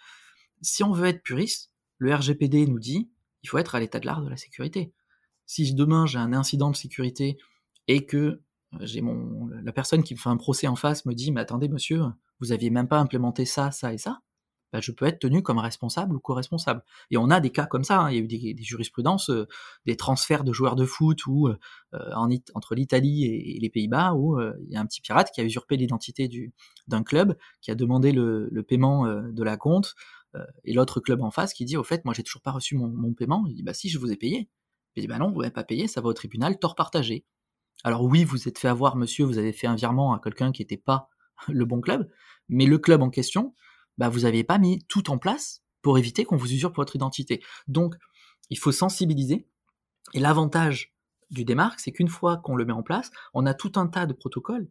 Si 0.61 0.85
on 0.85 0.93
veut 0.93 1.07
être 1.07 1.21
puriste, 1.21 1.73
le 1.97 2.15
RGPD 2.15 2.65
nous 2.67 2.79
dit, 2.79 3.11
il 3.43 3.49
faut 3.49 3.57
être 3.57 3.75
à 3.75 3.81
l'état 3.81 3.99
de 3.99 4.05
l'art 4.05 4.21
de 4.21 4.29
la 4.29 4.37
sécurité. 4.37 4.93
Si 5.45 5.73
demain 5.73 6.05
j'ai 6.05 6.17
un 6.17 6.31
incident 6.31 6.71
de 6.71 6.77
sécurité 6.77 7.37
et 7.89 8.05
que 8.05 8.41
mon 9.01 9.47
la 9.63 9.71
personne 9.71 10.03
qui 10.03 10.13
me 10.13 10.19
fait 10.19 10.29
un 10.29 10.37
procès 10.37 10.67
en 10.67 10.75
face 10.75 11.05
me 11.05 11.13
dit 11.13 11.31
mais 11.31 11.41
attendez 11.41 11.69
monsieur 11.69 12.03
vous 12.39 12.51
aviez 12.51 12.69
même 12.69 12.87
pas 12.87 12.99
implémenté 12.99 13.45
ça 13.45 13.71
ça 13.71 13.93
et 13.93 13.97
ça? 13.97 14.21
Bah, 14.73 14.81
je 14.81 14.91
peux 14.91 15.05
être 15.05 15.19
tenu 15.19 15.41
comme 15.41 15.59
responsable 15.59 16.15
ou 16.15 16.19
co-responsable. 16.19 16.83
Et 17.09 17.17
on 17.17 17.29
a 17.29 17.39
des 17.39 17.51
cas 17.51 17.65
comme 17.65 17.85
ça, 17.85 18.01
hein. 18.01 18.11
il 18.11 18.15
y 18.15 18.19
a 18.19 18.21
eu 18.21 18.53
des, 18.53 18.63
jurisprudences, 18.63 19.29
euh, 19.29 19.47
des 19.85 19.95
transferts 19.95 20.43
de 20.43 20.51
joueurs 20.51 20.75
de 20.75 20.85
foot 20.85 21.25
ou 21.25 21.47
euh, 21.47 21.57
en, 21.93 22.29
entre 22.53 22.75
l'Italie 22.75 23.25
et, 23.25 23.59
les 23.59 23.69
Pays-Bas 23.69 24.13
où 24.13 24.37
euh, 24.37 24.53
il 24.65 24.71
y 24.71 24.75
a 24.75 24.81
un 24.81 24.85
petit 24.85 24.99
pirate 24.99 25.31
qui 25.33 25.39
a 25.39 25.45
usurpé 25.45 25.77
l'identité 25.77 26.29
d'un 26.87 27.03
club, 27.03 27.37
qui 27.61 27.71
a 27.71 27.75
demandé 27.75 28.11
le, 28.11 28.49
paiement 28.67 29.07
de 29.07 29.43
la 29.43 29.55
compte, 29.55 29.95
et 30.65 30.73
l'autre 30.73 30.99
club 30.99 31.21
en 31.21 31.31
face 31.31 31.53
qui 31.53 31.65
dit 31.65 31.77
au 31.77 31.83
fait 31.83 32.03
moi 32.05 32.13
j'ai 32.13 32.21
toujours 32.21 32.41
pas 32.41 32.51
reçu 32.51 32.75
mon, 32.75 33.13
paiement, 33.13 33.45
il 33.47 33.55
dit 33.55 33.63
bah 33.63 33.73
si 33.73 33.89
je 33.89 33.97
vous 33.97 34.11
ai 34.11 34.17
payé. 34.17 34.49
Il 34.95 35.01
dit 35.01 35.07
bah 35.07 35.17
non 35.17 35.31
vous 35.31 35.41
n'avez 35.41 35.53
pas 35.53 35.63
payé, 35.63 35.87
ça 35.87 36.01
va 36.01 36.09
au 36.09 36.13
tribunal, 36.13 36.59
tort 36.59 36.75
partagé. 36.75 37.25
Alors 37.83 38.03
oui 38.03 38.23
vous 38.23 38.47
êtes 38.47 38.59
fait 38.59 38.67
avoir 38.67 38.95
monsieur, 38.95 39.25
vous 39.25 39.37
avez 39.37 39.53
fait 39.53 39.67
un 39.67 39.75
virement 39.75 40.13
à 40.13 40.19
quelqu'un 40.19 40.51
qui 40.51 40.61
n'était 40.61 40.77
pas 40.77 41.09
le 41.47 41.65
bon 41.65 41.81
club, 41.81 42.09
mais 42.49 42.65
le 42.65 42.77
club 42.77 43.01
en 43.01 43.09
question 43.09 43.53
bah, 43.97 44.09
vous 44.09 44.21
n'aviez 44.21 44.43
pas 44.43 44.57
mis 44.57 44.83
tout 44.87 45.09
en 45.09 45.17
place 45.17 45.63
pour 45.81 45.97
éviter 45.97 46.25
qu'on 46.25 46.37
vous 46.37 46.51
usurpe 46.51 46.75
votre 46.75 46.95
identité. 46.95 47.43
Donc, 47.67 47.95
il 48.49 48.57
faut 48.57 48.71
sensibiliser. 48.71 49.47
Et 50.13 50.19
l'avantage 50.19 50.93
du 51.29 51.45
démarque, 51.45 51.79
c'est 51.79 51.91
qu'une 51.91 52.07
fois 52.07 52.37
qu'on 52.37 52.55
le 52.55 52.65
met 52.65 52.73
en 52.73 52.83
place, 52.83 53.11
on 53.33 53.45
a 53.45 53.53
tout 53.53 53.73
un 53.75 53.87
tas 53.87 54.05
de 54.05 54.13
protocoles. 54.13 54.69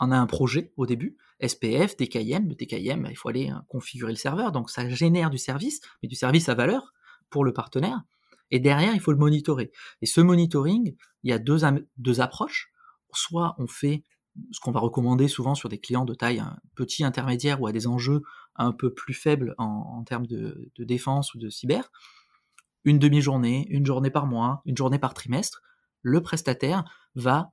On 0.00 0.10
a 0.10 0.18
un 0.18 0.26
projet 0.26 0.72
au 0.76 0.86
début, 0.86 1.16
SPF, 1.40 1.96
DKIM. 1.96 2.48
Le 2.48 2.54
DKIM, 2.54 3.02
bah, 3.02 3.10
il 3.10 3.16
faut 3.16 3.28
aller 3.28 3.48
hein, 3.48 3.64
configurer 3.68 4.12
le 4.12 4.18
serveur. 4.18 4.50
Donc, 4.50 4.70
ça 4.70 4.88
génère 4.88 5.30
du 5.30 5.38
service, 5.38 5.80
mais 6.02 6.08
du 6.08 6.16
service 6.16 6.48
à 6.48 6.54
valeur 6.54 6.92
pour 7.30 7.44
le 7.44 7.52
partenaire. 7.52 8.02
Et 8.50 8.60
derrière, 8.60 8.94
il 8.94 9.00
faut 9.00 9.12
le 9.12 9.18
monitorer. 9.18 9.72
Et 10.02 10.06
ce 10.06 10.20
monitoring, 10.20 10.94
il 11.22 11.30
y 11.30 11.32
a 11.32 11.38
deux, 11.38 11.60
deux 11.96 12.20
approches. 12.20 12.70
Soit 13.12 13.54
on 13.58 13.66
fait 13.66 14.04
ce 14.50 14.60
qu'on 14.60 14.72
va 14.72 14.80
recommander 14.80 15.28
souvent 15.28 15.54
sur 15.54 15.68
des 15.68 15.78
clients 15.78 16.04
de 16.04 16.14
taille 16.14 16.42
petit, 16.74 17.04
intermédiaire 17.04 17.60
ou 17.60 17.66
à 17.66 17.72
des 17.72 17.86
enjeux 17.86 18.22
un 18.56 18.72
peu 18.72 18.92
plus 18.92 19.14
faibles 19.14 19.54
en, 19.58 20.02
termes 20.04 20.26
de, 20.26 20.70
défense 20.78 21.34
ou 21.34 21.38
de 21.38 21.48
cyber, 21.48 21.90
une 22.84 22.98
demi-journée, 22.98 23.66
une 23.70 23.86
journée 23.86 24.10
par 24.10 24.26
mois, 24.26 24.62
une 24.64 24.76
journée 24.76 24.98
par 24.98 25.14
trimestre, 25.14 25.62
le 26.02 26.22
prestataire 26.22 26.84
va 27.14 27.52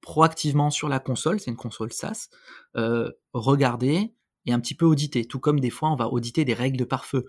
proactivement 0.00 0.70
sur 0.70 0.88
la 0.88 0.98
console, 0.98 1.40
c'est 1.40 1.50
une 1.50 1.56
console 1.56 1.92
SaaS, 1.92 2.28
euh, 2.76 3.10
regarder 3.32 4.14
et 4.46 4.52
un 4.52 4.60
petit 4.60 4.74
peu 4.74 4.84
auditer, 4.84 5.24
tout 5.24 5.40
comme 5.40 5.60
des 5.60 5.70
fois 5.70 5.90
on 5.90 5.96
va 5.96 6.08
auditer 6.08 6.44
des 6.44 6.54
règles 6.54 6.76
de 6.76 6.84
pare-feu 6.84 7.26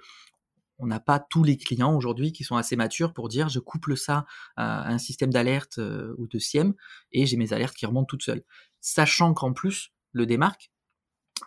on 0.80 0.88
n'a 0.88 1.00
pas 1.00 1.20
tous 1.20 1.44
les 1.44 1.58
clients 1.58 1.96
aujourd'hui 1.96 2.32
qui 2.32 2.44
sont 2.44 2.56
assez 2.56 2.76
matures 2.76 3.14
pour 3.14 3.30
dire 3.30 3.50
je 3.50 3.60
couple 3.60 3.98
ça 3.98 4.26
à 4.58 4.90
un 4.90 4.98
système 4.98 5.32
d'alerte 5.32 5.78
euh, 5.80 6.14
ou 6.18 6.28
de 6.28 6.40
SIEM 6.40 6.74
et 7.12 7.26
j'ai 7.26 7.38
mes 7.38 7.54
alertes 7.54 7.76
qui 7.76 7.86
remontent 7.86 8.08
toutes 8.08 8.24
seules. 8.24 8.44
Sachant 8.82 9.34
qu'en 9.34 9.54
plus, 9.54 9.94
le 10.12 10.26
démarque, 10.26 10.72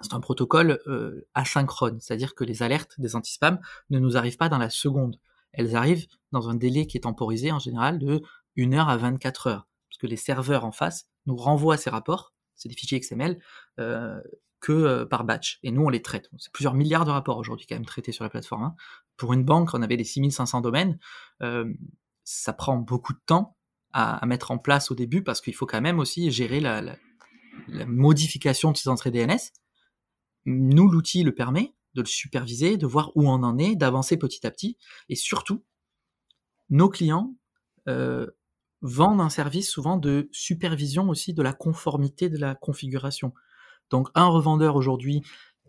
c'est 0.00 0.14
un 0.14 0.20
protocole 0.20 0.80
euh, 0.86 1.26
asynchrone, 1.34 2.00
c'est-à-dire 2.00 2.34
que 2.34 2.44
les 2.44 2.62
alertes 2.62 2.94
des 2.98 3.16
anti-spam 3.16 3.58
ne 3.90 3.98
nous 3.98 4.16
arrivent 4.16 4.36
pas 4.36 4.48
dans 4.48 4.58
la 4.58 4.70
seconde. 4.70 5.18
Elles 5.52 5.76
arrivent 5.76 6.06
dans 6.32 6.48
un 6.48 6.54
délai 6.54 6.86
qui 6.86 6.98
est 6.98 7.02
temporisé 7.02 7.52
en 7.52 7.58
général 7.58 7.98
de 7.98 8.22
1 8.56 8.72
heure 8.74 8.88
à 8.88 8.96
24 8.96 9.46
heures, 9.46 9.68
parce 9.88 9.98
que 9.98 10.06
les 10.06 10.16
serveurs 10.16 10.64
en 10.64 10.72
face 10.72 11.06
nous 11.26 11.36
renvoient 11.36 11.76
ces 11.76 11.90
rapports, 11.90 12.32
c'est 12.54 12.68
des 12.68 12.74
fichiers 12.74 13.00
XML, 13.00 13.40
euh, 13.78 14.20
que 14.60 14.72
euh, 14.72 15.06
par 15.06 15.24
batch. 15.24 15.58
Et 15.62 15.70
nous, 15.70 15.82
on 15.82 15.88
les 15.88 16.02
traite. 16.02 16.30
C'est 16.38 16.52
plusieurs 16.52 16.74
milliards 16.74 17.04
de 17.04 17.10
rapports 17.10 17.38
aujourd'hui 17.38 17.66
quand 17.66 17.76
même 17.76 17.86
traités 17.86 18.12
sur 18.12 18.24
la 18.24 18.30
plateforme. 18.30 18.62
Hein. 18.62 18.74
Pour 19.16 19.32
une 19.32 19.44
banque, 19.44 19.70
on 19.74 19.82
avait 19.82 19.96
des 19.96 20.04
6500 20.04 20.60
domaines. 20.60 20.98
Euh, 21.42 21.72
ça 22.24 22.52
prend 22.52 22.76
beaucoup 22.76 23.12
de 23.12 23.20
temps 23.24 23.56
à, 23.92 24.24
mettre 24.26 24.50
en 24.50 24.58
place 24.58 24.90
au 24.90 24.94
début 24.94 25.22
parce 25.22 25.40
qu'il 25.40 25.54
faut 25.54 25.66
quand 25.66 25.80
même 25.80 25.98
aussi 25.98 26.30
gérer 26.30 26.60
la, 26.60 26.96
modification 27.86 28.70
de 28.70 28.76
ces 28.76 28.88
entrées 28.88 29.10
DNS. 29.10 29.52
Nous, 30.44 30.88
l'outil 30.88 31.24
le 31.24 31.34
permet 31.34 31.74
de 31.94 32.02
le 32.02 32.06
superviser, 32.06 32.76
de 32.76 32.86
voir 32.86 33.10
où 33.16 33.28
on 33.28 33.42
en 33.42 33.58
est, 33.58 33.74
d'avancer 33.74 34.16
petit 34.16 34.46
à 34.46 34.50
petit. 34.50 34.76
Et 35.08 35.16
surtout, 35.16 35.64
nos 36.70 36.88
clients 36.88 37.34
euh, 37.88 38.26
vendent 38.82 39.20
un 39.20 39.30
service 39.30 39.68
souvent 39.68 39.96
de 39.96 40.28
supervision 40.30 41.08
aussi 41.08 41.34
de 41.34 41.42
la 41.42 41.52
conformité 41.52 42.28
de 42.28 42.38
la 42.38 42.54
configuration. 42.54 43.32
Donc 43.90 44.08
un 44.14 44.26
revendeur 44.26 44.76
aujourd'hui 44.76 45.22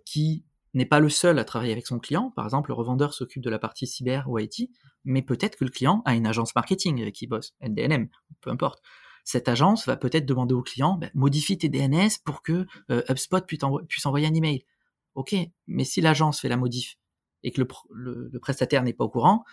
qui 0.05 0.43
n'est 0.73 0.85
pas 0.85 0.99
le 0.99 1.09
seul 1.09 1.39
à 1.39 1.43
travailler 1.43 1.71
avec 1.71 1.87
son 1.87 1.99
client, 1.99 2.31
par 2.35 2.45
exemple 2.45 2.69
le 2.69 2.75
revendeur 2.75 3.13
s'occupe 3.13 3.43
de 3.43 3.49
la 3.49 3.59
partie 3.59 3.87
cyber 3.87 4.29
ou 4.29 4.37
IT, 4.39 4.69
mais 5.03 5.21
peut-être 5.21 5.57
que 5.57 5.65
le 5.65 5.71
client 5.71 6.01
a 6.05 6.15
une 6.15 6.27
agence 6.27 6.53
marketing 6.55 7.01
avec 7.01 7.15
qui 7.15 7.25
il 7.25 7.27
bosse, 7.27 7.55
NDNM, 7.61 8.07
peu 8.41 8.49
importe. 8.49 8.81
Cette 9.23 9.47
agence 9.47 9.85
va 9.85 9.95
peut-être 9.95 10.25
demander 10.25 10.53
au 10.53 10.61
client, 10.61 10.97
ben, 10.97 11.11
modifie 11.13 11.57
tes 11.57 11.69
DNS 11.69 12.09
pour 12.23 12.41
que 12.41 12.65
euh, 12.89 13.03
HubSpot 13.09 13.45
puisse, 13.45 14.05
envoyer 14.05 14.27
un 14.27 14.33
email. 14.33 14.65
Ok, 15.15 15.35
mais 15.67 15.83
si 15.83 16.01
l'agence 16.01 16.39
fait 16.39 16.49
la 16.49 16.57
modif 16.57 16.97
et 17.43 17.51
que 17.51 17.61
le, 17.61 18.39
prestataire 18.39 18.83
n'est 18.83 18.93
pas 18.93 19.03
au 19.03 19.09
courant, 19.09 19.43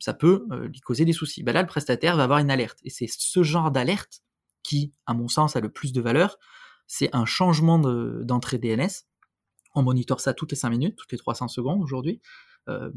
ça 0.00 0.14
peut 0.14 0.46
euh, 0.50 0.68
lui 0.68 0.80
causer 0.80 1.04
des 1.04 1.12
soucis. 1.12 1.42
Ben 1.42 1.52
là, 1.52 1.62
le 1.62 1.68
prestataire 1.68 2.16
va 2.16 2.24
avoir 2.24 2.38
une 2.38 2.50
alerte. 2.50 2.78
Et 2.84 2.90
c'est 2.90 3.08
ce 3.08 3.42
genre 3.42 3.70
d'alerte 3.70 4.22
qui, 4.62 4.92
à 5.06 5.14
mon 5.14 5.28
sens, 5.28 5.56
a 5.56 5.60
le 5.60 5.70
plus 5.70 5.92
de 5.92 6.00
valeur 6.00 6.38
c'est 6.94 7.08
un 7.14 7.24
changement 7.24 7.78
d'entrée 7.78 8.58
DNS. 8.58 9.06
On 9.74 9.82
monitore 9.82 10.20
ça 10.20 10.34
toutes 10.34 10.50
les 10.50 10.58
5 10.58 10.68
minutes, 10.68 10.94
toutes 10.94 11.10
les 11.10 11.16
300 11.16 11.48
secondes 11.48 11.82
aujourd'hui. 11.82 12.20
Euh, 12.68 12.90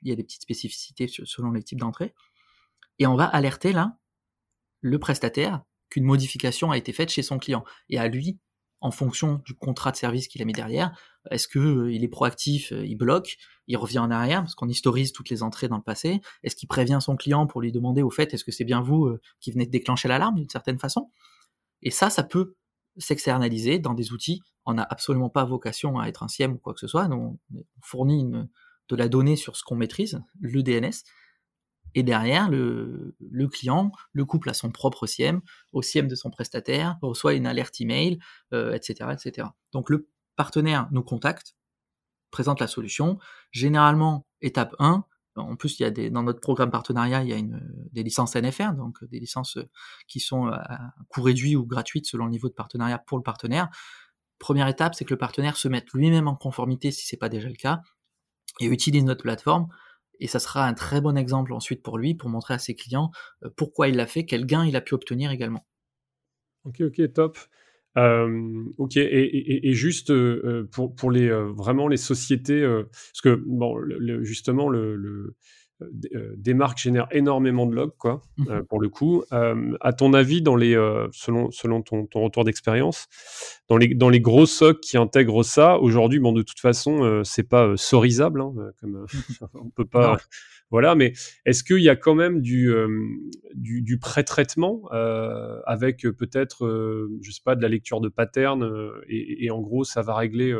il 0.00 0.08
y 0.08 0.12
a 0.12 0.16
des 0.16 0.24
petites 0.24 0.40
spécificités 0.40 1.06
selon 1.06 1.52
les 1.52 1.62
types 1.62 1.78
d'entrée. 1.78 2.14
Et 2.98 3.06
on 3.06 3.14
va 3.14 3.26
alerter 3.26 3.74
là 3.74 3.98
le 4.80 4.98
prestataire 4.98 5.60
qu'une 5.90 6.04
modification 6.04 6.70
a 6.70 6.78
été 6.78 6.94
faite 6.94 7.10
chez 7.10 7.22
son 7.22 7.38
client. 7.38 7.62
Et 7.90 7.98
à 7.98 8.08
lui, 8.08 8.38
en 8.80 8.90
fonction 8.90 9.42
du 9.44 9.52
contrat 9.52 9.90
de 9.90 9.96
service 9.96 10.28
qu'il 10.28 10.40
a 10.40 10.46
mis 10.46 10.54
derrière, 10.54 10.98
est-ce 11.30 11.46
qu'il 11.46 11.60
euh, 11.60 11.92
est 11.92 12.08
proactif, 12.08 12.72
euh, 12.72 12.86
il 12.86 12.96
bloque, 12.96 13.36
il 13.66 13.76
revient 13.76 13.98
en 13.98 14.10
arrière, 14.10 14.40
parce 14.40 14.54
qu'on 14.54 14.70
historise 14.70 15.12
toutes 15.12 15.28
les 15.28 15.42
entrées 15.42 15.68
dans 15.68 15.76
le 15.76 15.82
passé, 15.82 16.22
est-ce 16.42 16.56
qu'il 16.56 16.68
prévient 16.68 17.00
son 17.02 17.16
client 17.16 17.46
pour 17.46 17.60
lui 17.60 17.70
demander 17.70 18.00
au 18.00 18.10
fait, 18.10 18.32
est-ce 18.32 18.44
que 18.44 18.50
c'est 18.50 18.64
bien 18.64 18.80
vous 18.80 19.14
qui 19.40 19.52
venez 19.52 19.66
de 19.66 19.70
déclencher 19.70 20.08
l'alarme 20.08 20.36
d'une 20.36 20.48
certaine 20.48 20.78
façon? 20.78 21.10
Et 21.82 21.90
ça, 21.90 22.08
ça 22.08 22.22
peut 22.22 22.54
s'externaliser 22.98 23.78
dans 23.78 23.94
des 23.94 24.12
outils. 24.12 24.42
On 24.66 24.74
n'a 24.74 24.86
absolument 24.88 25.30
pas 25.30 25.44
vocation 25.44 25.98
à 25.98 26.08
être 26.08 26.22
un 26.22 26.28
SIEM 26.28 26.52
ou 26.52 26.58
quoi 26.58 26.74
que 26.74 26.80
ce 26.80 26.86
soit. 26.86 27.08
on 27.10 27.38
fournit 27.80 28.30
de 28.88 28.96
la 28.96 29.08
donnée 29.08 29.36
sur 29.36 29.56
ce 29.56 29.64
qu'on 29.64 29.76
maîtrise, 29.76 30.22
le 30.40 30.62
DNS. 30.62 31.04
Et 31.94 32.02
derrière, 32.02 32.48
le, 32.48 33.14
client 33.48 33.92
le 34.12 34.24
couple 34.24 34.50
à 34.50 34.54
son 34.54 34.70
propre 34.70 35.06
SIEM, 35.06 35.42
au 35.72 35.82
SIEM 35.82 36.08
de 36.08 36.14
son 36.14 36.30
prestataire, 36.30 36.98
reçoit 37.02 37.34
une 37.34 37.46
alerte 37.46 37.80
email, 37.80 38.18
etc., 38.52 38.94
euh, 39.02 39.12
etc. 39.12 39.48
Donc 39.72 39.90
le 39.90 40.08
partenaire 40.36 40.88
nous 40.90 41.02
contacte, 41.02 41.54
présente 42.30 42.60
la 42.60 42.66
solution. 42.66 43.18
Généralement, 43.50 44.26
étape 44.40 44.74
1, 44.78 45.04
en 45.36 45.56
plus, 45.56 45.78
il 45.80 45.82
y 45.82 45.86
a 45.86 45.90
des, 45.90 46.10
dans 46.10 46.22
notre 46.22 46.40
programme 46.40 46.70
partenariat, 46.70 47.22
il 47.22 47.28
y 47.28 47.32
a 47.32 47.36
une, 47.36 47.60
des 47.92 48.02
licences 48.02 48.36
NFR, 48.36 48.74
donc 48.74 49.02
des 49.04 49.18
licences 49.18 49.58
qui 50.06 50.20
sont 50.20 50.46
à 50.46 50.92
coût 51.08 51.22
réduit 51.22 51.56
ou 51.56 51.64
gratuites 51.66 52.06
selon 52.06 52.26
le 52.26 52.30
niveau 52.30 52.48
de 52.48 52.54
partenariat 52.54 52.98
pour 52.98 53.18
le 53.18 53.22
partenaire. 53.22 53.68
Première 54.38 54.68
étape, 54.68 54.94
c'est 54.94 55.04
que 55.04 55.14
le 55.14 55.18
partenaire 55.18 55.56
se 55.56 55.68
mette 55.68 55.92
lui-même 55.94 56.28
en 56.28 56.34
conformité 56.34 56.90
si 56.90 57.06
c'est 57.06 57.16
pas 57.16 57.28
déjà 57.28 57.48
le 57.48 57.54
cas 57.54 57.80
et 58.60 58.66
utilise 58.66 59.04
notre 59.04 59.22
plateforme. 59.22 59.68
Et 60.20 60.26
ça 60.26 60.38
sera 60.38 60.66
un 60.66 60.74
très 60.74 61.00
bon 61.00 61.16
exemple 61.16 61.52
ensuite 61.52 61.82
pour 61.82 61.98
lui 61.98 62.14
pour 62.14 62.28
montrer 62.28 62.54
à 62.54 62.58
ses 62.58 62.74
clients 62.74 63.10
euh, 63.44 63.50
pourquoi 63.56 63.88
il 63.88 63.96
l'a 63.96 64.06
fait, 64.06 64.24
quel 64.24 64.46
gain 64.46 64.64
il 64.64 64.76
a 64.76 64.80
pu 64.80 64.94
obtenir 64.94 65.30
également. 65.30 65.66
Ok, 66.64 66.80
ok, 66.80 67.12
top. 67.12 67.38
Euh, 67.98 68.64
ok, 68.78 68.96
et, 68.96 69.68
et, 69.68 69.74
juste 69.74 70.10
euh, 70.10 70.66
pour, 70.72 70.94
pour 70.94 71.10
les, 71.10 71.28
euh, 71.28 71.52
vraiment 71.52 71.88
les 71.88 71.98
sociétés, 71.98 72.62
parce 72.62 73.20
que 73.22 73.42
bon, 73.46 73.76
justement, 74.22 74.68
le, 74.68 74.96
le 74.96 75.36
des 76.36 76.54
marques 76.54 76.78
génèrent 76.78 77.08
énormément 77.10 77.66
de 77.66 77.74
logs, 77.74 77.96
quoi, 77.98 78.22
mmh 78.38 78.62
pour 78.68 78.80
le 78.80 78.88
coup. 78.88 79.24
à 79.30 79.92
ton 79.92 80.14
avis, 80.14 80.40
dans 80.40 80.54
les, 80.54 80.74
selon, 81.12 81.50
selon 81.50 81.82
ton, 81.82 82.06
ton 82.06 82.22
retour 82.22 82.44
d'expérience, 82.44 83.08
dans 83.68 83.76
les, 83.76 83.92
dans 83.92 84.08
les 84.08 84.20
gros 84.20 84.46
SOC 84.46 84.78
qui 84.80 84.96
intègrent 84.96 85.42
ça, 85.42 85.78
aujourd'hui, 85.78 86.20
bon, 86.20 86.32
de 86.32 86.42
toute 86.42 86.60
façon, 86.60 87.22
c'est 87.24 87.48
pas 87.48 87.76
sorisable, 87.76 88.42
hein, 88.42 88.52
comme 88.80 89.06
on 89.54 89.70
peut 89.70 89.84
pas. 89.84 90.18
Voilà, 90.72 90.94
mais 90.94 91.12
est-ce 91.44 91.62
qu'il 91.62 91.82
y 91.82 91.90
a 91.90 91.96
quand 91.96 92.14
même 92.14 92.40
du, 92.40 92.72
du, 93.54 93.98
pré-traitement 93.98 94.88
avec 95.66 96.00
peut-être, 96.00 96.66
je 97.20 97.30
sais 97.30 97.42
pas, 97.44 97.54
de 97.54 97.60
la 97.62 97.68
lecture 97.68 98.00
de 98.00 98.08
pattern 98.08 98.90
et, 99.06 99.50
en 99.50 99.60
gros, 99.60 99.84
ça 99.84 100.00
va 100.00 100.16
régler 100.16 100.56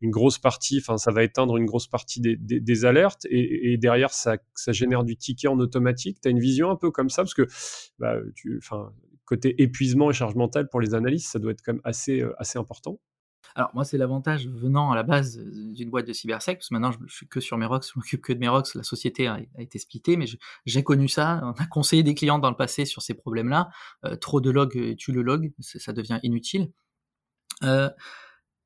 une 0.00 0.10
grosse 0.10 0.40
partie, 0.40 0.80
ça 0.80 1.12
va 1.12 1.22
éteindre 1.22 1.56
une 1.56 1.66
grosse 1.66 1.86
partie 1.86 2.20
des, 2.20 2.84
alertes 2.84 3.26
et, 3.30 3.78
derrière, 3.78 4.12
ça, 4.12 4.38
génère 4.72 5.04
du 5.04 5.16
ticket 5.16 5.46
en 5.46 5.60
automatique? 5.60 6.18
Tu 6.20 6.26
as 6.26 6.32
une 6.32 6.40
vision 6.40 6.70
un 6.70 6.76
peu 6.76 6.90
comme 6.90 7.08
ça? 7.08 7.22
Parce 7.22 7.34
que, 7.34 7.46
bah, 8.00 8.16
côté 9.24 9.62
épuisement 9.62 10.10
et 10.10 10.14
charge 10.14 10.34
mentale 10.34 10.68
pour 10.68 10.80
les 10.80 10.94
analystes, 10.94 11.30
ça 11.30 11.38
doit 11.38 11.52
être 11.52 11.62
quand 11.64 11.74
même 11.74 11.82
assez 11.84 12.24
important. 12.56 12.98
Alors 13.54 13.70
moi, 13.74 13.84
c'est 13.84 13.98
l'avantage 13.98 14.48
venant 14.48 14.90
à 14.90 14.94
la 14.94 15.02
base 15.02 15.38
d'une 15.38 15.90
boîte 15.90 16.06
de 16.06 16.12
cybersec, 16.12 16.58
parce 16.58 16.68
que 16.68 16.74
maintenant 16.74 16.92
je, 16.92 17.14
suis 17.14 17.28
que 17.28 17.40
sur 17.40 17.56
Merox, 17.58 17.92
je 17.92 17.98
m'occupe 17.98 18.22
que 18.22 18.32
de 18.32 18.38
Merox, 18.38 18.74
la 18.74 18.82
société 18.82 19.26
a, 19.26 19.38
été 19.58 19.78
splittée, 19.78 20.16
mais 20.16 20.26
j'ai 20.66 20.82
connu 20.82 21.08
ça, 21.08 21.40
on 21.42 21.62
a 21.62 21.66
conseillé 21.66 22.02
des 22.02 22.14
clients 22.14 22.38
dans 22.38 22.50
le 22.50 22.56
passé 22.56 22.84
sur 22.84 23.02
ces 23.02 23.14
problèmes-là, 23.14 23.70
trop 24.20 24.40
de 24.40 24.50
logs 24.50 24.96
tue 24.96 25.12
le 25.12 25.22
log, 25.22 25.52
ça 25.60 25.92
devient 25.92 26.18
inutile. 26.22 26.70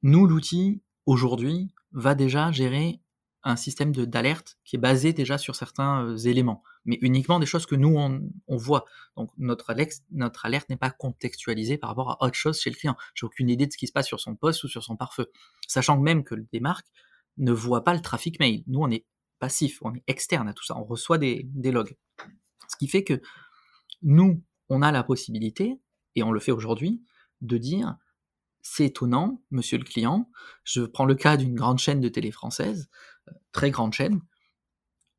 nous, 0.03 0.27
l'outil, 0.27 0.83
aujourd'hui, 1.07 1.69
va 1.93 2.15
déjà 2.15 2.53
gérer 2.53 3.01
un 3.45 3.57
système 3.57 3.93
d'alerte 3.93 4.59
qui 4.65 4.77
est 4.77 4.79
basé 4.79 5.13
déjà 5.13 5.39
sur 5.39 5.57
certains 5.57 6.05
euh, 6.05 6.17
éléments, 6.17 6.63
mais 6.89 6.99
uniquement 7.03 7.39
des 7.39 7.47
choses 7.47 7.67
que 7.67 7.75
nous, 7.75 7.97
on, 7.97 8.57
voit. 8.57 8.87
Donc 9.17 9.31
notre, 9.37 9.71
alerte 9.71 10.69
n'est 10.71 10.77
pas 10.77 10.91
contextualisée 10.91 11.77
par 11.77 11.91
rapport 11.91 12.11
à 12.11 12.25
autre 12.27 12.35
chose 12.35 12.59
chez 12.59 12.71
le 12.71 12.77
client. 12.77 12.97
J'ai 13.15 13.27
aucune 13.27 13.51
idée 13.51 13.67
de 13.67 13.73
ce 13.73 13.77
qui 13.77 13.87
se 13.87 13.93
passe 13.93 14.07
sur 14.07 14.21
son 14.21 14.35
poste 14.35 14.65
ou 14.65 14.69
sur 14.69 14.83
son 14.83 14.97
pare-feu. 14.97 15.31
Sachant 15.67 15.99
même 15.99 16.25
que 16.25 16.35
des 16.35 16.61
marques 16.61 16.89
ne 17.37 17.53
voient 17.53 17.85
pas 17.85 17.93
le 17.93 18.01
trafic 18.01 18.41
mail. 18.41 18.65
Nous, 18.67 18.81
on 18.81 18.91
est 18.91 19.05
passif, 19.39 19.81
on 19.83 19.95
est 19.95 20.03
externe 20.07 20.49
à 20.49 20.55
tout 20.55 20.65
ça, 20.65 20.77
on 20.79 20.85
reçoit 20.85 21.19
des, 21.19 21.43
des 21.53 21.71
logs. 21.71 21.95
Ce 22.69 22.77
qui 22.77 22.89
fait 22.89 23.05
que 23.05 23.21
nous, 24.03 24.43
on 24.71 24.81
a 24.81 24.91
la 24.91 25.03
possibilité, 25.03 25.79
et 26.15 26.23
on 26.23 26.33
le 26.33 26.41
fait 26.41 26.53
aujourd'hui, 26.53 27.03
de 27.43 27.59
dire 27.59 27.97
c'est 28.63 28.87
étonnant, 28.87 29.43
monsieur 29.51 29.79
le 29.79 29.85
client. 29.85 30.31
Je 30.65 30.83
prends 30.83 31.05
le 31.05 31.15
cas 31.15 31.37
d'une 31.37 31.55
grande 31.55 31.79
chaîne 31.79 32.01
de 32.01 32.09
télé 32.09 32.31
française, 32.31 32.89
euh, 33.29 33.33
très 33.53 33.71
grande 33.71 33.93
chaîne. 33.93 34.21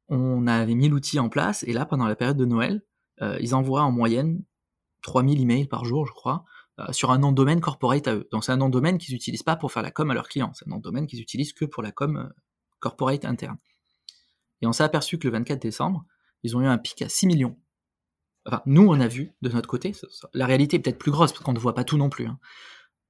On 0.09 0.47
avait 0.47 0.75
mis 0.75 0.89
l'outil 0.89 1.19
en 1.19 1.29
place 1.29 1.63
et 1.63 1.73
là, 1.73 1.85
pendant 1.85 2.07
la 2.07 2.15
période 2.15 2.37
de 2.37 2.45
Noël, 2.45 2.81
euh, 3.21 3.37
ils 3.41 3.55
envoient 3.55 3.83
en 3.83 3.91
moyenne 3.91 4.43
3000 5.03 5.41
emails 5.41 5.67
par 5.67 5.85
jour, 5.85 6.05
je 6.05 6.13
crois, 6.13 6.45
euh, 6.79 6.91
sur 6.91 7.11
un 7.11 7.19
nom 7.19 7.31
de 7.31 7.35
domaine 7.35 7.61
corporate 7.61 8.07
à 8.07 8.15
eux. 8.15 8.27
Donc 8.31 8.43
c'est 8.43 8.51
un 8.51 8.57
nom 8.57 8.67
de 8.67 8.73
domaine 8.73 8.97
qu'ils 8.97 9.13
n'utilisent 9.13 9.43
pas 9.43 9.55
pour 9.55 9.71
faire 9.71 9.83
la 9.83 9.91
com 9.91 10.09
à 10.11 10.13
leurs 10.13 10.27
clients, 10.27 10.51
c'est 10.53 10.67
un 10.67 10.71
nom 10.71 10.77
de 10.77 10.83
domaine 10.83 11.07
qu'ils 11.07 11.21
utilisent 11.21 11.53
que 11.53 11.65
pour 11.65 11.83
la 11.83 11.91
com 11.91 12.31
corporate 12.79 13.25
interne. 13.25 13.57
Et 14.61 14.67
on 14.67 14.73
s'est 14.73 14.83
aperçu 14.83 15.19
que 15.19 15.27
le 15.27 15.33
24 15.33 15.61
décembre, 15.61 16.05
ils 16.43 16.57
ont 16.57 16.61
eu 16.61 16.67
un 16.67 16.77
pic 16.77 17.01
à 17.01 17.09
6 17.09 17.27
millions. 17.27 17.57
Enfin, 18.45 18.61
nous, 18.65 18.87
on 18.87 18.99
a 18.99 19.07
vu 19.07 19.33
de 19.41 19.49
notre 19.49 19.67
côté, 19.67 19.93
la 20.33 20.45
réalité 20.45 20.77
est 20.77 20.79
peut-être 20.79 20.97
plus 20.97 21.11
grosse 21.11 21.31
parce 21.31 21.43
qu'on 21.43 21.53
ne 21.53 21.59
voit 21.59 21.75
pas 21.75 21.83
tout 21.83 21.97
non 21.97 22.09
plus. 22.09 22.25
Hein 22.25 22.39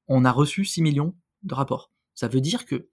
on 0.10 0.26
a 0.26 0.32
reçu 0.32 0.66
6 0.66 0.82
millions 0.82 1.16
de 1.44 1.54
rapports. 1.54 1.92
Ça 2.16 2.28
veut 2.28 2.42
dire 2.42 2.66
que 2.66 2.90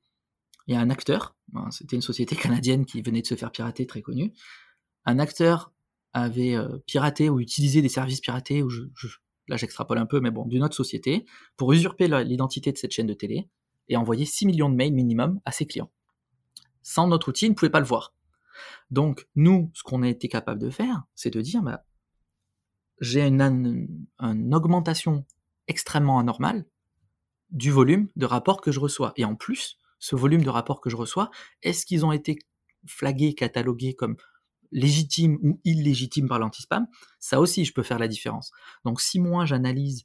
il 0.66 0.74
y 0.74 0.76
a 0.76 0.80
un 0.80 0.90
acteur, 0.90 1.36
c'était 1.70 1.96
une 1.96 2.02
société 2.02 2.36
canadienne 2.36 2.84
qui 2.84 3.02
venait 3.02 3.22
de 3.22 3.26
se 3.26 3.34
faire 3.34 3.52
pirater, 3.52 3.86
très 3.86 4.02
connue, 4.02 4.32
un 5.04 5.18
acteur 5.18 5.72
avait 6.12 6.54
euh, 6.54 6.78
piraté 6.86 7.28
ou 7.28 7.40
utilisé 7.40 7.82
des 7.82 7.88
services 7.88 8.20
piratés, 8.20 8.62
ou 8.62 8.70
je, 8.70 8.82
là 9.48 9.56
j'extrapole 9.56 9.98
un 9.98 10.06
peu, 10.06 10.20
mais 10.20 10.30
bon, 10.30 10.46
d'une 10.46 10.64
autre 10.64 10.74
société, 10.74 11.26
pour 11.56 11.72
usurper 11.72 12.08
l'identité 12.24 12.72
de 12.72 12.78
cette 12.78 12.92
chaîne 12.92 13.06
de 13.06 13.14
télé 13.14 13.48
et 13.88 13.96
envoyer 13.96 14.24
6 14.24 14.46
millions 14.46 14.68
de 14.68 14.74
mails 14.74 14.94
minimum 14.94 15.40
à 15.44 15.52
ses 15.52 15.66
clients. 15.66 15.90
Sans 16.82 17.06
notre 17.06 17.28
outil, 17.28 17.46
ils 17.46 17.50
ne 17.50 17.54
pouvaient 17.54 17.70
pas 17.70 17.80
le 17.80 17.86
voir. 17.86 18.14
Donc, 18.90 19.28
nous, 19.34 19.70
ce 19.74 19.82
qu'on 19.82 20.02
a 20.02 20.08
été 20.08 20.28
capable 20.28 20.60
de 20.60 20.70
faire, 20.70 21.04
c'est 21.14 21.30
de 21.30 21.40
dire, 21.40 21.62
bah, 21.62 21.84
j'ai 23.00 23.22
une 23.26 24.54
augmentation 24.54 25.26
extrêmement 25.68 26.18
anormale 26.18 26.64
du 27.50 27.70
volume 27.70 28.08
de 28.16 28.26
rapports 28.26 28.60
que 28.60 28.72
je 28.72 28.80
reçois. 28.80 29.12
Et 29.16 29.24
en 29.24 29.34
plus, 29.34 29.78
ce 29.98 30.16
volume 30.16 30.42
de 30.42 30.50
rapports 30.50 30.80
que 30.80 30.90
je 30.90 30.96
reçois, 30.96 31.30
est-ce 31.62 31.86
qu'ils 31.86 32.04
ont 32.04 32.12
été 32.12 32.38
flagués, 32.86 33.34
catalogués 33.34 33.94
comme 33.94 34.16
légitimes 34.72 35.38
ou 35.42 35.60
illégitimes 35.64 36.28
par 36.28 36.38
l'anti-spam? 36.38 36.86
Ça 37.18 37.40
aussi, 37.40 37.64
je 37.64 37.72
peux 37.72 37.82
faire 37.82 37.98
la 37.98 38.08
différence. 38.08 38.52
Donc 38.84 39.00
si 39.00 39.18
moi 39.18 39.44
j'analyse 39.44 40.04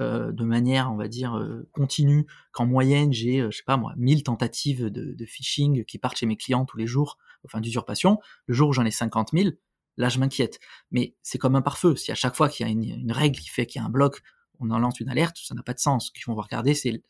euh, 0.00 0.32
de 0.32 0.44
manière, 0.44 0.92
on 0.92 0.96
va 0.96 1.06
dire, 1.06 1.36
euh, 1.36 1.68
continue, 1.72 2.26
qu'en 2.52 2.66
moyenne 2.66 3.12
j'ai, 3.12 3.40
euh, 3.40 3.50
je 3.52 3.58
sais 3.58 3.64
pas 3.64 3.76
moi, 3.76 3.92
1000 3.96 4.24
tentatives 4.24 4.86
de, 4.86 5.24
phishing 5.24 5.84
qui 5.84 5.98
partent 5.98 6.16
chez 6.16 6.26
mes 6.26 6.36
clients 6.36 6.64
tous 6.64 6.76
les 6.76 6.86
jours, 6.86 7.16
enfin 7.44 7.60
d'usurpation, 7.60 8.18
le 8.46 8.54
jour 8.54 8.70
où 8.70 8.72
j'en 8.72 8.84
ai 8.84 8.90
50 8.90 9.30
000, 9.32 9.50
là 9.96 10.08
je 10.08 10.18
m'inquiète. 10.18 10.58
Mais 10.90 11.14
c'est 11.22 11.38
comme 11.38 11.54
un 11.54 11.62
pare-feu, 11.62 11.94
si 11.94 12.10
à 12.10 12.16
chaque 12.16 12.34
fois 12.34 12.48
qu'il 12.48 12.66
y 12.66 12.68
a 12.68 12.72
une, 12.72 12.82
une 12.82 13.12
règle 13.12 13.38
qui 13.38 13.48
fait 13.48 13.66
qu'il 13.66 13.80
y 13.80 13.82
a 13.82 13.86
un 13.86 13.90
bloc 13.90 14.22
on 14.60 14.70
en 14.70 14.78
lance 14.78 15.00
une 15.00 15.08
alerte, 15.08 15.36
ça 15.42 15.54
n'a 15.54 15.62
pas 15.62 15.74
de 15.74 15.78
sens. 15.78 16.12
Ce 16.14 16.24
qu'on 16.24 16.34
va 16.34 16.42
regarder, 16.42 16.74
c'est 16.74 17.02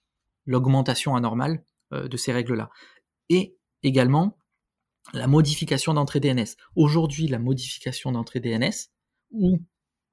l'augmentation 0.47 1.17
anormale 1.17 1.63
de 2.03 2.17
ces 2.17 2.33
règles-là. 2.33 2.71
Et 3.29 3.57
également, 3.83 4.39
la 5.13 5.27
modification 5.27 5.95
d'entrée 5.95 6.21
DNS. 6.21 6.57
Aujourd'hui, 6.77 7.29
la 7.29 7.39
modification 7.39 8.13
d'entrée 8.13 8.41
DNS, 8.41 8.91
ou 9.31 9.61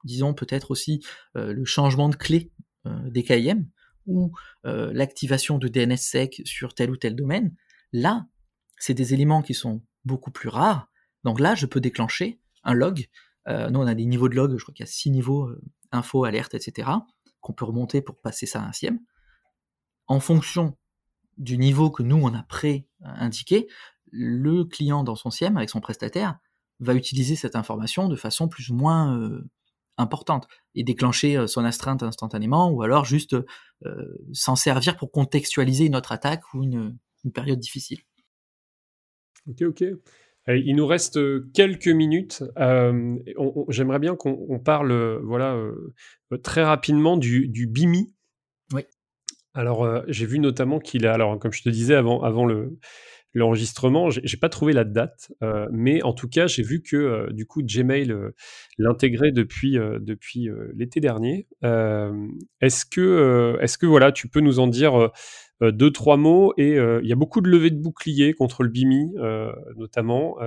disons 0.04 0.34
peut-être 0.34 0.72
aussi 0.72 1.04
euh, 1.38 1.54
le 1.54 1.66
changement 1.66 2.10
de 2.10 2.16
clé 2.16 2.52
euh, 2.86 3.10
des 3.10 3.24
KIM, 3.24 3.66
ou 4.08 4.34
l'activation 4.64 5.60
de 5.60 5.68
DNSSEC 5.68 6.42
sur 6.44 6.74
tel 6.74 6.90
ou 6.90 6.98
tel 6.98 7.16
domaine, 7.16 7.56
là, 7.94 8.26
c'est 8.78 8.96
des 8.96 9.14
éléments 9.14 9.44
qui 9.44 9.54
sont 9.54 9.84
beaucoup 10.06 10.32
plus 10.32 10.50
rares. 10.50 10.90
Donc 11.24 11.40
là, 11.40 11.54
je 11.54 11.68
peux 11.68 11.80
déclencher 11.80 12.42
un 12.64 12.74
log. 12.74 13.08
nous, 13.48 13.80
on 13.80 13.86
a 13.86 13.94
des 13.94 14.06
niveaux 14.06 14.28
de 14.28 14.36
log, 14.36 14.58
je 14.58 14.64
crois 14.64 14.74
qu'il 14.74 14.84
y 14.84 14.90
a 14.90 14.92
six 14.92 15.12
niveaux, 15.12 15.52
info, 15.92 16.24
alerte, 16.26 16.56
etc 16.56 16.90
qu'on 17.42 17.54
peut 17.54 17.66
remonter 17.66 18.02
pour 18.02 18.20
passer 18.22 18.46
ça 18.46 18.62
à 18.62 18.68
un 18.68 18.72
SIEM. 18.72 19.00
En 20.08 20.20
fonction 20.20 20.78
du 21.42 21.58
niveau 21.58 21.90
que 21.90 22.04
nous, 22.04 22.18
on 22.18 22.34
a 22.34 22.44
pré-indiqué, 22.44 23.68
le 24.12 24.64
client 24.64 25.04
dans 25.04 25.16
son 25.16 25.32
SIEM, 25.32 25.58
avec 25.58 25.70
son 25.70 25.82
prestataire, 25.82 26.38
va 26.80 26.94
utiliser 26.94 27.36
cette 27.36 27.56
information 27.56 28.08
de 28.08 28.16
façon 28.16 28.48
plus 28.48 28.70
ou 28.70 28.76
moins 28.76 29.18
euh, 29.18 29.50
importante 29.98 30.48
et 30.76 30.84
déclencher 30.84 31.38
euh, 31.38 31.48
son 31.48 31.64
astreinte 31.64 32.04
instantanément 32.04 32.70
ou 32.70 32.82
alors 32.82 33.06
juste 33.06 33.36
euh, 33.86 34.18
s'en 34.34 34.56
servir 34.56 34.98
pour 34.98 35.12
contextualiser 35.12 35.86
une 35.86 35.96
autre 35.96 36.12
attaque 36.12 36.42
ou 36.54 36.64
une, 36.64 36.98
période 37.34 37.60
difficile. 37.60 38.00
Ok, 39.48 39.62
ok. 39.62 39.84
Il 40.48 40.76
nous 40.76 40.88
reste 40.88 41.20
quelques 41.54 41.88
minutes. 41.88 42.44
J'aimerais 43.70 44.00
bien 44.00 44.16
qu'on 44.16 44.60
parle, 44.60 45.20
voilà, 45.24 45.56
très 46.42 46.64
rapidement 46.64 47.16
du, 47.16 47.68
BIMI. 47.68 48.12
Alors, 49.54 50.04
j'ai 50.08 50.26
vu 50.26 50.40
notamment 50.40 50.80
qu'il 50.80 51.06
a, 51.06 51.14
alors 51.14 51.38
comme 51.40 51.52
je 51.52 51.62
te 51.62 51.70
disais 51.70 51.96
avant, 51.96 52.22
avant 52.22 52.46
le, 52.46 52.78
l'enregistrement, 53.34 54.10
j'ai 54.10 54.38
pas 54.38 54.50
trouvé 54.50 54.74
la 54.74 54.84
date, 54.84 55.32
mais 55.72 56.02
en 56.04 56.14
tout 56.14 56.28
cas, 56.28 56.48
j'ai 56.48 56.64
vu 56.64 56.82
que 56.82 57.32
du 57.32 57.46
coup 57.46 57.62
Gmail 57.64 58.14
l'intégrait 58.78 59.32
depuis 59.32 59.74
depuis 59.74 60.50
l'été 60.76 61.00
dernier. 61.00 61.48
est-ce 61.64 62.86
que 62.86 63.58
est-ce 63.62 63.78
que 63.78 63.86
voilà, 63.86 64.12
tu 64.12 64.28
peux 64.28 64.42
nous 64.42 64.60
en 64.60 64.68
dire 64.68 65.12
deux, 65.62 65.92
trois 65.92 66.18
mots. 66.18 66.54
Et 66.58 66.76
il 66.76 67.08
y 67.08 67.14
a 67.14 67.16
beaucoup 67.16 67.42
de 67.42 67.50
levées 67.50 67.70
de 67.70 67.80
boucliers 67.82 68.34
contre 68.34 68.64
le 68.64 68.70
BIMI, 68.70 69.14
notamment. 69.78 70.38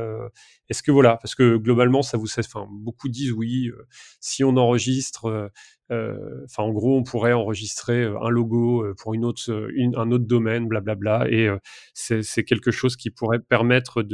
Est-ce 0.68 0.82
que 0.82 0.90
voilà, 0.90 1.16
parce 1.16 1.34
que 1.34 1.56
globalement, 1.56 2.02
ça 2.02 2.18
vous, 2.18 2.26
enfin, 2.38 2.66
beaucoup 2.70 3.08
disent 3.08 3.32
oui, 3.32 3.70
si 4.20 4.44
on 4.44 4.56
enregistre, 4.56 5.50
enfin, 5.90 6.62
en 6.62 6.72
gros, 6.72 6.96
on 6.96 7.02
pourrait 7.02 7.32
enregistrer 7.32 8.04
un 8.04 8.28
logo 8.28 8.84
pour 8.98 9.14
une 9.14 9.24
autre, 9.24 9.70
un 9.96 10.10
autre 10.10 10.24
domaine, 10.24 10.66
blablabla, 10.66 11.26
et 11.30 11.48
c'est 11.94 12.44
quelque 12.44 12.70
chose 12.70 12.96
qui 12.96 13.10
pourrait 13.10 13.40
permettre 13.40 14.04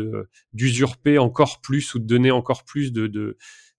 d'usurper 0.52 1.18
encore 1.18 1.60
plus 1.60 1.94
ou 1.94 1.98
de 1.98 2.06
donner 2.06 2.30
encore 2.30 2.64
plus 2.64 2.92
de, 2.92 3.06
de 3.06 3.36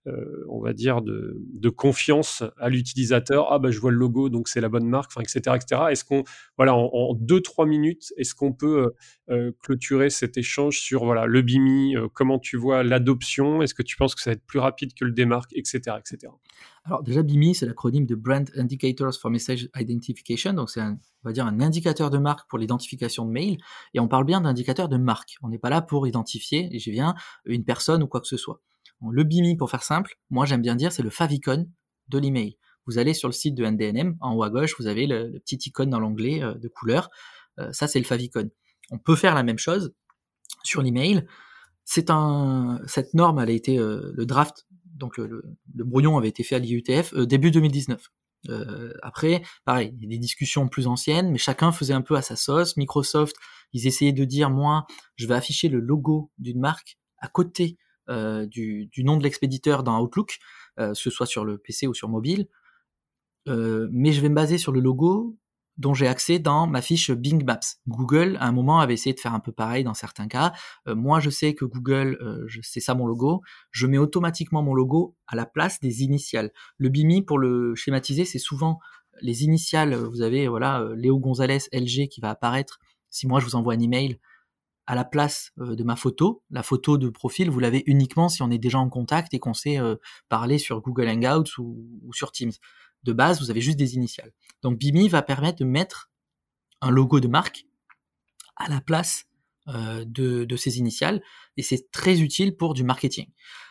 euh, 0.08 0.46
on 0.50 0.60
va 0.60 0.74
dire, 0.74 1.02
de, 1.02 1.70
confiance 1.70 2.44
à 2.58 2.70
l'utilisateur. 2.70 3.52
Ah, 3.52 3.60
bah, 3.60 3.72
je 3.72 3.80
vois 3.80 3.92
le 3.92 3.98
logo, 3.98 4.30
donc 4.30 4.48
c'est 4.48 4.60
la 4.60 4.68
bonne 4.68 4.88
marque, 4.88 5.12
etc., 5.20 5.56
etc. 5.56 5.82
Est-ce 5.92 6.04
qu'on, 6.04 6.24
voilà, 6.58 6.76
en, 6.76 7.14
deux, 7.14 7.40
trois 7.40 7.66
minutes, 7.66 8.12
est-ce 8.18 8.36
qu'on 8.36 8.52
peut 8.52 8.84
euh, 8.84 8.90
euh, 9.30 9.52
clôturer 9.60 10.10
cet 10.10 10.38
échange 10.38 10.80
sur, 10.80 11.06
voilà, 11.06 11.28
le 11.28 11.42
BIMI, 11.42 11.96
comment 12.14 12.40
tu 12.40 12.58
vois 12.58 12.84
l'adoption? 12.84 13.62
Est-ce 13.62 13.74
que 13.74 13.84
tu 13.84 13.96
penses 13.96 14.16
que 14.16 14.22
ça 14.22 14.32
va 14.32 14.34
être 14.34 14.46
plus 14.46 14.60
rapide 14.60 14.94
que 14.94 15.06
le 15.06 15.12
démarque, 15.12 15.52
etc., 15.54 15.98
etc. 16.00 16.32
Alors, 16.84 17.04
déjà, 17.04 17.22
BIMI, 17.22 17.54
c'est 17.54 17.68
l'acronyme 17.68 18.08
de 18.08 18.16
Brand 18.16 18.50
Indicators 18.56 19.14
for 19.14 19.30
Message 19.30 19.70
Identification. 19.76 20.54
Donc, 20.54 20.72
c'est 20.72 20.82
on 20.82 21.30
va 21.30 21.34
dire, 21.34 21.46
un 21.46 21.60
indicateur 21.60 22.10
de 22.10 22.18
marque 22.18 22.50
pour 22.50 22.58
l'identification 22.58 23.26
de 23.26 23.32
mail. 23.32 23.58
Et 23.94 24.00
on 24.00 24.08
parle 24.08 24.26
bien 24.26 24.42
d'indicateur 24.42 24.90
de 24.90 24.98
marque. 24.98 25.38
On 25.44 25.50
n'est 25.50 25.60
pas 25.60 25.70
là 25.70 25.82
pour 25.82 26.08
identifier, 26.08 26.70
et 26.72 26.80
j'ai 26.80 26.92
bien, 26.92 27.14
une 27.46 27.64
personne 27.64 28.02
ou 28.02 28.08
quoi 28.08 28.20
que 28.20 28.28
ce 28.28 28.38
soit. 28.38 28.62
Le 29.10 29.24
BIMI, 29.24 29.58
pour 29.58 29.70
faire 29.70 29.84
simple, 29.84 30.16
moi 30.30 30.46
j'aime 30.46 30.62
bien 30.62 30.76
dire, 30.76 30.92
c'est 30.92 31.04
le 31.04 31.10
favicon 31.10 31.68
de 32.10 32.20
l'email. 32.20 32.58
Vous 32.86 32.98
allez 32.98 33.14
sur 33.14 33.28
le 33.28 33.34
site 33.34 33.56
de 33.56 33.66
NDNM, 33.66 34.18
en 34.22 34.36
haut 34.36 34.44
à 34.44 34.50
gauche, 34.50 34.76
vous 34.80 34.88
avez 34.88 35.08
le, 35.08 35.40
petit 35.40 35.58
icône 35.68 35.90
dans 35.90 36.00
l'onglet 36.00 36.44
euh, 36.44 36.56
de 36.56 36.68
couleur. 36.68 37.10
Euh, 37.60 37.72
ça, 37.72 37.88
c'est 37.88 38.00
le 38.00 38.06
favicon. 38.06 38.50
On 38.92 38.98
peut 38.98 39.16
faire 39.16 39.36
la 39.36 39.44
même 39.44 39.58
chose 39.58 39.94
sur 40.64 40.82
l'email. 40.82 41.26
C'est 41.86 42.10
un, 42.10 42.80
cette 42.86 43.14
norme, 43.14 43.40
elle 43.40 43.50
a 43.50 43.54
été 43.54 43.78
euh, 43.78 44.12
le 44.14 44.26
draft, 44.26 44.66
donc 44.86 45.18
le, 45.18 45.42
brouillon 45.74 46.18
avait 46.18 46.30
été 46.30 46.44
fait 46.44 46.56
à 46.56 46.60
l'IUTF 46.60 47.16
début 47.16 47.50
2019. 47.50 48.08
après, 49.02 49.42
pareil, 49.66 49.94
il 49.98 50.04
y 50.04 50.06
a 50.06 50.10
des 50.10 50.20
discussions 50.20 50.68
plus 50.68 50.86
anciennes, 50.86 51.32
mais 51.32 51.40
chacun 51.40 51.72
faisait 51.72 51.94
un 51.94 52.02
peu 52.02 52.16
à 52.16 52.22
sa 52.22 52.36
sauce. 52.36 52.78
Microsoft, 52.78 53.36
ils 53.74 53.88
essayaient 53.88 54.14
de 54.14 54.26
dire, 54.26 54.52
moi, 54.52 54.86
je 55.16 55.28
vais 55.28 55.34
afficher 55.34 55.70
le 55.70 55.80
logo 55.80 56.32
d'une 56.38 56.60
marque 56.60 57.00
à 57.18 57.28
côté 57.28 57.78
euh, 58.12 58.46
du, 58.46 58.90
nom 59.00 59.18
de 59.18 59.24
l'expéditeur 59.24 59.84
dans 59.84 60.02
Outlook, 60.02 60.38
euh, 60.80 60.94
ce 60.94 61.10
soit 61.10 61.26
sur 61.26 61.46
le 61.46 61.58
PC 61.58 61.88
ou 61.88 61.94
sur 61.94 62.10
mobile. 62.10 62.48
mais 63.48 64.12
je 64.12 64.22
vais 64.22 64.30
me 64.30 64.36
baser 64.36 64.58
sur 64.58 64.72
le 64.72 64.80
logo 64.80 65.38
dont 65.78 65.94
j'ai 65.94 66.08
accès 66.08 66.40
dans 66.40 66.68
ma 66.68 66.82
fiche 66.82 67.12
Bing 67.12 67.44
Maps. 67.44 67.60
Google, 67.88 68.38
à 68.40 68.48
un 68.48 68.52
moment, 68.52 68.80
avait 68.80 68.94
essayé 68.94 69.14
de 69.14 69.20
faire 69.20 69.34
un 69.34 69.40
peu 69.40 69.52
pareil 69.52 69.84
dans 69.84 69.94
certains 69.94 70.28
cas. 70.28 70.54
Euh, 70.88 70.96
moi, 70.96 71.20
je 71.20 71.30
sais 71.30 71.56
que 71.56 71.66
Google, 71.66 72.18
euh, 72.22 72.48
c'est 72.62 72.80
ça 72.80 72.94
mon 72.94 73.08
logo. 73.08 73.42
Je 73.72 73.88
mets 73.88 73.98
automatiquement 73.98 74.62
mon 74.62 74.74
logo 74.74 75.16
à 75.28 75.36
la 75.36 75.46
place 75.46 75.80
des 75.80 76.04
initiales. 76.04 76.52
Le 76.78 76.90
BIMI, 76.90 77.24
pour 77.24 77.40
le 77.40 77.76
schématiser, 77.76 78.26
c'est 78.26 78.40
souvent 78.40 78.80
les 79.22 79.44
initiales. 79.44 79.96
Vous 79.96 80.22
avez, 80.22 80.48
voilà, 80.48 80.82
euh, 80.82 80.96
Léo 80.96 81.20
Gonzalez, 81.20 81.60
LG, 81.74 82.08
qui 82.10 82.22
va 82.22 82.30
apparaître. 82.30 82.80
Si 83.10 83.28
moi, 83.28 83.40
je 83.40 83.46
vous 83.46 83.56
envoie 83.56 83.74
un 83.74 83.80
email, 83.80 84.20
à 84.88 84.96
la 84.96 85.06
place 85.06 85.52
de 85.58 85.84
ma 85.84 85.96
photo. 85.96 86.44
La 86.50 86.64
photo 86.64 86.98
de 86.98 87.10
profil, 87.10 87.50
vous 87.50 87.60
l'avez 87.60 87.84
uniquement 87.86 88.30
si 88.30 88.42
on 88.42 88.52
est 88.52 88.58
déjà 88.58 88.80
en 88.80 88.90
contact 88.90 89.34
et 89.34 89.40
qu'on 89.40 89.54
sait 89.54 89.78
parler 90.30 90.58
sur 90.58 90.82
Google 90.82 91.08
Hangouts 91.08 91.60
ou, 91.60 92.12
sur 92.14 92.32
Teams 92.32 92.52
de 93.04 93.14
base, 93.14 93.42
vous 93.42 93.50
avez 93.50 93.62
juste 93.62 93.78
des 93.78 93.96
initiales. 93.96 94.32
Donc 94.62 94.78
Bimi 94.78 95.10
va 95.10 95.22
permettre 95.22 95.60
de 95.60 95.66
mettre 95.66 96.12
un 96.82 96.92
logo 96.92 97.20
de 97.20 97.28
marque 97.28 97.66
à 98.56 98.70
la 98.70 98.82
place 98.82 99.26
euh, 99.68 100.04
de, 100.08 100.56
ces 100.56 100.78
initiales 100.78 101.22
et 101.58 101.64
c'est 101.64 101.92
très 101.92 102.22
utile 102.22 102.56
pour 102.56 102.74
du 102.74 102.84
marketing. 102.84 103.28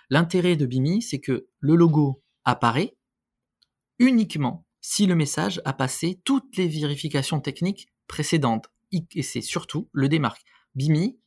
L'intérêt 0.09 0.57
de 0.57 0.67
Bimi, 0.67 1.03
c'est 1.03 1.21
que 1.21 1.47
le 1.59 1.75
logo 1.77 2.23
apparaît 2.45 2.97
uniquement 3.99 4.67
si 4.81 5.07
le 5.07 5.15
message 5.15 5.61
a 5.65 5.73
passé 5.73 6.21
toutes 6.25 6.57
les 6.57 6.69
vérifications 6.69 7.41
techniques 7.41 7.89
précédentes 8.07 8.67
et 8.93 9.23
c'est 9.23 9.41
surtout 9.41 9.89
le 9.93 10.09
démarque. 10.09 10.45
Bimi 10.75 11.19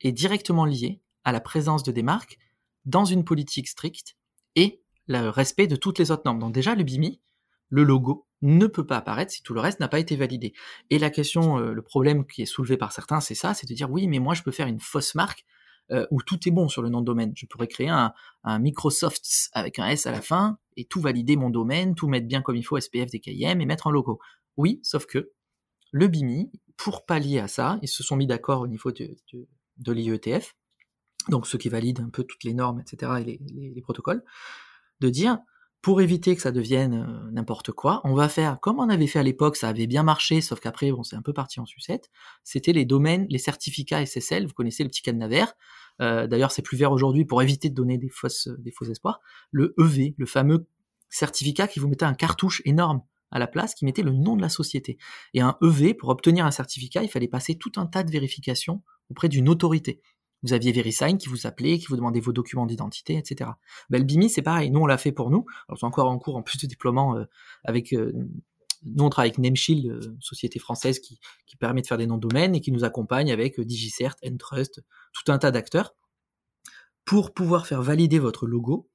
est 0.00 0.12
directement 0.12 0.64
lié 0.64 1.00
à 1.24 1.32
la 1.32 1.40
présence 1.40 1.82
de 1.82 1.92
démarque 1.92 2.38
dans 2.84 3.04
une 3.04 3.24
politique 3.24 3.68
stricte 3.68 4.16
et 4.56 4.82
le 5.06 5.28
respect 5.28 5.66
de 5.66 5.76
toutes 5.76 5.98
les 5.98 6.10
autres 6.10 6.22
normes. 6.24 6.38
Donc 6.38 6.52
déjà, 6.52 6.74
le 6.74 6.84
BIMI, 6.84 7.20
le 7.68 7.84
logo 7.84 8.26
ne 8.42 8.66
peut 8.66 8.86
pas 8.86 8.98
apparaître 8.98 9.32
si 9.32 9.42
tout 9.42 9.54
le 9.54 9.60
reste 9.60 9.80
n'a 9.80 9.88
pas 9.88 9.98
été 9.98 10.16
validé. 10.16 10.52
Et 10.90 10.98
la 10.98 11.10
question, 11.10 11.58
euh, 11.58 11.72
le 11.72 11.82
problème 11.82 12.26
qui 12.26 12.42
est 12.42 12.46
soulevé 12.46 12.76
par 12.76 12.92
certains, 12.92 13.20
c'est 13.20 13.34
ça, 13.34 13.54
c'est 13.54 13.68
de 13.68 13.74
dire 13.74 13.90
oui, 13.90 14.08
mais 14.08 14.18
moi 14.18 14.34
je 14.34 14.42
peux 14.42 14.50
faire 14.50 14.66
une 14.66 14.80
fausse 14.80 15.14
marque 15.14 15.44
euh, 15.90 16.06
où 16.10 16.22
tout 16.22 16.38
est 16.46 16.50
bon 16.50 16.68
sur 16.68 16.82
le 16.82 16.88
nom 16.88 17.00
de 17.00 17.06
domaine. 17.06 17.32
Je 17.36 17.46
pourrais 17.46 17.68
créer 17.68 17.88
un, 17.88 18.12
Microsoft 18.58 19.24
avec 19.52 19.78
un 19.78 19.86
S 19.86 20.06
à 20.06 20.10
la 20.10 20.20
fin 20.20 20.58
et 20.76 20.84
tout 20.84 21.00
valider 21.00 21.36
mon 21.36 21.50
domaine, 21.50 21.94
tout 21.94 22.08
mettre 22.08 22.26
bien 22.26 22.42
comme 22.42 22.56
il 22.56 22.62
faut, 22.62 22.78
SPF, 22.78 23.10
DKIM 23.10 23.60
et 23.60 23.66
mettre 23.66 23.86
un 23.86 23.92
logo. 23.92 24.18
Oui, 24.56 24.80
sauf 24.82 25.06
que 25.06 25.30
le 25.92 26.08
BIMI, 26.08 26.50
pour 26.76 27.06
pallier 27.06 27.38
à 27.38 27.46
ça, 27.46 27.78
ils 27.82 27.88
se 27.88 28.02
sont 28.02 28.16
mis 28.16 28.26
d'accord 28.26 28.62
au 28.62 28.66
niveau 28.66 28.90
de, 28.90 29.16
de, 29.76 29.92
l'IETF, 29.92 30.56
donc 31.28 31.46
ceux 31.46 31.58
qui 31.58 31.68
valident 31.68 32.00
un 32.00 32.10
peu 32.10 32.24
toutes 32.24 32.42
les 32.42 32.54
normes, 32.54 32.80
etc., 32.80 33.12
et 33.24 33.40
les 33.46 33.82
protocoles, 33.82 34.24
de 35.00 35.08
dire 35.08 35.38
pour 35.82 36.00
éviter 36.00 36.36
que 36.36 36.42
ça 36.42 36.52
devienne 36.52 36.94
euh, 36.94 37.30
n'importe 37.32 37.72
quoi, 37.72 38.00
on 38.04 38.14
va 38.14 38.28
faire 38.28 38.60
comme 38.60 38.78
on 38.78 38.88
avait 38.88 39.08
fait 39.08 39.18
à 39.18 39.24
l'époque, 39.24 39.56
ça 39.56 39.68
avait 39.68 39.88
bien 39.88 40.04
marché, 40.04 40.40
sauf 40.40 40.60
qu'après, 40.60 40.92
bon, 40.92 41.02
c'est 41.02 41.16
un 41.16 41.22
peu 41.22 41.32
parti 41.32 41.58
en 41.58 41.66
sucette. 41.66 42.08
C'était 42.44 42.72
les 42.72 42.84
domaines, 42.84 43.26
les 43.28 43.38
certificats 43.38 44.06
SSL. 44.06 44.46
Vous 44.46 44.54
connaissez 44.54 44.84
le 44.84 44.88
petit 44.88 45.02
cadenas 45.02 45.26
vert. 45.26 45.54
Euh, 46.00 46.28
d'ailleurs, 46.28 46.52
c'est 46.52 46.62
plus 46.62 46.76
vert 46.76 46.92
aujourd'hui 46.92 47.24
pour 47.24 47.42
éviter 47.42 47.68
de 47.68 47.74
donner 47.74 47.98
des 47.98 48.08
fausses, 48.08 48.48
des 48.58 48.70
faux 48.70 48.84
espoirs. 48.84 49.20
Le 49.50 49.74
EV, 49.76 50.14
le 50.16 50.26
fameux 50.26 50.66
certificat 51.10 51.66
qui 51.66 51.80
vous 51.80 51.88
mettait 51.88 52.04
un 52.04 52.14
cartouche 52.14 52.62
énorme 52.64 53.02
à 53.32 53.38
la 53.38 53.46
place, 53.46 53.74
qui 53.74 53.84
mettait 53.84 54.02
le 54.02 54.12
nom 54.12 54.36
de 54.36 54.42
la 54.42 54.48
société. 54.48 54.98
Et 55.34 55.40
un 55.40 55.56
EV, 55.62 55.94
pour 55.94 56.10
obtenir 56.10 56.46
un 56.46 56.50
certificat, 56.50 57.02
il 57.02 57.08
fallait 57.08 57.28
passer 57.28 57.56
tout 57.56 57.72
un 57.76 57.86
tas 57.86 58.02
de 58.02 58.10
vérifications 58.10 58.82
auprès 59.10 59.28
d'une 59.28 59.48
autorité. 59.48 60.00
Vous 60.42 60.52
aviez 60.52 60.72
VeriSign 60.72 61.18
qui 61.18 61.28
vous 61.28 61.46
appelait, 61.46 61.78
qui 61.78 61.86
vous 61.86 61.96
demandait 61.96 62.20
vos 62.20 62.32
documents 62.32 62.66
d'identité, 62.66 63.16
etc. 63.16 63.50
Ben, 63.90 63.98
le 63.98 64.04
BIMI, 64.04 64.28
c'est 64.28 64.42
pareil. 64.42 64.70
Nous, 64.70 64.80
on 64.80 64.86
l'a 64.86 64.98
fait 64.98 65.12
pour 65.12 65.30
nous. 65.30 65.46
Alors, 65.68 65.78
c'est 65.78 65.86
encore 65.86 66.08
en 66.08 66.18
cours, 66.18 66.36
en 66.36 66.42
plus 66.42 66.58
de 66.58 66.66
déploiement 66.66 67.16
euh, 67.16 67.24
avec... 67.64 67.92
Euh, 67.92 68.12
nous, 68.84 69.04
on 69.04 69.10
travaille 69.10 69.30
avec 69.30 69.38
Nameshield, 69.38 69.86
euh, 69.86 70.16
société 70.18 70.58
française 70.58 70.98
qui, 70.98 71.20
permet 71.60 71.82
de 71.82 71.86
faire 71.86 71.98
des 71.98 72.08
noms 72.08 72.16
de 72.16 72.26
domaine 72.26 72.56
et 72.56 72.60
qui 72.60 72.72
nous 72.72 72.82
accompagne 72.82 73.30
avec 73.30 73.60
DigiCert, 73.60 74.16
Entrust, 74.26 74.82
tout 75.12 75.30
un 75.30 75.38
tas 75.38 75.52
d'acteurs 75.52 75.94
pour 77.04 77.32
pouvoir 77.32 77.66
faire 77.66 77.82
valider 77.82 78.18
votre 78.18 78.46
logo 78.46 78.88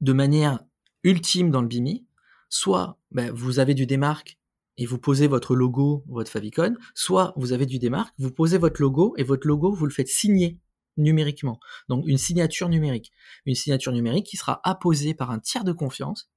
de 0.00 0.12
manière 0.12 0.60
ultime 1.02 1.50
dans 1.50 1.60
le 1.60 1.68
BIMI. 1.68 2.06
Soit 2.56 3.00
ben, 3.10 3.32
vous 3.32 3.58
avez 3.58 3.74
du 3.74 3.84
démarque 3.84 4.38
et 4.76 4.86
vous 4.86 4.96
posez 4.96 5.26
votre 5.26 5.56
logo, 5.56 6.04
votre 6.06 6.30
favicon, 6.30 6.76
soit 6.94 7.32
vous 7.34 7.50
avez 7.50 7.66
du 7.66 7.80
démarque, 7.80 8.14
vous 8.16 8.30
posez 8.30 8.58
votre 8.58 8.80
logo 8.80 9.12
et 9.16 9.24
votre 9.24 9.48
logo, 9.48 9.74
vous 9.74 9.86
le 9.86 9.90
faites 9.90 10.06
signer 10.06 10.60
numériquement. 10.96 11.58
Donc 11.88 12.04
une 12.06 12.16
signature 12.16 12.68
numérique. 12.68 13.10
Une 13.44 13.56
signature 13.56 13.90
numérique 13.90 14.26
qui 14.26 14.36
sera 14.36 14.60
apposée 14.62 15.14
par 15.14 15.32
un 15.32 15.40
tiers 15.40 15.64
de 15.64 15.72
confiance, 15.72 16.30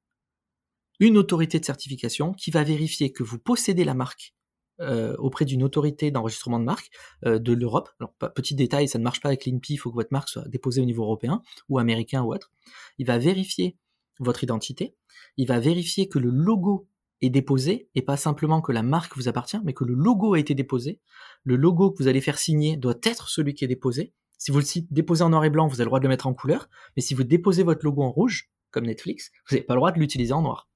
une 1.00 1.20
autorité 1.20 1.60
de 1.60 1.66
certification 1.66 2.34
qui 2.34 2.50
va 2.50 2.64
vérifier 2.64 3.12
que 3.12 3.22
vous 3.22 3.38
possédez 3.38 3.84
la 3.84 3.94
marque 3.94 4.34
euh, 4.80 5.16
auprès 5.18 5.46
d'une 5.46 5.62
autorité 5.62 6.10
d'enregistrement 6.10 6.60
de 6.60 6.66
marque 6.66 6.90
euh, 7.28 7.38
de 7.38 7.54
l'Europe. 7.54 7.90
Alors, 8.00 8.16
petit 8.34 8.56
détail, 8.56 8.88
ça 8.88 8.98
ne 8.98 9.04
marche 9.04 9.22
pas 9.22 9.30
avec 9.30 9.46
l'INPI, 9.46 9.74
il 9.74 9.78
faut 9.78 9.92
que 9.92 9.98
votre 9.98 10.12
marque 10.12 10.30
soit 10.30 10.48
déposée 10.48 10.82
au 10.82 10.86
niveau 10.86 11.04
européen 11.04 11.44
ou 11.70 11.78
américain 11.78 12.24
ou 12.24 12.34
autre. 12.34 12.52
Il 12.98 13.06
va 13.06 13.20
vérifier 13.20 13.78
votre 14.20 14.44
identité, 14.44 14.96
il 15.38 15.48
va 15.48 15.60
vérifier 15.60 16.10
que 16.10 16.20
le 16.20 16.30
logo 16.30 16.88
est 17.22 17.30
déposé, 17.30 17.90
et 17.96 18.02
pas 18.02 18.18
simplement 18.18 18.62
que 18.62 18.72
la 18.72 18.84
marque 18.84 19.16
vous 19.16 19.28
appartient, 19.28 19.60
mais 19.64 19.74
que 19.74 19.84
le 19.84 19.94
logo 19.94 20.34
a 20.34 20.40
été 20.40 20.54
déposé. 20.54 21.00
Le 21.44 21.56
logo 21.56 21.92
que 21.92 22.04
vous 22.04 22.08
allez 22.08 22.22
faire 22.22 22.38
signer 22.38 22.78
doit 22.78 23.00
être 23.04 23.30
celui 23.30 23.54
qui 23.54 23.66
est 23.66 23.68
déposé. 23.68 24.14
Si 24.38 24.52
vous 24.52 24.60
le 24.60 24.66
déposez 24.92 25.24
en 25.24 25.30
noir 25.30 25.44
et 25.46 25.50
blanc, 25.50 25.68
vous 25.68 25.76
avez 25.76 25.86
le 25.86 25.90
droit 25.90 26.00
de 26.00 26.06
le 26.06 26.10
mettre 26.10 26.28
en 26.28 26.34
couleur, 26.34 26.70
mais 26.96 27.02
si 27.02 27.16
vous 27.16 27.24
déposez 27.24 27.64
votre 27.64 27.84
logo 27.84 28.04
en 28.04 28.12
rouge, 28.12 28.52
comme 28.70 28.86
Netflix, 28.86 29.32
vous 29.50 29.56
n'avez 29.56 29.66
pas 29.66 29.74
le 29.74 29.80
droit 29.80 29.92
de 29.92 30.00
l'utiliser 30.00 30.34
en 30.34 30.44
noir. 30.44 30.70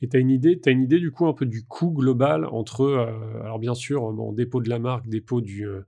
Et 0.00 0.08
tu 0.08 0.16
as 0.16 0.20
une 0.20 0.30
idée, 0.30 0.60
as 0.66 0.70
une 0.70 0.82
idée 0.82 0.98
du 0.98 1.10
coup 1.10 1.26
un 1.26 1.32
peu 1.32 1.46
du 1.46 1.64
coût 1.64 1.90
global 1.90 2.46
entre, 2.46 2.82
euh, 2.82 3.42
alors 3.42 3.58
bien 3.58 3.74
sûr, 3.74 4.12
bon, 4.12 4.32
dépôt 4.32 4.60
de 4.60 4.68
la 4.68 4.78
marque, 4.78 5.08
dépôt 5.08 5.40
du, 5.40 5.66
euh, 5.66 5.80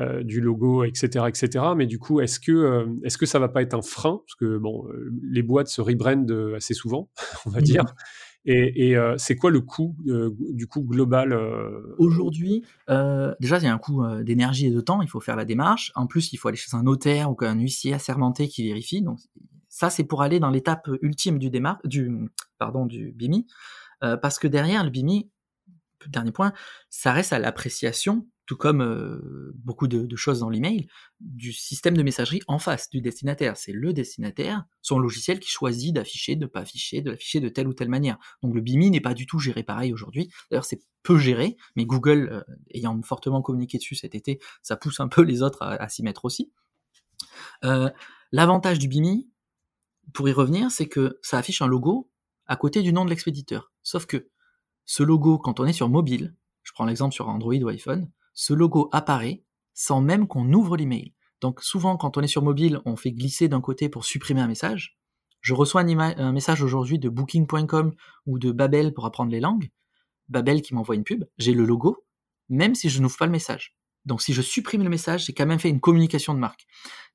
euh, 0.00 0.22
du 0.22 0.40
logo, 0.40 0.84
etc., 0.84 1.26
etc. 1.28 1.64
Mais 1.76 1.86
du 1.86 1.98
coup, 1.98 2.20
est-ce 2.20 2.40
que, 2.40 2.86
est-ce 3.04 3.18
que 3.18 3.26
ça 3.26 3.38
va 3.38 3.48
pas 3.48 3.62
être 3.62 3.74
un 3.74 3.82
frein? 3.82 4.22
Parce 4.26 4.34
que 4.34 4.56
bon, 4.56 4.86
les 5.22 5.42
boîtes 5.42 5.68
se 5.68 5.80
rebrandent 5.80 6.54
assez 6.56 6.74
souvent, 6.74 7.10
on 7.46 7.50
va 7.50 7.60
dire. 7.60 7.84
Et, 8.46 8.96
euh, 8.96 9.16
c'est 9.18 9.36
quoi 9.36 9.50
le 9.50 9.60
coût 9.60 9.96
euh, 10.06 10.34
du 10.52 10.66
coût 10.66 10.82
global 10.82 11.32
euh, 11.32 11.94
Aujourd'hui, 11.98 12.64
déjà, 12.88 13.58
il 13.58 13.64
y 13.64 13.66
a 13.66 13.74
un 13.74 13.78
coût 13.78 14.02
d'énergie 14.22 14.66
et 14.66 14.70
de 14.70 14.80
temps. 14.80 15.02
Il 15.02 15.08
faut 15.08 15.20
faire 15.20 15.36
la 15.36 15.44
démarche. 15.44 15.92
En 15.94 16.06
plus, 16.06 16.32
il 16.32 16.36
faut 16.36 16.48
aller 16.48 16.56
chez 16.56 16.74
un 16.74 16.82
notaire 16.82 17.30
ou 17.30 17.36
un 17.40 17.58
huissier 17.58 17.92
assermenté 17.92 18.48
qui 18.48 18.66
vérifie. 18.66 19.02
Donc, 19.02 19.18
ça, 19.80 19.90
c'est 19.90 20.04
pour 20.04 20.22
aller 20.22 20.40
dans 20.40 20.50
l'étape 20.50 20.88
ultime 21.02 21.38
du 21.38 21.50
démarche, 21.50 21.80
du 21.84 22.30
pardon, 22.58 22.86
du 22.86 23.12
BIMI, 23.12 23.46
parce 24.00 24.38
que 24.38 24.46
derrière 24.46 24.84
le 24.84 24.90
BIMI, 24.90 25.30
dernier 26.08 26.32
point, 26.32 26.52
ça 26.88 27.12
reste 27.12 27.32
à 27.32 27.38
l'appréciation 27.38 28.26
tout 28.50 28.56
comme 28.56 28.82
euh, 28.82 29.52
beaucoup 29.54 29.86
de, 29.86 30.16
choses 30.16 30.40
dans 30.40 30.50
l'email, 30.50 30.88
du 31.20 31.52
système 31.52 31.96
de 31.96 32.02
messagerie 32.02 32.40
en 32.48 32.58
face 32.58 32.90
du 32.90 33.00
destinataire. 33.00 33.56
C'est 33.56 33.70
le 33.70 33.92
destinataire, 33.92 34.64
son 34.82 34.98
logiciel 34.98 35.38
qui 35.38 35.48
choisit 35.48 35.94
d'afficher, 35.94 36.34
de 36.34 36.40
ne 36.40 36.46
pas 36.46 36.62
afficher, 36.62 37.00
de 37.00 37.12
l'afficher 37.12 37.38
de 37.38 37.48
telle 37.48 37.68
ou 37.68 37.74
telle 37.74 37.88
manière. 37.88 38.18
Donc 38.42 38.52
le 38.52 38.60
BIMI 38.60 38.90
n'est 38.90 39.00
pas 39.00 39.14
du 39.14 39.24
tout 39.26 39.38
géré 39.38 39.62
pareil 39.62 39.92
aujourd'hui. 39.92 40.32
D'ailleurs, 40.50 40.64
c'est 40.64 40.80
peu 41.04 41.16
géré, 41.16 41.56
mais 41.76 41.86
Google, 41.86 42.28
euh, 42.32 42.54
ayant 42.74 43.00
fortement 43.02 43.40
communiqué 43.40 43.78
dessus 43.78 43.94
cet 43.94 44.16
été, 44.16 44.40
ça 44.62 44.76
pousse 44.76 44.98
un 44.98 45.06
peu 45.06 45.22
les 45.22 45.42
autres 45.42 45.62
à, 45.62 45.88
s'y 45.88 46.02
mettre 46.02 46.24
aussi. 46.24 46.50
Euh, 47.64 47.88
l'avantage 48.32 48.80
du 48.80 48.88
BIMI, 48.88 49.30
pour 50.12 50.28
y 50.28 50.32
revenir, 50.32 50.70
c'est 50.70 50.88
que 50.88 51.18
ça 51.22 51.38
affiche 51.38 51.62
un 51.62 51.66
logo 51.66 52.10
à 52.46 52.56
côté 52.56 52.82
du 52.82 52.92
nom 52.92 53.04
de 53.04 53.10
l'expéditeur. 53.10 53.72
Sauf 53.82 54.06
que 54.06 54.28
ce 54.84 55.02
logo, 55.02 55.38
quand 55.38 55.60
on 55.60 55.66
est 55.66 55.72
sur 55.72 55.88
mobile, 55.88 56.34
je 56.62 56.72
prends 56.72 56.84
l'exemple 56.84 57.14
sur 57.14 57.28
Android 57.28 57.54
ou 57.54 57.68
iPhone, 57.68 58.10
ce 58.34 58.52
logo 58.52 58.88
apparaît 58.92 59.44
sans 59.74 60.00
même 60.00 60.26
qu'on 60.26 60.52
ouvre 60.52 60.76
l'email. 60.76 61.14
Donc 61.40 61.62
souvent 61.62 61.96
quand 61.96 62.16
on 62.16 62.22
est 62.22 62.28
sur 62.28 62.42
mobile, 62.42 62.80
on 62.84 62.96
fait 62.96 63.12
glisser 63.12 63.48
d'un 63.48 63.60
côté 63.60 63.88
pour 63.88 64.04
supprimer 64.04 64.40
un 64.40 64.48
message. 64.48 64.98
Je 65.40 65.54
reçois 65.54 65.82
un, 65.82 66.32
message 66.32 66.62
aujourd'hui 66.62 66.98
de 66.98 67.08
booking.com 67.08 67.94
ou 68.26 68.38
de 68.38 68.52
Babel 68.52 68.92
pour 68.92 69.06
apprendre 69.06 69.30
les 69.30 69.40
langues. 69.40 69.70
Babel 70.28 70.60
qui 70.60 70.74
m'envoie 70.74 70.96
une 70.96 71.04
pub, 71.04 71.24
j'ai 71.38 71.54
le 71.54 71.64
logo, 71.64 72.04
même 72.50 72.74
si 72.74 72.90
je 72.90 73.00
n'ouvre 73.00 73.16
pas 73.16 73.26
le 73.26 73.32
message. 73.32 73.74
Donc 74.04 74.22
si 74.22 74.32
je 74.32 74.42
supprime 74.42 74.82
le 74.82 74.90
message, 74.90 75.24
j'ai 75.24 75.32
quand 75.32 75.46
même 75.46 75.58
fait 75.58 75.70
une 75.70 75.80
communication 75.80 76.34
de 76.34 76.38
marque. 76.38 76.66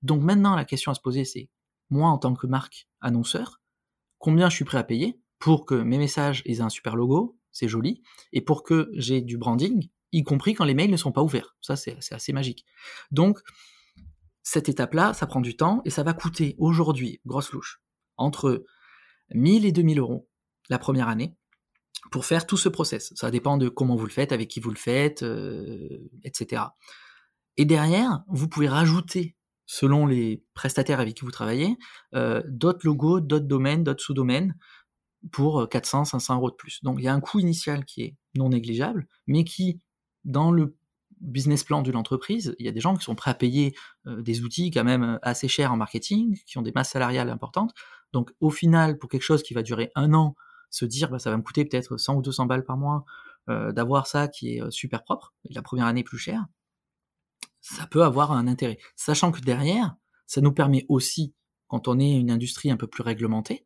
Donc 0.02 0.24
maintenant 0.24 0.56
la 0.56 0.66
question 0.66 0.91
à 0.91 0.96
se 0.96 1.02
poser 1.02 1.24
c'est, 1.24 1.50
moi 1.90 2.10
en 2.10 2.18
tant 2.18 2.34
que 2.34 2.48
marque 2.48 2.88
annonceur, 3.02 3.62
combien 4.18 4.50
je 4.50 4.56
suis 4.56 4.66
prêt 4.66 4.78
à 4.78 4.84
payer 4.84 5.20
pour 5.40 5.66
que 5.66 5.76
mes 5.76 5.98
messages 5.98 6.42
aient 6.46 6.62
un 6.62 6.70
super 6.70 6.96
logo, 6.96 7.38
c'est 7.52 7.68
joli, 7.68 8.02
et 8.34 8.42
pour 8.42 8.64
que 8.64 8.90
j'ai 8.94 9.22
du 9.22 9.38
branding, 9.38 9.90
y 10.12 10.24
compris 10.24 10.54
quand 10.54 10.66
les 10.66 10.74
mails 10.74 10.92
ne 10.92 10.98
sont 10.98 11.12
pas 11.12 11.24
ouverts. 11.24 11.56
Ça, 11.62 11.76
c'est 11.76 11.98
assez 12.12 12.34
magique. 12.34 12.66
Donc, 13.12 13.40
cette 14.44 14.70
étape-là, 14.70 15.14
ça 15.14 15.28
prend 15.28 15.42
du 15.42 15.58
temps 15.58 15.82
et 15.86 15.90
ça 15.90 16.04
va 16.04 16.14
coûter 16.14 16.56
aujourd'hui, 16.58 17.20
grosse 17.26 17.52
louche, 17.52 17.82
entre 18.18 18.66
1000 19.34 19.66
et 19.66 19.72
2000 19.72 20.00
euros 20.00 20.30
la 20.70 20.80
première 20.80 21.08
année 21.08 21.36
pour 22.12 22.26
faire 22.26 22.46
tout 22.46 22.58
ce 22.58 22.70
process. 22.70 23.14
Ça 23.16 23.32
dépend 23.32 23.58
de 23.58 23.70
comment 23.70 23.96
vous 23.96 24.06
le 24.06 24.12
faites, 24.12 24.32
avec 24.32 24.50
qui 24.50 24.60
vous 24.60 24.70
le 24.70 24.78
faites, 24.78 25.24
euh, 25.24 26.10
etc. 26.24 26.64
Et 27.58 27.66
derrière, 27.66 28.24
vous 28.28 28.48
pouvez 28.48 28.68
rajouter, 28.68 29.35
selon 29.66 30.05
les 30.05 30.43
prestataires 30.53 30.99
avec 30.99 31.16
qui 31.16 31.26
vous 31.26 31.32
travaillez, 31.32 31.78
euh, 32.13 32.41
d'autres 32.47 32.86
logos, 32.86 33.20
d'autres 33.20 33.47
domaines, 33.47 33.84
d'autres 33.84 34.03
sous-domaines. 34.03 34.55
pour 35.32 35.68
400, 35.68 36.05
500 36.05 36.36
euros 36.36 36.51
de 36.51 36.55
plus. 36.55 36.84
Donc 36.84 36.97
il 36.99 37.03
y 37.05 37.07
a 37.07 37.13
un 37.13 37.20
coût 37.20 37.39
initial 37.39 37.84
qui 37.86 38.03
est 38.03 38.16
non 38.36 38.49
négligeable, 38.49 39.07
mais 39.28 39.43
qui, 39.43 39.82
dans 40.24 40.51
le 40.51 40.76
business 41.20 41.63
plan 41.63 41.82
d'une 41.82 41.95
entreprise, 41.95 42.55
il 42.59 42.66
y 42.66 42.70
a 42.70 42.72
des 42.72 42.80
gens 42.80 42.95
qui 42.95 43.03
sont 43.03 43.16
prêts 43.16 43.32
à 43.32 43.34
payer 43.34 43.74
des 44.05 44.43
outils 44.43 44.70
quand 44.70 44.84
même 44.84 45.18
assez 45.24 45.47
chers 45.47 45.72
en 45.72 45.78
marketing, 45.78 46.38
qui 46.45 46.59
ont 46.59 46.61
des 46.61 46.72
masses 46.74 46.91
salariales 46.91 47.30
importantes. 47.32 47.74
Donc 48.13 48.32
au 48.39 48.51
final, 48.51 48.99
pour 48.99 49.09
quelque 49.09 49.24
chose 49.24 49.41
qui 49.41 49.55
va 49.55 49.63
durer 49.63 49.91
un 49.95 50.13
an, 50.13 50.36
se 50.70 50.86
dire 50.86 51.09
bah, 51.09 51.18
ça 51.18 51.32
va 51.32 51.38
me 51.38 51.41
coûter 51.41 51.66
peut-être 51.66 51.97
100 51.97 52.18
ou 52.18 52.22
200 52.22 52.45
balles 52.45 52.63
par 52.63 52.78
mois 52.78 53.03
d'avoir 53.47 54.05
ça 54.05 54.28
qui 54.28 54.57
est 54.57 54.72
super 54.72 55.03
propre, 55.03 55.34
et 55.49 55.53
la 55.53 55.63
première 55.63 55.88
année 55.88 56.03
plus 56.03 56.20
chère, 56.20 56.45
ça 57.68 57.88
peut 57.88 58.03
avoir 58.03 58.32
un 58.32 58.47
intérêt. 58.47 58.78
Sachant 58.95 59.32
que 59.32 59.41
derrière, 59.41 59.95
ça 60.28 60.39
nous 60.39 60.51
permet 60.51 60.86
aussi, 60.88 61.34
quand 61.68 61.88
on 61.88 61.99
est 61.99 62.11
une 62.11 62.30
industrie 62.30 62.70
un 62.70 62.78
peu 62.78 62.86
plus 62.86 63.01
réglementée, 63.01 63.66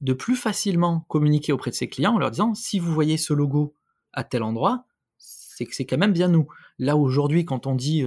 de 0.00 0.14
plus 0.14 0.34
facilement 0.34 1.00
communiquer 1.08 1.52
auprès 1.52 1.70
de 1.70 1.76
ses 1.76 1.90
clients 1.90 2.14
en 2.14 2.18
leur 2.18 2.30
disant 2.30 2.54
si 2.54 2.78
vous 2.78 2.92
voyez 2.92 3.18
ce 3.18 3.34
logo 3.34 3.76
à 4.14 4.24
tel 4.24 4.42
endroit, 4.42 4.86
c'est 5.18 5.66
que 5.66 5.74
c'est 5.74 5.84
quand 5.84 5.98
même 5.98 6.14
bien 6.14 6.28
nous. 6.28 6.48
Là 6.78 6.96
aujourd'hui, 6.96 7.44
quand 7.44 7.66
on 7.66 7.74
dit 7.74 8.02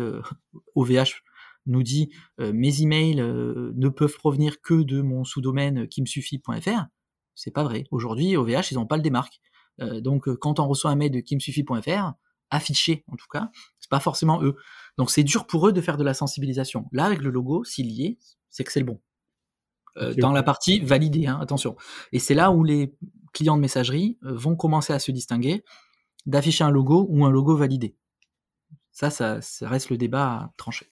OVH 0.76 0.98
euh, 0.98 1.04
nous 1.68 1.84
dit 1.84 2.10
euh, 2.40 2.52
mes 2.52 2.82
emails 2.82 3.22
euh, 3.22 3.74
ne 3.76 3.90
peuvent 3.90 4.18
provenir 4.18 4.60
que 4.62 4.82
de 4.82 5.02
mon 5.02 5.24
sous-domaine 5.24 5.88
kimsuffit.fr, 5.88 6.86
c'est 7.36 7.52
pas 7.52 7.64
vrai. 7.64 7.84
Aujourd'hui, 7.92 8.36
OVH, 8.38 8.72
ils 8.72 8.76
n'ont 8.76 8.88
pas 8.88 8.98
le 8.98 9.04
démarque. 9.04 9.40
donc 9.80 10.34
quand 10.40 10.60
on 10.60 10.68
reçoit 10.68 10.90
un 10.90 10.96
mail 10.96 11.12
de 11.12 11.20
kimsuffit.fr, 11.20 12.14
affiché 12.50 13.04
en 13.12 13.16
tout 13.16 13.28
cas, 13.32 13.50
c'est 13.80 13.90
pas 13.90 14.00
forcément 14.00 14.44
eux. 14.44 14.56
Donc 14.98 15.12
c'est 15.12 15.24
dur 15.24 15.48
pour 15.48 15.68
eux 15.68 15.74
de 15.74 15.82
faire 15.82 15.98
de 15.98 16.04
la 16.04 16.14
sensibilisation. 16.14 16.88
Là, 16.92 17.06
avec 17.06 17.22
le 17.22 17.30
logo, 17.30 17.64
s'il 17.64 17.92
y 17.92 18.06
est, 18.06 18.18
c'est 18.50 18.64
que 18.64 18.72
c'est 18.72 18.80
le 18.80 18.86
bon. 18.86 19.00
dans 20.18 20.32
la 20.32 20.44
partie 20.44 20.80
validée, 20.80 21.28
hein, 21.28 21.40
attention. 21.42 21.76
Et 22.12 22.20
c'est 22.20 22.34
là 22.34 22.52
où 22.52 22.64
les 22.64 22.96
clients 23.34 23.56
de 23.56 23.62
messagerie 23.62 24.18
vont 24.22 24.56
commencer 24.56 24.94
à 24.94 25.00
se 25.00 25.12
distinguer 25.12 25.64
d'afficher 26.28 26.64
un 26.64 26.72
logo 26.72 27.08
ou 27.10 27.26
un 27.26 27.32
logo 27.32 27.56
validé. 27.56 27.96
Ça, 28.92 29.10
ça, 29.10 29.40
reste 29.62 29.90
le 29.90 29.98
débat 29.98 30.26
à 30.26 30.54
trancher. 30.58 30.92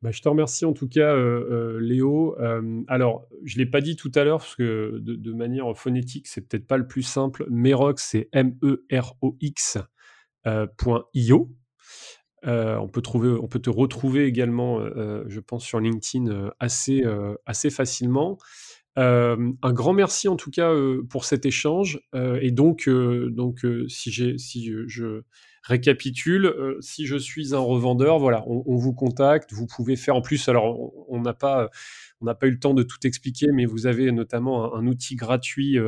Bah, 0.00 0.10
je 0.10 0.20
te 0.20 0.28
remercie 0.28 0.64
en 0.64 0.72
tout 0.72 0.88
cas, 0.88 1.14
euh, 1.14 1.76
euh, 1.76 1.80
Léo. 1.80 2.36
Euh, 2.40 2.82
alors, 2.88 3.26
je 3.44 3.56
ne 3.56 3.64
l'ai 3.64 3.70
pas 3.70 3.80
dit 3.80 3.96
tout 3.96 4.10
à 4.14 4.24
l'heure, 4.24 4.38
parce 4.38 4.56
que 4.56 4.98
de, 5.00 5.32
manière 5.32 5.76
phonétique, 5.76 6.26
c'est 6.26 6.40
peut-être 6.40 6.66
pas 6.66 6.76
le 6.76 6.86
plus 6.86 7.02
simple. 7.02 7.46
Merox, 7.50 8.02
c'est 8.02 8.28
On, 12.44 12.88
peut 12.88 13.02
trouver, 13.02 13.30
on 13.30 13.46
peut 13.46 13.60
te 13.60 13.70
retrouver 13.70 14.26
également, 14.26 14.80
je 15.26 15.40
pense, 15.40 15.64
sur 15.64 15.80
LinkedIn 15.80 16.50
assez, 16.58 17.04
assez 17.46 17.70
facilement. 17.70 18.38
Euh, 18.98 19.52
un 19.62 19.72
grand 19.72 19.94
merci 19.94 20.28
en 20.28 20.36
tout 20.36 20.50
cas 20.50 20.70
euh, 20.70 21.02
pour 21.08 21.24
cet 21.24 21.46
échange. 21.46 22.00
Euh, 22.14 22.38
et 22.42 22.50
donc, 22.50 22.88
donc 22.88 23.66
si, 23.88 24.38
si 24.38 24.72
je 24.86 25.22
récapitule, 25.62 26.52
si 26.80 27.06
je 27.06 27.16
suis 27.16 27.54
un 27.54 27.58
revendeur, 27.58 28.18
voilà, 28.18 28.44
on, 28.46 28.76
vous 28.76 28.92
contacte. 28.92 29.52
Vous 29.52 29.66
pouvez 29.66 29.96
faire 29.96 30.16
en 30.16 30.22
plus. 30.22 30.48
Alors, 30.48 30.92
on 31.08 31.20
n'a 31.20 31.34
pas 31.34 31.70
on 32.20 32.26
n'a 32.26 32.34
pas 32.34 32.46
eu 32.46 32.50
le 32.50 32.58
temps 32.58 32.74
de 32.74 32.82
tout 32.82 33.04
expliquer, 33.04 33.48
mais 33.52 33.64
vous 33.64 33.86
avez 33.86 34.10
notamment 34.12 34.74
un, 34.74 34.86
outil 34.86 35.16
gratuit 35.16 35.78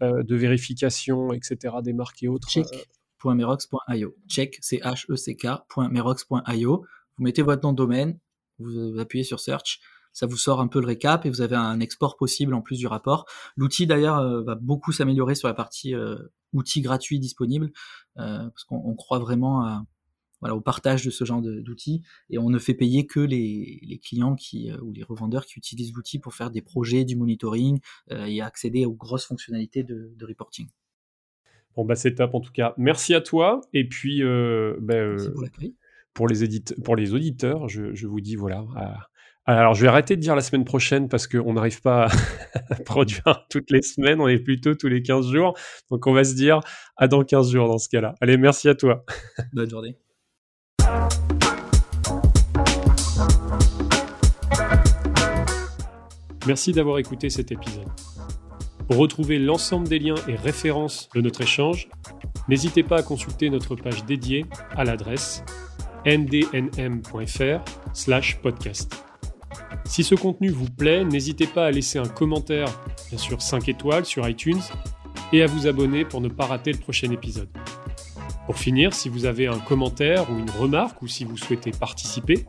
de 0.00 0.36
vérification, 0.36 1.32
etc., 1.32 1.76
des 1.82 1.92
marques 1.92 2.22
et 2.22 2.28
autres. 2.28 2.48
Check.merox.io. 3.22 4.16
Check, 4.28 4.58
c 4.60 4.80
h 4.82 5.06
e 5.08 6.66
Vous 7.16 7.24
mettez 7.24 7.42
votre 7.42 7.62
nom 7.62 7.72
de 7.72 7.76
domaine, 7.76 8.18
vous 8.58 8.98
appuyez 8.98 9.24
sur 9.24 9.40
Search, 9.40 9.80
ça 10.12 10.26
vous 10.26 10.36
sort 10.36 10.60
un 10.60 10.68
peu 10.68 10.80
le 10.80 10.86
récap 10.86 11.24
et 11.26 11.30
vous 11.30 11.40
avez 11.40 11.56
un 11.56 11.80
export 11.80 12.16
possible 12.16 12.54
en 12.54 12.60
plus 12.60 12.78
du 12.78 12.86
rapport. 12.86 13.26
L'outil 13.56 13.86
d'ailleurs 13.86 14.18
euh, 14.18 14.42
va 14.42 14.54
beaucoup 14.54 14.92
s'améliorer 14.92 15.34
sur 15.34 15.48
la 15.48 15.54
partie 15.54 15.94
euh, 15.94 16.16
outils 16.52 16.82
gratuits 16.82 17.18
disponibles 17.18 17.72
euh, 18.18 18.48
parce 18.50 18.64
qu'on 18.64 18.94
croit 18.94 19.18
vraiment 19.18 19.84
au 20.42 20.60
partage 20.60 21.04
de 21.04 21.10
ce 21.10 21.24
genre 21.24 21.40
d'outils 21.40 22.02
et 22.28 22.36
on 22.36 22.50
ne 22.50 22.58
fait 22.58 22.74
payer 22.74 23.06
que 23.06 23.20
les, 23.20 24.00
clients 24.04 24.36
ou 24.82 24.92
les 24.92 25.02
revendeurs 25.04 25.46
qui 25.46 25.56
utilisent 25.56 25.94
l'outil 25.94 26.18
pour 26.18 26.34
faire 26.34 26.50
des 26.50 26.60
projets, 26.60 27.04
du 27.04 27.14
monitoring 27.14 27.80
et 28.10 28.42
accéder 28.42 28.84
aux 28.84 28.92
grosses 28.92 29.24
fonctionnalités 29.24 29.84
de, 29.84 30.26
reporting. 30.26 30.68
Bon 31.76 31.84
bah 31.84 31.94
c'est 31.94 32.14
top 32.14 32.34
en 32.34 32.40
tout 32.40 32.52
cas. 32.52 32.74
Merci 32.76 33.14
à 33.14 33.20
toi 33.20 33.60
et 33.72 33.88
puis 33.88 34.22
bah, 34.80 35.16
pour, 36.14 36.28
les 36.28 36.62
pour 36.84 36.96
les 36.96 37.14
auditeurs, 37.14 37.68
je, 37.68 37.94
je 37.94 38.06
vous 38.06 38.20
dis 38.20 38.36
voilà 38.36 38.64
alors, 39.44 39.74
je 39.74 39.82
vais 39.82 39.88
arrêter 39.88 40.14
de 40.14 40.20
dire 40.20 40.36
la 40.36 40.40
semaine 40.40 40.64
prochaine 40.64 41.08
parce 41.08 41.26
qu'on 41.26 41.54
n'arrive 41.54 41.80
pas 41.80 42.06
à 42.70 42.76
produire 42.76 43.44
toutes 43.50 43.72
les 43.72 43.82
semaines, 43.82 44.20
on 44.20 44.28
est 44.28 44.38
plutôt 44.38 44.74
tous 44.74 44.86
les 44.86 45.02
15 45.02 45.32
jours. 45.32 45.58
Donc, 45.90 46.06
on 46.06 46.12
va 46.12 46.22
se 46.22 46.34
dire 46.34 46.60
à 46.96 47.08
dans 47.08 47.24
15 47.24 47.50
jours 47.50 47.66
dans 47.66 47.78
ce 47.78 47.88
cas-là. 47.88 48.14
Allez, 48.20 48.36
merci 48.36 48.68
à 48.68 48.76
toi. 48.76 49.04
Bonne 49.52 49.68
journée. 49.68 49.96
Merci 56.46 56.72
d'avoir 56.72 56.98
écouté 56.98 57.28
cet 57.28 57.50
épisode. 57.50 57.88
Pour 58.92 59.00
retrouver 59.00 59.38
l'ensemble 59.38 59.88
des 59.88 59.98
liens 59.98 60.16
et 60.28 60.34
références 60.34 61.08
de 61.14 61.22
notre 61.22 61.40
échange, 61.40 61.88
n'hésitez 62.46 62.82
pas 62.82 62.98
à 62.98 63.02
consulter 63.02 63.48
notre 63.48 63.74
page 63.74 64.04
dédiée 64.04 64.44
à 64.76 64.84
l'adresse 64.84 65.42
ndnm.fr/podcast. 66.04 69.04
Si 69.86 70.04
ce 70.04 70.14
contenu 70.14 70.50
vous 70.50 70.68
plaît, 70.68 71.06
n'hésitez 71.06 71.46
pas 71.46 71.64
à 71.64 71.70
laisser 71.70 71.98
un 71.98 72.06
commentaire, 72.06 72.68
bien 73.08 73.16
sûr 73.16 73.40
5 73.40 73.66
étoiles 73.70 74.04
sur 74.04 74.28
iTunes, 74.28 74.60
et 75.32 75.42
à 75.42 75.46
vous 75.46 75.66
abonner 75.66 76.04
pour 76.04 76.20
ne 76.20 76.28
pas 76.28 76.44
rater 76.44 76.72
le 76.72 76.78
prochain 76.78 77.10
épisode. 77.10 77.48
Pour 78.44 78.58
finir, 78.58 78.92
si 78.92 79.08
vous 79.08 79.24
avez 79.24 79.46
un 79.46 79.58
commentaire 79.58 80.30
ou 80.30 80.38
une 80.38 80.50
remarque 80.50 81.00
ou 81.00 81.08
si 81.08 81.24
vous 81.24 81.38
souhaitez 81.38 81.70
participer, 81.70 82.44